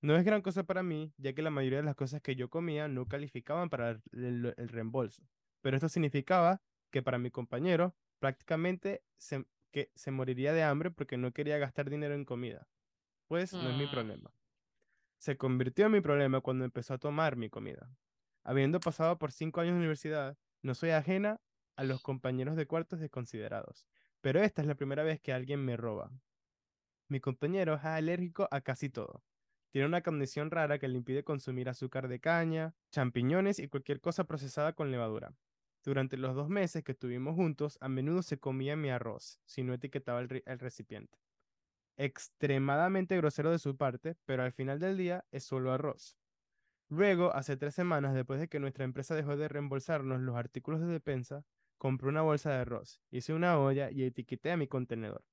No 0.00 0.16
es 0.16 0.24
gran 0.24 0.42
cosa 0.42 0.64
para 0.64 0.82
mí, 0.82 1.14
ya 1.16 1.32
que 1.32 1.42
la 1.42 1.50
mayoría 1.50 1.78
de 1.78 1.84
las 1.84 1.94
cosas 1.94 2.20
que 2.20 2.34
yo 2.36 2.50
comía 2.50 2.88
no 2.88 3.06
calificaban 3.06 3.70
para 3.70 4.00
el- 4.12 4.54
reembolso, 4.56 5.22
pero 5.60 5.76
esto 5.76 5.88
significaba 5.88 6.62
que 6.90 7.02
para 7.02 7.18
mi 7.18 7.30
compañero 7.30 7.96
prácticamente 8.18 9.04
se, 9.16 9.46
que 9.70 9.90
se 9.94 10.10
moriría 10.10 10.52
de 10.52 10.62
hambre 10.64 10.90
porque 10.90 11.16
no 11.16 11.32
quería 11.32 11.58
gastar 11.58 11.88
dinero 11.88 12.14
en 12.14 12.24
comida. 12.24 12.68
Pues 13.28 13.60
no 13.60 13.70
es 13.70 13.76
mi 13.76 13.86
Mm. 13.86 13.90
problema. 13.90 14.34
Se 15.18 15.38
convirtió 15.38 15.86
en 15.86 15.92
mi 15.92 16.00
problema 16.02 16.40
cuando 16.42 16.64
empezó 16.66 16.94
a 16.94 16.98
tomar 16.98 17.36
mi 17.36 17.48
comida. 17.50 17.96
Habiendo 18.44 18.80
pasado 18.80 19.18
por 19.18 19.32
cinco 19.32 19.60
años 19.60 19.74
de 19.74 19.78
universidad, 19.78 20.36
no 20.62 20.74
soy 20.74 20.90
ajena 20.90 21.40
a 21.76 21.84
los 21.84 22.02
compañeros 22.02 22.56
de 22.56 22.66
cuartos 22.66 23.00
desconsiderados, 23.00 23.86
pero 24.20 24.42
esta 24.42 24.62
es 24.62 24.68
la 24.68 24.74
primera 24.74 25.02
vez 25.02 25.20
que 25.20 25.32
alguien 25.32 25.64
me 25.64 25.76
roba. 25.76 26.10
Mi 27.08 27.20
compañero 27.20 27.74
es 27.74 27.84
alérgico 27.84 28.48
a 28.50 28.60
casi 28.60 28.88
todo. 28.88 29.22
Tiene 29.70 29.86
una 29.86 30.02
condición 30.02 30.50
rara 30.50 30.78
que 30.78 30.88
le 30.88 30.98
impide 30.98 31.24
consumir 31.24 31.68
azúcar 31.68 32.08
de 32.08 32.20
caña, 32.20 32.74
champiñones 32.90 33.58
y 33.58 33.68
cualquier 33.68 34.00
cosa 34.00 34.24
procesada 34.24 34.74
con 34.74 34.90
levadura. 34.90 35.34
Durante 35.84 36.16
los 36.16 36.34
dos 36.34 36.48
meses 36.48 36.84
que 36.84 36.92
estuvimos 36.92 37.34
juntos, 37.34 37.78
a 37.80 37.88
menudo 37.88 38.22
se 38.22 38.38
comía 38.38 38.76
mi 38.76 38.90
arroz, 38.90 39.40
si 39.44 39.62
no 39.62 39.72
etiquetaba 39.72 40.20
el, 40.20 40.42
el 40.44 40.58
recipiente. 40.58 41.18
Extremadamente 41.96 43.16
grosero 43.16 43.50
de 43.50 43.58
su 43.58 43.76
parte, 43.76 44.16
pero 44.24 44.42
al 44.42 44.52
final 44.52 44.78
del 44.78 44.96
día 44.96 45.26
es 45.30 45.44
solo 45.44 45.72
arroz. 45.72 46.21
Luego, 46.92 47.34
hace 47.34 47.56
tres 47.56 47.74
semanas, 47.74 48.12
después 48.12 48.38
de 48.38 48.48
que 48.48 48.60
nuestra 48.60 48.84
empresa 48.84 49.14
dejó 49.14 49.34
de 49.38 49.48
reembolsarnos 49.48 50.20
los 50.20 50.36
artículos 50.36 50.78
de 50.82 50.88
despensa, 50.88 51.42
compré 51.78 52.10
una 52.10 52.20
bolsa 52.20 52.50
de 52.50 52.56
arroz, 52.56 53.00
hice 53.10 53.32
una 53.32 53.58
olla 53.58 53.90
y 53.90 54.02
etiqueté 54.02 54.50
a 54.50 54.58
mi 54.58 54.68
contenedor. 54.68 55.24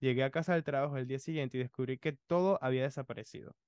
Llegué 0.00 0.24
a 0.24 0.30
casa 0.30 0.54
del 0.54 0.64
trabajo 0.64 0.96
el 0.96 1.06
día 1.06 1.18
siguiente 1.18 1.58
y 1.58 1.60
descubrí 1.60 1.98
que 1.98 2.12
todo 2.12 2.58
había 2.62 2.84
desaparecido. 2.84 3.58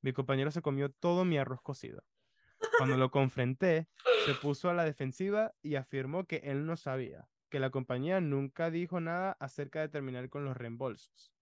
Mi 0.00 0.12
compañero 0.12 0.50
se 0.50 0.60
comió 0.60 0.90
todo 0.90 1.24
mi 1.24 1.38
arroz 1.38 1.62
cocido. 1.62 2.02
Cuando 2.78 2.96
lo 2.96 3.12
confronté, 3.12 3.86
se 4.26 4.34
puso 4.34 4.68
a 4.68 4.74
la 4.74 4.84
defensiva 4.84 5.54
y 5.62 5.76
afirmó 5.76 6.26
que 6.26 6.38
él 6.42 6.66
no 6.66 6.76
sabía, 6.76 7.28
que 7.48 7.60
la 7.60 7.70
compañía 7.70 8.20
nunca 8.20 8.72
dijo 8.72 8.98
nada 8.98 9.36
acerca 9.38 9.82
de 9.82 9.88
terminar 9.88 10.28
con 10.30 10.44
los 10.44 10.56
reembolsos. 10.56 11.32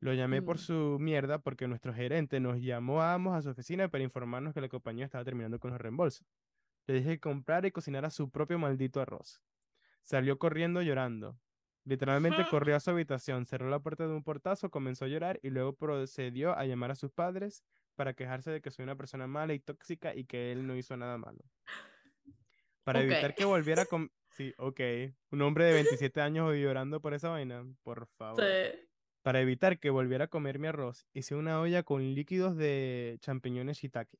Lo 0.00 0.14
llamé 0.14 0.40
por 0.40 0.56
Mm. 0.56 0.60
su 0.60 0.96
mierda 0.98 1.38
porque 1.38 1.68
nuestro 1.68 1.92
gerente 1.92 2.40
nos 2.40 2.60
llamó 2.60 3.02
a 3.02 3.12
ambos 3.14 3.34
a 3.36 3.42
su 3.42 3.50
oficina 3.50 3.88
para 3.88 4.02
informarnos 4.02 4.54
que 4.54 4.60
la 4.60 4.68
compañía 4.68 5.04
estaba 5.04 5.24
terminando 5.24 5.58
con 5.60 5.70
los 5.72 5.80
reembolsos. 5.80 6.26
Le 6.86 6.94
dije 6.94 7.10
que 7.10 7.20
comprara 7.20 7.66
y 7.68 7.70
cocinara 7.70 8.08
su 8.10 8.30
propio 8.30 8.58
maldito 8.58 9.00
arroz. 9.00 9.42
Salió 10.02 10.38
corriendo 10.38 10.80
llorando. 10.80 11.38
Literalmente 11.84 12.36
corrió 12.50 12.76
a 12.76 12.80
su 12.80 12.90
habitación, 12.90 13.44
cerró 13.46 13.68
la 13.68 13.80
puerta 13.80 14.06
de 14.06 14.14
un 14.14 14.24
portazo, 14.24 14.70
comenzó 14.70 15.04
a 15.04 15.08
llorar 15.08 15.38
y 15.42 15.50
luego 15.50 15.74
procedió 15.76 16.56
a 16.56 16.64
llamar 16.64 16.90
a 16.92 16.94
sus 16.94 17.10
padres 17.12 17.62
para 17.94 18.14
quejarse 18.14 18.50
de 18.50 18.62
que 18.62 18.70
soy 18.70 18.84
una 18.84 18.96
persona 18.96 19.26
mala 19.26 19.52
y 19.52 19.60
tóxica 19.60 20.14
y 20.14 20.24
que 20.24 20.52
él 20.52 20.66
no 20.66 20.74
hizo 20.76 20.96
nada 20.96 21.18
malo. 21.18 21.40
Para 22.84 23.02
evitar 23.02 23.34
que 23.34 23.44
volviera 23.44 23.84
con... 23.84 24.10
Sí, 24.30 24.54
ok. 24.56 24.80
Un 25.32 25.42
hombre 25.42 25.64
de 25.66 25.72
27 26.08 26.20
años 26.22 26.54
llorando 26.54 27.00
por 27.02 27.12
esa 27.12 27.28
vaina, 27.28 27.66
por 27.82 28.06
favor. 28.06 28.42
Sí. 28.42 28.88
Para 29.22 29.40
evitar 29.40 29.78
que 29.80 29.90
volviera 29.90 30.24
a 30.26 30.28
comer 30.28 30.58
mi 30.58 30.68
arroz, 30.68 31.06
hice 31.12 31.34
una 31.34 31.60
olla 31.60 31.82
con 31.82 32.14
líquidos 32.14 32.56
de 32.56 33.18
champiñones 33.20 33.78
shiitake. 33.78 34.18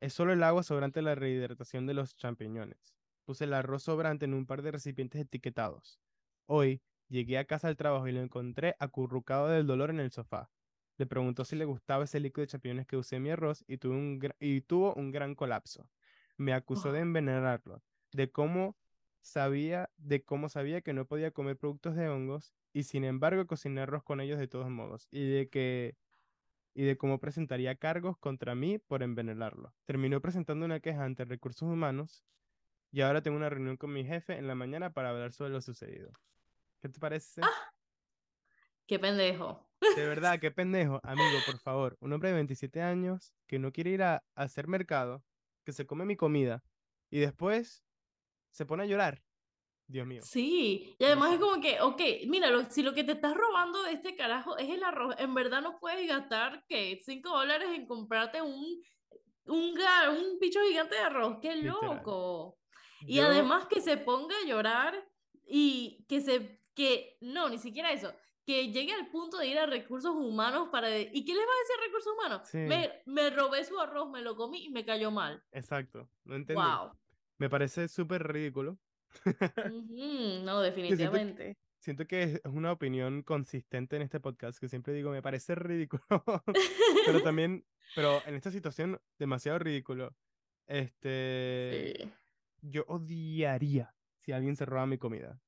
Es 0.00 0.14
solo 0.14 0.32
el 0.32 0.42
agua 0.42 0.62
sobrante 0.64 1.00
de 1.00 1.04
la 1.04 1.14
rehidratación 1.16 1.86
de 1.86 1.94
los 1.94 2.16
champiñones. 2.16 2.96
Puse 3.24 3.44
el 3.44 3.54
arroz 3.54 3.84
sobrante 3.84 4.26
en 4.26 4.34
un 4.34 4.46
par 4.46 4.62
de 4.62 4.72
recipientes 4.72 5.20
etiquetados. 5.22 6.00
Hoy 6.46 6.82
llegué 7.08 7.38
a 7.38 7.46
casa 7.46 7.68
al 7.68 7.76
trabajo 7.76 8.08
y 8.08 8.12
lo 8.12 8.20
encontré 8.22 8.76
acurrucado 8.80 9.48
del 9.48 9.66
dolor 9.66 9.90
en 9.90 10.00
el 10.00 10.12
sofá. 10.12 10.50
Le 10.98 11.06
preguntó 11.06 11.44
si 11.44 11.56
le 11.56 11.64
gustaba 11.66 12.04
ese 12.04 12.20
líquido 12.20 12.42
de 12.42 12.48
champiñones 12.48 12.86
que 12.86 12.96
usé 12.98 13.16
en 13.16 13.22
mi 13.24 13.30
arroz 13.30 13.64
y 13.68 13.78
tuvo 13.78 13.94
un, 13.94 14.20
y 14.40 14.62
tuvo 14.62 14.94
un 14.94 15.12
gran 15.12 15.34
colapso. 15.34 15.90
Me 16.38 16.52
acusó 16.54 16.92
de 16.92 17.00
Oh. 17.00 17.02
envenenarlo, 17.02 17.84
de 18.12 18.30
cómo 18.32 18.78
sabía, 19.22 19.90
de 19.96 20.24
cómo 20.24 20.48
sabía 20.50 20.82
que 20.82 20.92
no 20.94 21.06
podía 21.06 21.32
comer 21.32 21.58
productos 21.58 21.96
de 21.96 22.08
hongos 22.08 22.54
y 22.72 22.84
sin 22.84 23.04
embargo 23.04 23.46
cociné 23.46 23.82
arroz 23.82 24.04
con 24.04 24.20
ellos 24.20 24.38
de 24.38 24.48
todos 24.48 24.70
modos 24.70 25.08
y 25.10 25.28
de 25.30 25.48
que 25.50 25.96
y 26.74 26.84
de 26.84 26.96
cómo 26.96 27.20
presentaría 27.20 27.76
cargos 27.76 28.18
contra 28.18 28.54
mí 28.54 28.78
por 28.78 29.02
envenenarlo. 29.02 29.74
Terminó 29.84 30.20
presentando 30.22 30.64
una 30.66 30.80
queja 30.80 31.04
ante 31.04 31.24
recursos 31.24 31.68
humanos 31.68 32.24
y 32.90 33.02
ahora 33.02 33.22
tengo 33.22 33.36
una 33.36 33.50
reunión 33.50 33.76
con 33.76 33.92
mi 33.92 34.04
jefe 34.04 34.38
en 34.38 34.46
la 34.46 34.54
mañana 34.54 34.92
para 34.92 35.10
hablar 35.10 35.32
sobre 35.32 35.52
lo 35.52 35.60
sucedido. 35.60 36.12
¿Qué 36.80 36.88
te 36.88 37.00
parece? 37.00 37.54
Qué 38.86 38.98
pendejo. 38.98 39.68
De 39.94 40.06
verdad, 40.06 40.40
qué 40.40 40.50
pendejo. 40.50 41.00
Amigo, 41.02 41.44
por 41.44 41.58
favor, 41.58 41.96
un 42.00 42.12
hombre 42.12 42.30
de 42.30 42.36
27 42.36 42.80
años 42.82 43.34
que 43.46 43.58
no 43.58 43.72
quiere 43.72 43.90
ir 43.90 44.02
a, 44.02 44.16
a 44.34 44.42
hacer 44.42 44.66
mercado, 44.68 45.24
que 45.64 45.72
se 45.72 45.86
come 45.86 46.04
mi 46.06 46.16
comida 46.16 46.64
y 47.10 47.20
después 47.20 47.84
se 48.52 48.64
pone 48.66 48.84
a 48.84 48.86
llorar. 48.86 49.22
Dios 49.88 50.06
mío. 50.06 50.22
Sí, 50.24 50.94
y 50.98 51.04
además 51.04 51.34
es 51.34 51.40
como 51.40 51.60
que, 51.60 51.80
ok, 51.80 52.00
mira, 52.28 52.48
lo- 52.48 52.70
si 52.70 52.82
lo 52.82 52.94
que 52.94 53.04
te 53.04 53.12
estás 53.12 53.34
robando 53.34 53.82
de 53.82 53.92
este 53.92 54.14
carajo 54.16 54.56
es 54.56 54.70
el 54.70 54.82
arroz, 54.84 55.14
en 55.18 55.34
verdad 55.34 55.60
no 55.60 55.78
puedes 55.80 56.06
gastar, 56.08 56.64
¿qué? 56.68 57.00
5 57.04 57.28
dólares 57.30 57.68
en 57.74 57.86
comprarte 57.86 58.40
un, 58.40 58.80
un, 59.46 59.74
un 59.78 60.38
bicho 60.40 60.60
gigante 60.66 60.94
de 60.94 61.00
arroz, 61.02 61.38
qué 61.42 61.54
Literal. 61.56 61.96
loco. 61.96 62.58
Y 63.02 63.16
Yo, 63.16 63.26
además 63.26 63.66
que 63.66 63.80
se 63.80 63.96
ponga 63.98 64.34
a 64.38 64.46
llorar 64.46 64.94
y 65.46 66.06
que 66.08 66.20
se, 66.20 66.62
que, 66.74 67.18
no, 67.20 67.48
ni 67.50 67.58
siquiera 67.58 67.92
eso, 67.92 68.14
que 68.46 68.72
llegue 68.72 68.92
al 68.94 69.08
punto 69.08 69.36
de 69.38 69.48
ir 69.48 69.58
a 69.58 69.66
recursos 69.66 70.14
humanos 70.14 70.68
para, 70.72 70.88
de- 70.88 71.10
¿y 71.12 71.24
qué 71.24 71.34
les 71.34 71.42
va 71.42 71.50
a 71.52 71.58
decir 71.58 71.76
recursos 71.84 72.12
humanos? 72.14 72.48
Sí. 72.48 72.58
Me, 72.58 73.02
me 73.06 73.28
robé 73.30 73.64
su 73.64 73.78
arroz, 73.78 74.08
me 74.08 74.22
lo 74.22 74.36
comí 74.36 74.64
y 74.66 74.70
me 74.70 74.84
cayó 74.86 75.10
mal. 75.10 75.42
exacto, 75.50 76.08
no 76.24 76.36
entendí. 76.36 76.62
Wow. 76.62 76.92
Me 77.42 77.50
parece 77.50 77.88
súper 77.88 78.22
ridículo. 78.22 78.78
No, 79.24 79.32
siento 79.88 80.46
que- 80.46 80.62
definitivamente. 80.62 81.56
Siento 81.80 82.06
que 82.06 82.22
es 82.22 82.40
una 82.44 82.70
opinión 82.70 83.24
consistente 83.24 83.96
en 83.96 84.02
este 84.02 84.20
podcast, 84.20 84.60
que 84.60 84.68
siempre 84.68 84.92
digo, 84.94 85.10
me 85.10 85.22
parece 85.22 85.56
ridículo, 85.56 86.04
pero 87.04 87.20
también, 87.24 87.66
pero 87.96 88.20
en 88.26 88.36
esta 88.36 88.52
situación, 88.52 89.00
demasiado 89.18 89.58
ridículo. 89.58 90.14
Este, 90.68 91.94
Sí. 92.00 92.12
yo 92.60 92.84
odiaría 92.86 93.92
si 94.20 94.30
alguien 94.30 94.54
se 94.54 94.64
roba 94.64 94.86
mi 94.86 94.98
comida. 94.98 95.40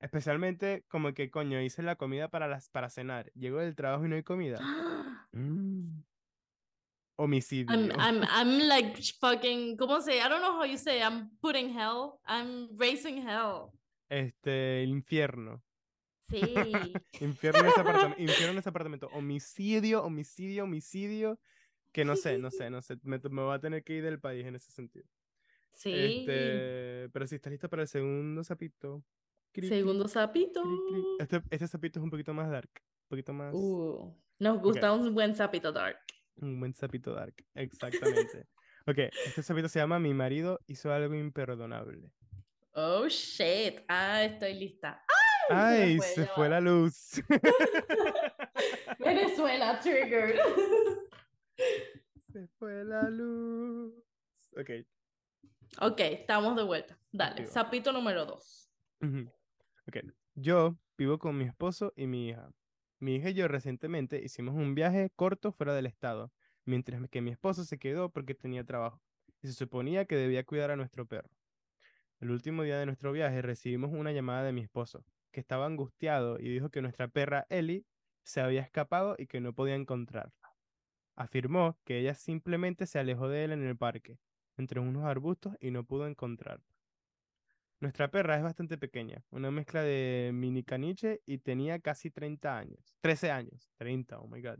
Especialmente 0.00 0.86
como 0.88 1.12
que, 1.12 1.30
coño, 1.30 1.60
hice 1.60 1.82
la 1.82 1.96
comida 1.96 2.28
para, 2.30 2.48
las, 2.48 2.70
para 2.70 2.88
cenar. 2.88 3.30
Llego 3.34 3.58
del 3.58 3.76
trabajo 3.76 4.06
y 4.06 4.08
no 4.08 4.16
hay 4.16 4.22
comida. 4.22 4.58
Mm. 5.32 6.04
Homicidio. 7.20 7.74
I'm, 7.74 7.90
I'm, 7.98 8.22
I'm 8.30 8.68
like 8.68 9.02
fucking, 9.20 9.76
¿cómo 9.76 10.00
se? 10.00 10.20
I 10.20 10.28
don't 10.28 10.40
know 10.40 10.52
how 10.56 10.64
you 10.64 10.78
say. 10.78 11.02
I'm 11.02 11.30
putting 11.40 11.76
hell. 11.76 12.20
I'm 12.24 12.68
raising 12.78 13.26
hell. 13.26 13.72
Este, 14.08 14.84
el 14.84 14.90
infierno. 14.90 15.62
Sí. 16.30 16.40
Infierno 17.20 17.60
en 17.60 17.66
ese 17.66 17.80
apartamento. 17.80 18.22
Infierno 18.22 18.52
en 18.52 18.58
ese 18.58 18.68
apartamento. 18.68 19.08
Homicidio, 19.12 20.04
homicidio, 20.04 20.64
homicidio. 20.64 21.40
Que 21.92 22.04
no 22.04 22.14
sé, 22.14 22.38
no 22.38 22.50
sé, 22.52 22.70
no 22.70 22.82
sé. 22.82 22.96
Me, 23.02 23.18
me 23.18 23.42
voy 23.42 23.54
a 23.54 23.58
tener 23.58 23.82
que 23.82 23.94
ir 23.94 24.04
del 24.04 24.20
país 24.20 24.46
en 24.46 24.54
ese 24.54 24.70
sentido. 24.70 25.06
Sí. 25.72 25.92
Este, 25.92 27.08
pero 27.10 27.26
si 27.26 27.34
estás 27.34 27.50
listo 27.50 27.68
para 27.68 27.82
el 27.82 27.88
segundo 27.88 28.44
sapito. 28.44 29.02
Cri, 29.52 29.68
cri, 29.68 29.76
Segundo 29.76 30.06
sapito. 30.06 30.62
cri. 30.62 31.02
Este, 31.18 31.42
este 31.50 31.66
sapito 31.66 31.98
es 31.98 32.04
un 32.04 32.10
poquito 32.10 32.32
más 32.32 32.48
dark. 32.48 32.70
Un 32.74 33.08
poquito 33.08 33.32
más. 33.32 33.52
Uh, 33.54 34.14
nos 34.38 34.60
gusta 34.60 34.92
un 34.92 35.12
buen 35.14 35.34
sapito 35.34 35.72
dark. 35.72 35.98
Un 36.40 36.60
buen 36.60 36.74
sapito 36.74 37.14
dark. 37.14 37.34
Exactamente. 37.54 38.46
ok, 38.86 38.98
este 39.26 39.42
sapito 39.42 39.68
se 39.68 39.78
llama 39.78 39.98
Mi 39.98 40.14
marido 40.14 40.60
hizo 40.66 40.92
algo 40.92 41.14
imperdonable. 41.14 42.10
Oh 42.72 43.08
shit. 43.08 43.80
Ah, 43.88 44.24
estoy 44.24 44.54
lista. 44.54 45.02
Ay, 45.50 45.98
se 46.00 46.26
fue 46.26 46.48
la 46.48 46.60
luz. 46.60 47.20
Venezuela 48.98 49.80
triggered. 49.80 50.38
se 52.32 52.46
fue 52.58 52.84
la 52.84 53.08
luz. 53.08 53.94
Ok. 54.56 54.70
ok, 55.80 56.00
estamos 56.00 56.56
de 56.56 56.62
vuelta. 56.62 56.98
Dale, 57.10 57.46
sapito 57.46 57.92
número 57.92 58.26
dos. 58.26 58.70
Ok, 59.88 59.96
yo 60.34 60.76
vivo 60.96 61.18
con 61.18 61.36
mi 61.36 61.44
esposo 61.44 61.92
y 61.96 62.06
mi 62.06 62.28
hija. 62.28 62.50
Mi 63.00 63.14
hija 63.14 63.30
y 63.30 63.34
yo 63.34 63.46
recientemente 63.46 64.20
hicimos 64.24 64.56
un 64.56 64.74
viaje 64.74 65.10
corto 65.14 65.52
fuera 65.52 65.72
del 65.72 65.86
estado, 65.86 66.32
mientras 66.64 67.00
que 67.08 67.20
mi 67.20 67.30
esposo 67.30 67.64
se 67.64 67.78
quedó 67.78 68.10
porque 68.10 68.34
tenía 68.34 68.64
trabajo 68.64 69.00
y 69.40 69.46
se 69.46 69.52
suponía 69.52 70.04
que 70.06 70.16
debía 70.16 70.44
cuidar 70.44 70.72
a 70.72 70.76
nuestro 70.76 71.06
perro. 71.06 71.30
El 72.18 72.32
último 72.32 72.64
día 72.64 72.76
de 72.76 72.86
nuestro 72.86 73.12
viaje 73.12 73.40
recibimos 73.40 73.92
una 73.92 74.10
llamada 74.10 74.42
de 74.42 74.52
mi 74.52 74.62
esposo, 74.62 75.04
que 75.30 75.38
estaba 75.38 75.66
angustiado 75.66 76.40
y 76.40 76.48
dijo 76.48 76.70
que 76.70 76.82
nuestra 76.82 77.06
perra 77.06 77.46
Ellie 77.50 77.84
se 78.24 78.40
había 78.40 78.62
escapado 78.62 79.14
y 79.16 79.28
que 79.28 79.40
no 79.40 79.52
podía 79.52 79.76
encontrarla. 79.76 80.34
Afirmó 81.14 81.78
que 81.84 82.00
ella 82.00 82.14
simplemente 82.14 82.86
se 82.86 82.98
alejó 82.98 83.28
de 83.28 83.44
él 83.44 83.52
en 83.52 83.62
el 83.62 83.76
parque, 83.76 84.18
entre 84.56 84.80
unos 84.80 85.04
arbustos 85.04 85.56
y 85.60 85.70
no 85.70 85.84
pudo 85.84 86.08
encontrarla. 86.08 86.67
Nuestra 87.80 88.10
perra 88.10 88.36
es 88.36 88.42
bastante 88.42 88.76
pequeña, 88.76 89.22
una 89.30 89.50
mezcla 89.52 89.82
de 89.82 90.30
mini 90.34 90.64
caniche 90.64 91.20
y 91.26 91.38
tenía 91.38 91.78
casi 91.78 92.10
30 92.10 92.58
años. 92.58 92.96
13 93.02 93.30
años. 93.30 93.70
30, 93.76 94.18
oh 94.18 94.26
my 94.26 94.42
god. 94.42 94.58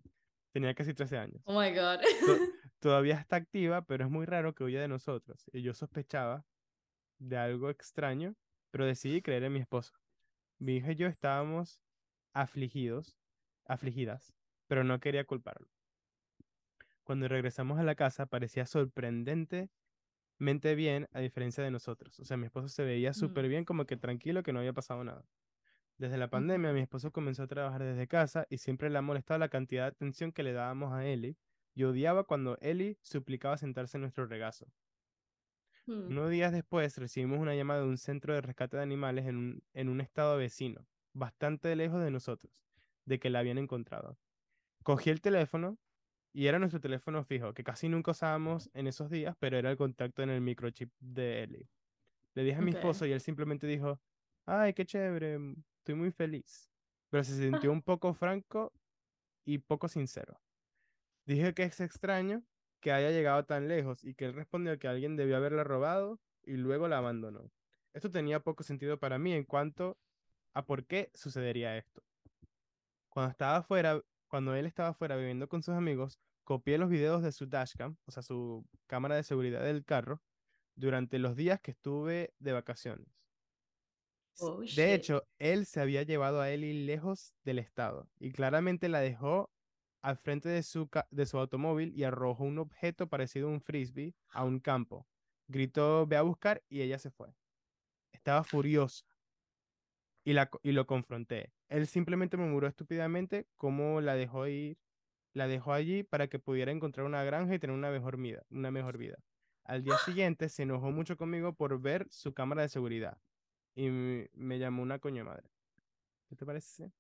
Tenía 0.53 0.73
casi 0.75 0.95
13 0.95 1.19
años. 1.19 1.43
Oh 1.45 1.61
my 1.61 1.71
god. 1.71 1.99
To- 2.27 2.39
Todavía 2.81 3.17
está 3.19 3.35
activa, 3.37 3.83
pero 3.87 4.05
es 4.05 4.11
muy 4.11 4.25
raro 4.25 4.55
que 4.55 4.63
huya 4.63 4.81
de 4.81 4.87
nosotros. 4.87 5.51
Y 5.53 5.63
yo 5.63 5.75
sospechaba 5.75 6.47
de 7.19 7.37
algo 7.37 7.71
extraño, 7.71 8.37
pero 8.71 8.87
decidí 8.87 9.21
creer 9.21 9.43
en 9.43 9.53
mi 9.55 9.59
esposo. 9.59 9.95
Mi 10.61 10.77
hija 10.77 10.93
y 10.93 10.95
yo 10.95 11.09
estábamos 11.09 11.81
afligidos, 12.33 13.17
afligidas, 13.65 14.33
pero 14.69 14.85
no 14.85 15.01
quería 15.01 15.25
culparlo. 15.25 15.69
Cuando 17.03 17.27
regresamos 17.27 17.81
a 17.81 17.83
la 17.83 17.97
casa 17.97 18.27
parecía 18.27 18.65
sorprendentemente 20.39 20.75
bien 20.75 21.09
a 21.13 21.21
diferencia 21.21 21.65
de 21.65 21.71
nosotros. 21.71 22.19
O 22.21 22.25
sea, 22.25 22.37
mi 22.37 22.47
esposo 22.47 22.69
se 22.69 22.85
veía 22.85 23.15
súper 23.15 23.49
Mm. 23.49 23.49
bien, 23.49 23.65
como 23.65 23.87
que 23.87 23.97
tranquilo, 23.97 24.43
que 24.43 24.53
no 24.53 24.61
había 24.61 24.73
pasado 24.73 25.05
nada. 25.05 25.25
Desde 25.99 26.19
la 26.19 26.31
pandemia, 26.31 26.73
mi 26.73 26.81
esposo 26.81 27.13
comenzó 27.13 27.45
a 27.45 27.49
trabajar 27.49 27.83
desde 27.85 28.09
casa 28.09 28.47
y 28.51 28.59
siempre 28.59 28.91
le 28.91 28.99
ha 28.99 29.03
molestado 29.03 29.39
la 29.39 29.49
cantidad 29.51 29.85
de 29.85 29.89
atención 29.91 30.33
que 30.33 30.43
le 30.45 30.53
dábamos 30.53 30.93
a 30.95 31.07
Ellie 31.07 31.37
y 31.75 31.85
odiaba 31.85 32.25
cuando 32.25 32.59
Ellie 32.61 32.99
suplicaba 33.03 33.59
sentarse 33.59 33.99
en 33.99 34.03
nuestro 34.03 34.27
regazo. 34.27 34.73
Hmm. 35.87 36.09
Unos 36.09 36.31
días 36.31 36.53
después 36.53 36.97
recibimos 36.97 37.39
una 37.39 37.55
llamada 37.55 37.81
de 37.83 37.87
un 37.89 37.99
centro 37.99 38.35
de 38.35 38.41
rescate 38.41 38.77
de 38.79 38.83
animales 38.83 39.27
en 39.27 39.37
un, 39.37 39.63
en 39.75 39.89
un 39.89 40.01
estado 40.01 40.37
vecino, 40.37 40.89
bastante 41.13 41.75
lejos 41.77 42.03
de 42.03 42.11
nosotros, 42.11 42.53
de 43.05 43.19
que 43.19 43.31
la 43.31 43.41
habían 43.41 43.59
encontrado. 43.59 44.19
Cogí 44.85 45.11
el 45.11 45.21
teléfono 45.21 45.79
y 46.39 46.47
era 46.47 46.61
nuestro 46.61 46.81
teléfono 46.81 47.25
fijo, 47.25 47.53
que 47.53 47.65
casi 47.65 47.89
nunca 47.89 48.13
usábamos 48.13 48.71
en 48.73 48.87
esos 48.87 49.11
días, 49.11 49.35
pero 49.41 49.59
era 49.59 49.73
el 49.73 49.77
contacto 49.77 50.23
en 50.23 50.31
el 50.31 50.41
microchip 50.41 50.89
de 51.01 51.43
Ellie. 51.43 51.69
Le 52.35 52.45
dije 52.45 52.59
a 52.59 52.63
mi 52.63 52.71
esposo 52.71 53.05
y 53.07 53.11
él 53.11 53.21
simplemente 53.21 53.67
dijo, 53.67 54.01
ay, 54.47 54.73
qué 54.73 54.87
chévere, 54.87 55.37
mm, 55.37 55.57
estoy 55.79 55.97
muy 55.97 56.13
feliz. 56.13 56.71
Pero 57.11 57.25
se 57.25 57.37
sintió 57.37 57.73
un 57.73 57.83
poco 57.83 58.15
franco 58.15 58.73
y 59.45 59.59
poco 59.59 59.89
sincero. 59.89 60.41
Dije 61.27 61.55
que 61.55 61.65
es 61.65 61.81
extraño 61.81 62.45
que 62.79 62.93
haya 62.93 63.11
llegado 63.11 63.45
tan 63.45 63.67
lejos 63.67 64.05
y 64.05 64.15
que 64.15 64.27
él 64.27 64.35
respondió 64.35 64.79
que 64.79 64.87
alguien 64.87 65.17
debió 65.17 65.39
haberla 65.39 65.65
robado 65.65 66.21
y 66.45 66.53
luego 66.53 66.87
la 66.87 66.99
abandonó. 66.99 67.51
Esto 67.95 68.13
tenía 68.13 68.39
poco 68.39 68.63
sentido 68.63 68.97
para 69.01 69.19
mí 69.19 69.33
en 69.33 69.43
cuanto 69.43 69.99
a 70.55 70.65
por 70.65 70.87
qué 70.87 71.11
sucedería 71.15 71.77
esto. 71.77 72.05
Cuando 73.09 73.33
estaba 73.33 73.57
afuera, 73.57 74.01
cuando 74.29 74.55
él 74.55 74.67
estaba 74.67 74.91
afuera 74.91 75.17
viviendo 75.17 75.49
con 75.49 75.65
sus 75.65 75.75
amigos, 75.75 76.21
copié 76.49 76.79
los 76.79 76.89
videos 76.89 77.23
de 77.23 77.31
su 77.31 77.47
dashcam, 77.47 77.99
o 78.07 78.11
sea, 78.11 78.23
su 78.23 78.67
cámara 78.87 79.17
de 79.17 79.23
seguridad 79.23 79.63
del 79.63 79.85
carro, 79.85 80.23
durante 80.75 81.19
los 81.19 81.37
días 81.37 81.61
que 81.61 81.73
estuve 81.73 82.33
de 82.39 82.53
vacaciones. 82.53 83.07
Oh, 84.41 84.63
de 84.63 84.95
hecho, 84.95 85.25
él 85.39 85.67
se 85.67 85.83
había 85.83 86.05
llevado 86.05 86.41
a 86.41 86.51
Ellie 86.51 86.87
lejos 86.87 87.35
del 87.45 87.59
estado 87.59 88.09
y 88.19 88.33
claramente 88.33 88.89
la 88.89 89.01
dejó 89.01 89.51
al 90.01 90.17
frente 90.17 90.49
de 90.49 90.63
su, 90.63 90.89
de 91.11 91.27
su 91.27 91.37
automóvil 91.37 91.93
y 91.95 92.05
arrojó 92.05 92.45
un 92.45 92.59
objeto 92.59 93.11
parecido 93.11 93.49
a 93.49 93.51
un 93.51 93.61
frisbee 93.61 94.15
a 94.31 94.45
un 94.45 94.61
campo. 94.61 95.07
Gritó, 95.49 96.07
ve 96.07 96.17
a 96.17 96.23
buscar 96.23 96.65
y 96.71 96.81
ella 96.81 96.99
se 96.99 97.11
fue. 97.11 97.35
Estaba 98.13 98.43
furioso 98.43 99.05
y, 100.25 100.33
la, 100.33 100.51
y 100.63 100.73
lo 100.73 100.87
confronté. 100.87 101.53
Él 101.69 101.87
simplemente 101.87 102.37
murmuró 102.37 102.67
estúpidamente 102.67 103.49
cómo 103.57 104.01
la 104.01 104.15
dejó 104.15 104.47
ir, 104.47 104.79
la 105.39 105.47
dejó 105.49 105.73
allí 105.73 106.03
para 106.03 106.27
que 106.29 106.39
pudiera 106.39 106.71
encontrar 106.73 107.07
una 107.07 107.23
granja 107.25 107.55
y 107.55 107.59
tener 107.59 107.75
una 107.77 107.91
mejor 107.91 108.17
vida, 108.19 108.43
una 108.51 108.71
mejor 108.71 108.99
vida. 108.99 109.17
Al 109.65 109.83
día 109.85 109.97
siguiente 109.99 110.49
se 110.49 110.65
enojó 110.65 110.91
mucho 110.91 111.17
conmigo 111.17 111.55
por 111.55 111.81
ver 111.81 112.07
su 112.11 112.33
cámara 112.35 112.63
de 112.63 112.69
seguridad 112.69 113.19
y 113.75 113.89
me 114.33 114.59
llamó 114.59 114.83
una 114.83 114.99
coño 114.99 115.25
madre. 115.25 115.49
¿Qué 116.29 116.37
te 116.37 116.45
parece? 116.45 116.91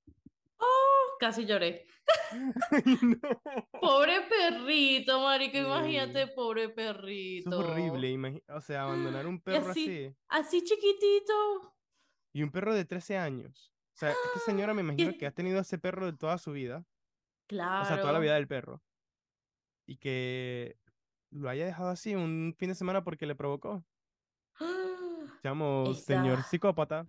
Oh, 0.59 1.17
casi 1.19 1.45
lloré. 1.47 1.87
No. 3.03 3.43
Pobre 3.81 4.21
perrito, 4.29 5.21
marico, 5.23 5.57
imagínate, 5.59 6.27
pobre 6.29 6.65
Eso 6.65 6.75
perrito. 6.75 7.51
es 7.51 7.69
horrible, 7.69 8.43
o 8.49 8.61
sea, 8.61 8.83
abandonar 8.85 9.27
un 9.27 9.41
perro 9.41 9.71
así, 9.71 10.15
así 10.29 10.59
así 10.59 10.65
chiquitito. 10.65 11.75
y 12.33 12.43
un 12.43 12.51
perro 12.51 12.75
de 12.75 12.85
13 12.85 13.17
años. 13.17 13.73
O 13.95 13.97
sea, 13.99 14.11
esta 14.11 14.41
señora 14.47 14.75
me 14.75 14.83
imagino 14.83 15.13
que 15.13 15.19
Que- 15.19 15.27
ha 15.27 15.33
tenido 15.33 15.59
ese 15.61 15.79
perro 15.79 16.07
de 16.07 16.17
toda 16.17 16.39
su 16.39 16.53
vida 16.53 16.85
o 17.83 17.85
sea, 17.85 18.01
toda 18.01 18.13
la 18.13 18.19
vida 18.19 18.33
Claro. 18.33 18.35
del 18.35 18.49
perro, 18.49 18.83
y 19.87 19.97
que 19.97 20.79
lo 21.31 21.49
haya 21.49 21.67
dejado 21.67 21.91
así 21.91 22.15
un 22.15 22.55
fin 22.59 22.71
de 22.71 22.75
semana 22.75 23.05
porque 23.05 23.27
le 23.27 23.35
provocó. 23.35 23.85
Llamo 25.43 25.95
señor 25.95 26.43
psicópata. 26.43 27.09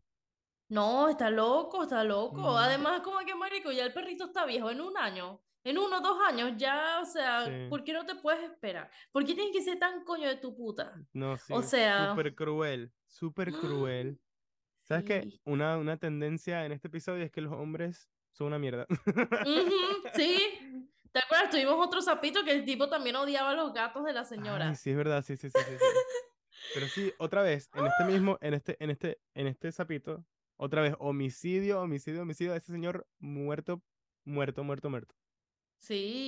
No, 0.69 1.09
está 1.09 1.29
loco, 1.31 1.83
está 1.83 2.03
loco. 2.03 2.53
Mm, 2.53 2.57
Además, 2.57 3.01
como 3.01 3.19
que 3.25 3.33
marico, 3.35 3.71
ya 3.71 3.85
el 3.85 3.93
perrito 3.93 4.25
está 4.25 4.45
viejo 4.45 4.69
en 4.69 4.81
un 4.81 4.95
año. 4.97 5.43
En 5.63 5.77
uno 5.77 5.97
o 5.97 6.01
dos 6.01 6.17
años 6.25 6.53
ya, 6.57 6.99
o 7.01 7.05
sea, 7.05 7.45
sí, 7.45 7.67
¿por 7.69 7.83
qué 7.83 7.91
no 7.91 8.05
te 8.05 8.15
puedes 8.15 8.43
esperar? 8.49 8.89
¿Por 9.11 9.25
qué 9.25 9.33
tienes 9.35 9.51
que 9.51 9.61
ser 9.63 9.77
tan 9.79 10.03
coño 10.05 10.27
de 10.27 10.37
tu 10.37 10.55
puta? 10.55 11.05
no, 11.13 11.33
O 11.33 11.37
sí, 11.37 11.53
sea, 11.63 12.11
súper 12.11 12.33
cruel, 12.35 12.93
súper 13.07 13.51
cruel. 13.51 14.21
¿Sabes 14.83 15.03
qué? 15.03 15.21
sí. 15.23 15.41
Una, 15.45 15.77
una 15.77 15.97
tendencia 15.97 16.65
en 16.65 16.71
este 16.71 16.87
episodio 16.87 17.23
es 17.25 17.31
que 17.31 17.41
los 17.41 17.53
hombres 17.53 18.09
son 18.39 18.47
una 18.47 18.57
mierda. 18.59 18.87
Sí. 20.15 20.87
¿Te 21.11 21.19
acuerdas? 21.19 21.49
Tuvimos 21.49 21.75
otro 21.85 22.01
sapito 22.01 22.43
que 22.43 22.51
el 22.51 22.63
tipo 22.65 22.87
también 22.87 23.15
odiaba 23.15 23.49
a 23.49 23.53
los 23.55 23.73
gatos 23.73 24.05
de 24.05 24.13
la 24.13 24.21
Ay, 24.21 24.25
señora. 24.27 24.75
sí, 24.75 24.91
es 24.91 24.95
verdad, 24.97 25.23
sí, 25.23 25.35
sí, 25.37 25.49
sí, 25.49 25.59
sí, 25.59 25.71
sí. 25.77 25.85
Pero 26.73 26.87
sí, 26.87 27.11
otra 27.17 27.41
vez, 27.41 27.69
en 27.73 27.87
este 27.87 28.03
mismo, 28.05 28.37
en 28.41 28.53
este, 28.53 28.77
en 28.83 28.89
este, 28.91 29.19
en 29.33 29.47
este 29.47 29.71
sapito, 29.71 30.23
otra 30.55 30.81
vez, 30.81 30.93
homicidio, 30.99 31.81
homicidio, 31.81 32.21
homicidio, 32.21 32.53
ese 32.53 32.71
señor 32.71 33.07
muerto, 33.19 33.81
muerto, 34.23 34.63
muerto, 34.63 34.89
muerto. 34.89 35.15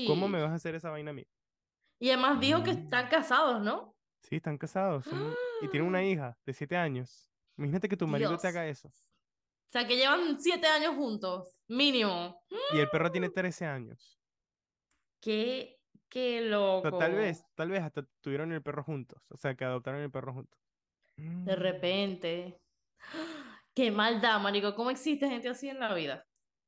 ¿Cómo 0.08 0.28
me 0.28 0.38
Sí. 0.40 0.42
vas 0.44 0.52
a 0.52 0.56
hacer 0.56 0.76
esa 0.76 0.90
vaina 0.90 1.12
a 1.12 1.14
mí? 1.14 1.28
Y 2.00 2.10
además 2.10 2.40
dijo 2.40 2.64
que 2.64 2.72
están 2.72 3.08
casados, 3.08 3.62
¿no? 3.62 3.96
Sí, 4.24 4.38
están 4.38 4.58
casados, 4.58 5.06
son, 5.06 5.36
y 5.62 5.68
tienen 5.68 5.88
una 5.88 6.04
hija 6.04 6.38
de 6.46 6.54
siete 6.54 6.76
años. 6.76 7.32
Imagínate 7.58 7.88
que 7.88 7.98
tu 7.98 8.08
marido 8.08 8.36
te 8.38 8.48
haga 8.48 8.66
eso. 8.68 8.92
O 9.72 9.74
sea, 9.74 9.88
que 9.88 9.96
llevan 9.96 10.38
siete 10.38 10.68
años 10.68 10.96
juntos, 10.96 11.56
mínimo. 11.70 12.44
Y 12.74 12.80
el 12.80 12.90
perro 12.90 13.10
tiene 13.10 13.30
13 13.30 13.66
años. 13.66 14.20
Qué, 15.22 15.80
qué 16.10 16.54
O 16.54 16.82
sea, 16.82 16.92
tal 16.92 17.12
loco. 17.12 17.22
vez, 17.22 17.46
tal 17.56 17.70
vez 17.70 17.82
hasta 17.82 18.06
tuvieron 18.20 18.52
el 18.52 18.62
perro 18.62 18.84
juntos. 18.84 19.24
O 19.30 19.38
sea, 19.38 19.56
que 19.56 19.64
adoptaron 19.64 20.02
el 20.02 20.12
perro 20.12 20.34
juntos. 20.34 20.60
De 21.16 21.56
repente. 21.56 22.60
Qué 23.74 23.92
maldad, 23.92 24.42
marico. 24.42 24.76
¿Cómo 24.76 24.92
existe 24.92 25.30
gente 25.30 25.48
así 25.48 25.70
en 25.70 25.80
la 25.80 25.94
vida? 25.94 26.28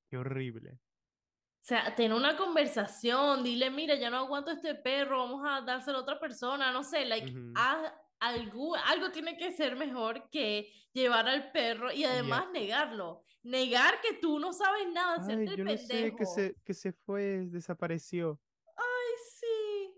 qué 0.10 0.18
horrible. 0.18 0.72
O 0.74 1.66
sea, 1.66 1.96
ten 1.96 2.14
una 2.14 2.38
conversación, 2.38 3.44
dile, 3.44 3.70
mira, 3.70 3.96
ya 3.96 4.10
no 4.10 4.18
aguanto 4.18 4.52
este 4.52 4.76
perro, 4.76 5.18
vamos 5.18 5.42
a 5.46 5.62
dárselo 5.62 5.98
a 5.98 6.02
otra 6.02 6.20
persona, 6.20 6.72
no 6.72 6.84
sé, 6.84 7.06
like, 7.06 7.34
haz 7.56 7.92
algo, 8.20 8.76
algo 8.76 9.12
tiene 9.12 9.38
que 9.38 9.52
ser 9.52 9.76
mejor 9.76 10.30
que 10.30 10.72
llevar 10.94 11.28
al 11.28 11.52
perro 11.52 11.92
y 11.92 12.04
además 12.04 12.46
negarlo. 12.52 13.24
Negar 13.44 14.00
que 14.02 14.14
tú 14.14 14.40
no 14.40 14.54
sabes 14.54 14.88
nada, 14.92 15.16
Ay, 15.16 15.20
hacerte 15.22 15.52
el 15.52 15.58
yo 15.58 15.64
no 15.66 15.78
sé, 15.78 15.88
que 15.88 15.94
pendejo. 16.12 16.26
se, 16.34 16.56
que 16.64 16.74
se 16.74 16.94
fue, 16.94 17.46
desapareció. 17.48 18.40
Ay, 18.78 19.14
sí. 19.40 19.94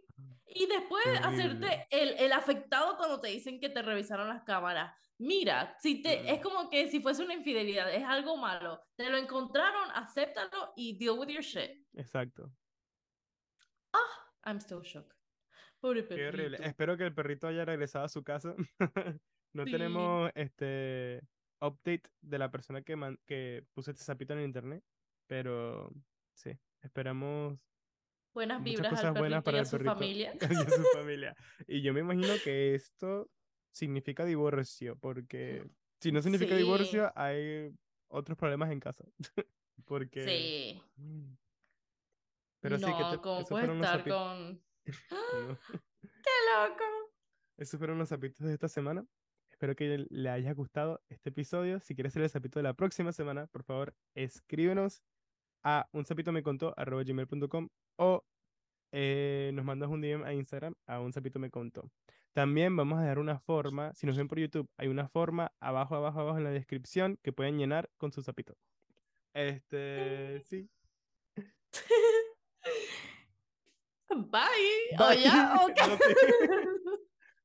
Y 0.48 0.66
después 0.68 1.06
hacerte 1.22 1.88
el, 1.92 2.16
el 2.18 2.32
afectado 2.32 2.98
cuando 2.98 3.20
te 3.22 3.28
dicen 3.28 3.60
que 3.60 3.70
te 3.70 3.82
revisaron 3.82 4.28
las 4.30 4.44
cámaras. 4.44 4.96
Mira, 5.18 5.78
si 5.80 6.02
te, 6.02 6.30
es 6.34 6.42
como 6.42 6.70
que 6.70 6.90
si 6.90 7.00
fuese 7.02 7.24
una 7.24 7.36
infidelidad, 7.36 7.94
es 7.94 8.04
algo 8.04 8.36
malo. 8.36 8.82
Te 8.96 9.10
lo 9.10 9.18
encontraron, 9.18 9.90
acéptalo 9.94 10.74
y 10.76 10.98
deal 10.98 11.18
with 11.20 11.28
your 11.30 11.44
shit. 11.44 11.86
exacto. 11.94 12.52
I'm 14.48 14.60
still 14.60 14.84
shocked. 14.84 15.12
Pobre 15.86 16.08
Qué 16.08 16.28
horrible. 16.28 16.50
perrito. 16.58 16.64
Espero 16.64 16.98
que 16.98 17.04
el 17.04 17.14
perrito 17.14 17.48
haya 17.48 17.64
regresado 17.64 18.06
a 18.06 18.10
su 18.10 18.24
casa. 18.24 18.56
No 19.54 19.64
Sí. 19.66 19.72
tenemos 19.72 20.32
este 20.36 21.22
update 21.62 22.10
de 22.22 22.40
la 22.40 22.52
persona 22.52 22.82
que, 22.82 22.96
man- 22.98 23.20
que 23.26 23.64
puso 23.74 23.92
este 23.92 24.04
sapito 24.04 24.34
en 24.34 24.40
el 24.40 24.46
internet, 24.46 24.84
pero 25.28 25.94
sí, 26.34 26.52
esperamos 26.82 27.58
Buenas 28.34 28.62
vibras 28.62 28.92
al 28.92 28.98
cosas 28.98 29.14
buenas 29.14 29.44
perrito 29.44 29.44
y 29.44 29.44
para 29.46 29.58
a 29.58 29.62
el 29.62 29.66
su 29.68 29.72
perrito 29.78 29.94
familia. 29.94 30.34
y 30.42 30.56
a 30.56 30.70
su 30.72 30.84
familia. 30.94 31.36
Y 31.68 31.82
yo 31.84 31.94
me 31.94 32.02
imagino 32.02 32.34
que 32.44 32.76
esto 32.76 33.30
significa 33.72 34.26
divorcio, 34.26 34.98
porque 34.98 35.64
si 36.02 36.12
no 36.12 36.22
significa 36.22 36.56
Sí, 36.56 36.64
divorcio, 36.64 37.14
hay 37.16 37.72
otros 38.10 38.38
problemas 38.38 38.72
en 38.72 38.80
casa. 38.82 39.06
Porque... 39.86 40.24
sí. 40.26 40.84
mm, 40.98 41.34
Pero 42.60 42.78
sí, 42.78 42.86
que 42.86 43.04
te... 43.16 43.22
¿cómo 43.22 43.46
puedes 43.46 43.70
estar 43.70 44.04
con... 44.08 44.62
No. 44.86 45.58
¡Qué 46.02 46.32
loco! 46.54 46.84
Esos 47.58 47.78
fueron 47.78 47.98
los 47.98 48.10
sapitos 48.10 48.46
de 48.46 48.54
esta 48.54 48.68
semana. 48.68 49.06
Espero 49.50 49.76
que 49.76 50.06
le 50.10 50.30
haya 50.30 50.54
gustado 50.54 51.02
este 51.10 51.30
episodio. 51.30 51.80
Si 51.80 51.96
quieres 51.96 52.14
ser 52.14 52.24
el 52.24 52.30
sapito 52.30 52.60
de 52.60 52.64
la 52.64 52.74
próxima 52.74 53.14
semana, 53.14 53.48
por 53.48 53.64
favor, 53.64 53.96
escríbenos 54.14 55.02
a 55.64 55.88
un 55.94 56.06
sapito 56.06 56.32
me 56.32 56.44
contó 56.44 56.76
gmail.com 56.78 57.70
o 57.98 58.24
eh, 58.92 59.52
nos 59.54 59.66
mandas 59.66 59.90
un 59.90 60.02
DM 60.02 60.24
a 60.24 60.34
Instagram 60.34 60.76
a 60.88 61.00
un 61.00 61.12
me 61.40 61.50
contó. 61.50 61.90
También 62.34 62.76
vamos 62.76 63.00
a 63.00 63.06
dar 63.06 63.18
una 63.18 63.40
forma, 63.40 63.94
si 63.94 64.06
nos 64.06 64.18
ven 64.18 64.28
por 64.28 64.40
YouTube, 64.40 64.70
hay 64.78 64.90
una 64.90 65.08
forma 65.08 65.54
abajo, 65.62 65.96
abajo, 65.96 66.20
abajo 66.20 66.38
en 66.38 66.44
la 66.44 66.50
descripción 66.50 67.18
que 67.24 67.32
pueden 67.32 67.58
llenar 67.58 67.90
con 67.98 68.12
su 68.12 68.22
sapito. 68.22 68.58
Este, 69.34 70.42
sí. 70.42 70.70
Bye. 74.10 74.98
¿O 75.00 75.10
Bye. 75.10 75.22
ya? 75.22 75.56
¿O 75.62 75.74
qué? 75.74 75.88
No, 75.88 75.98
sí. 75.98 76.16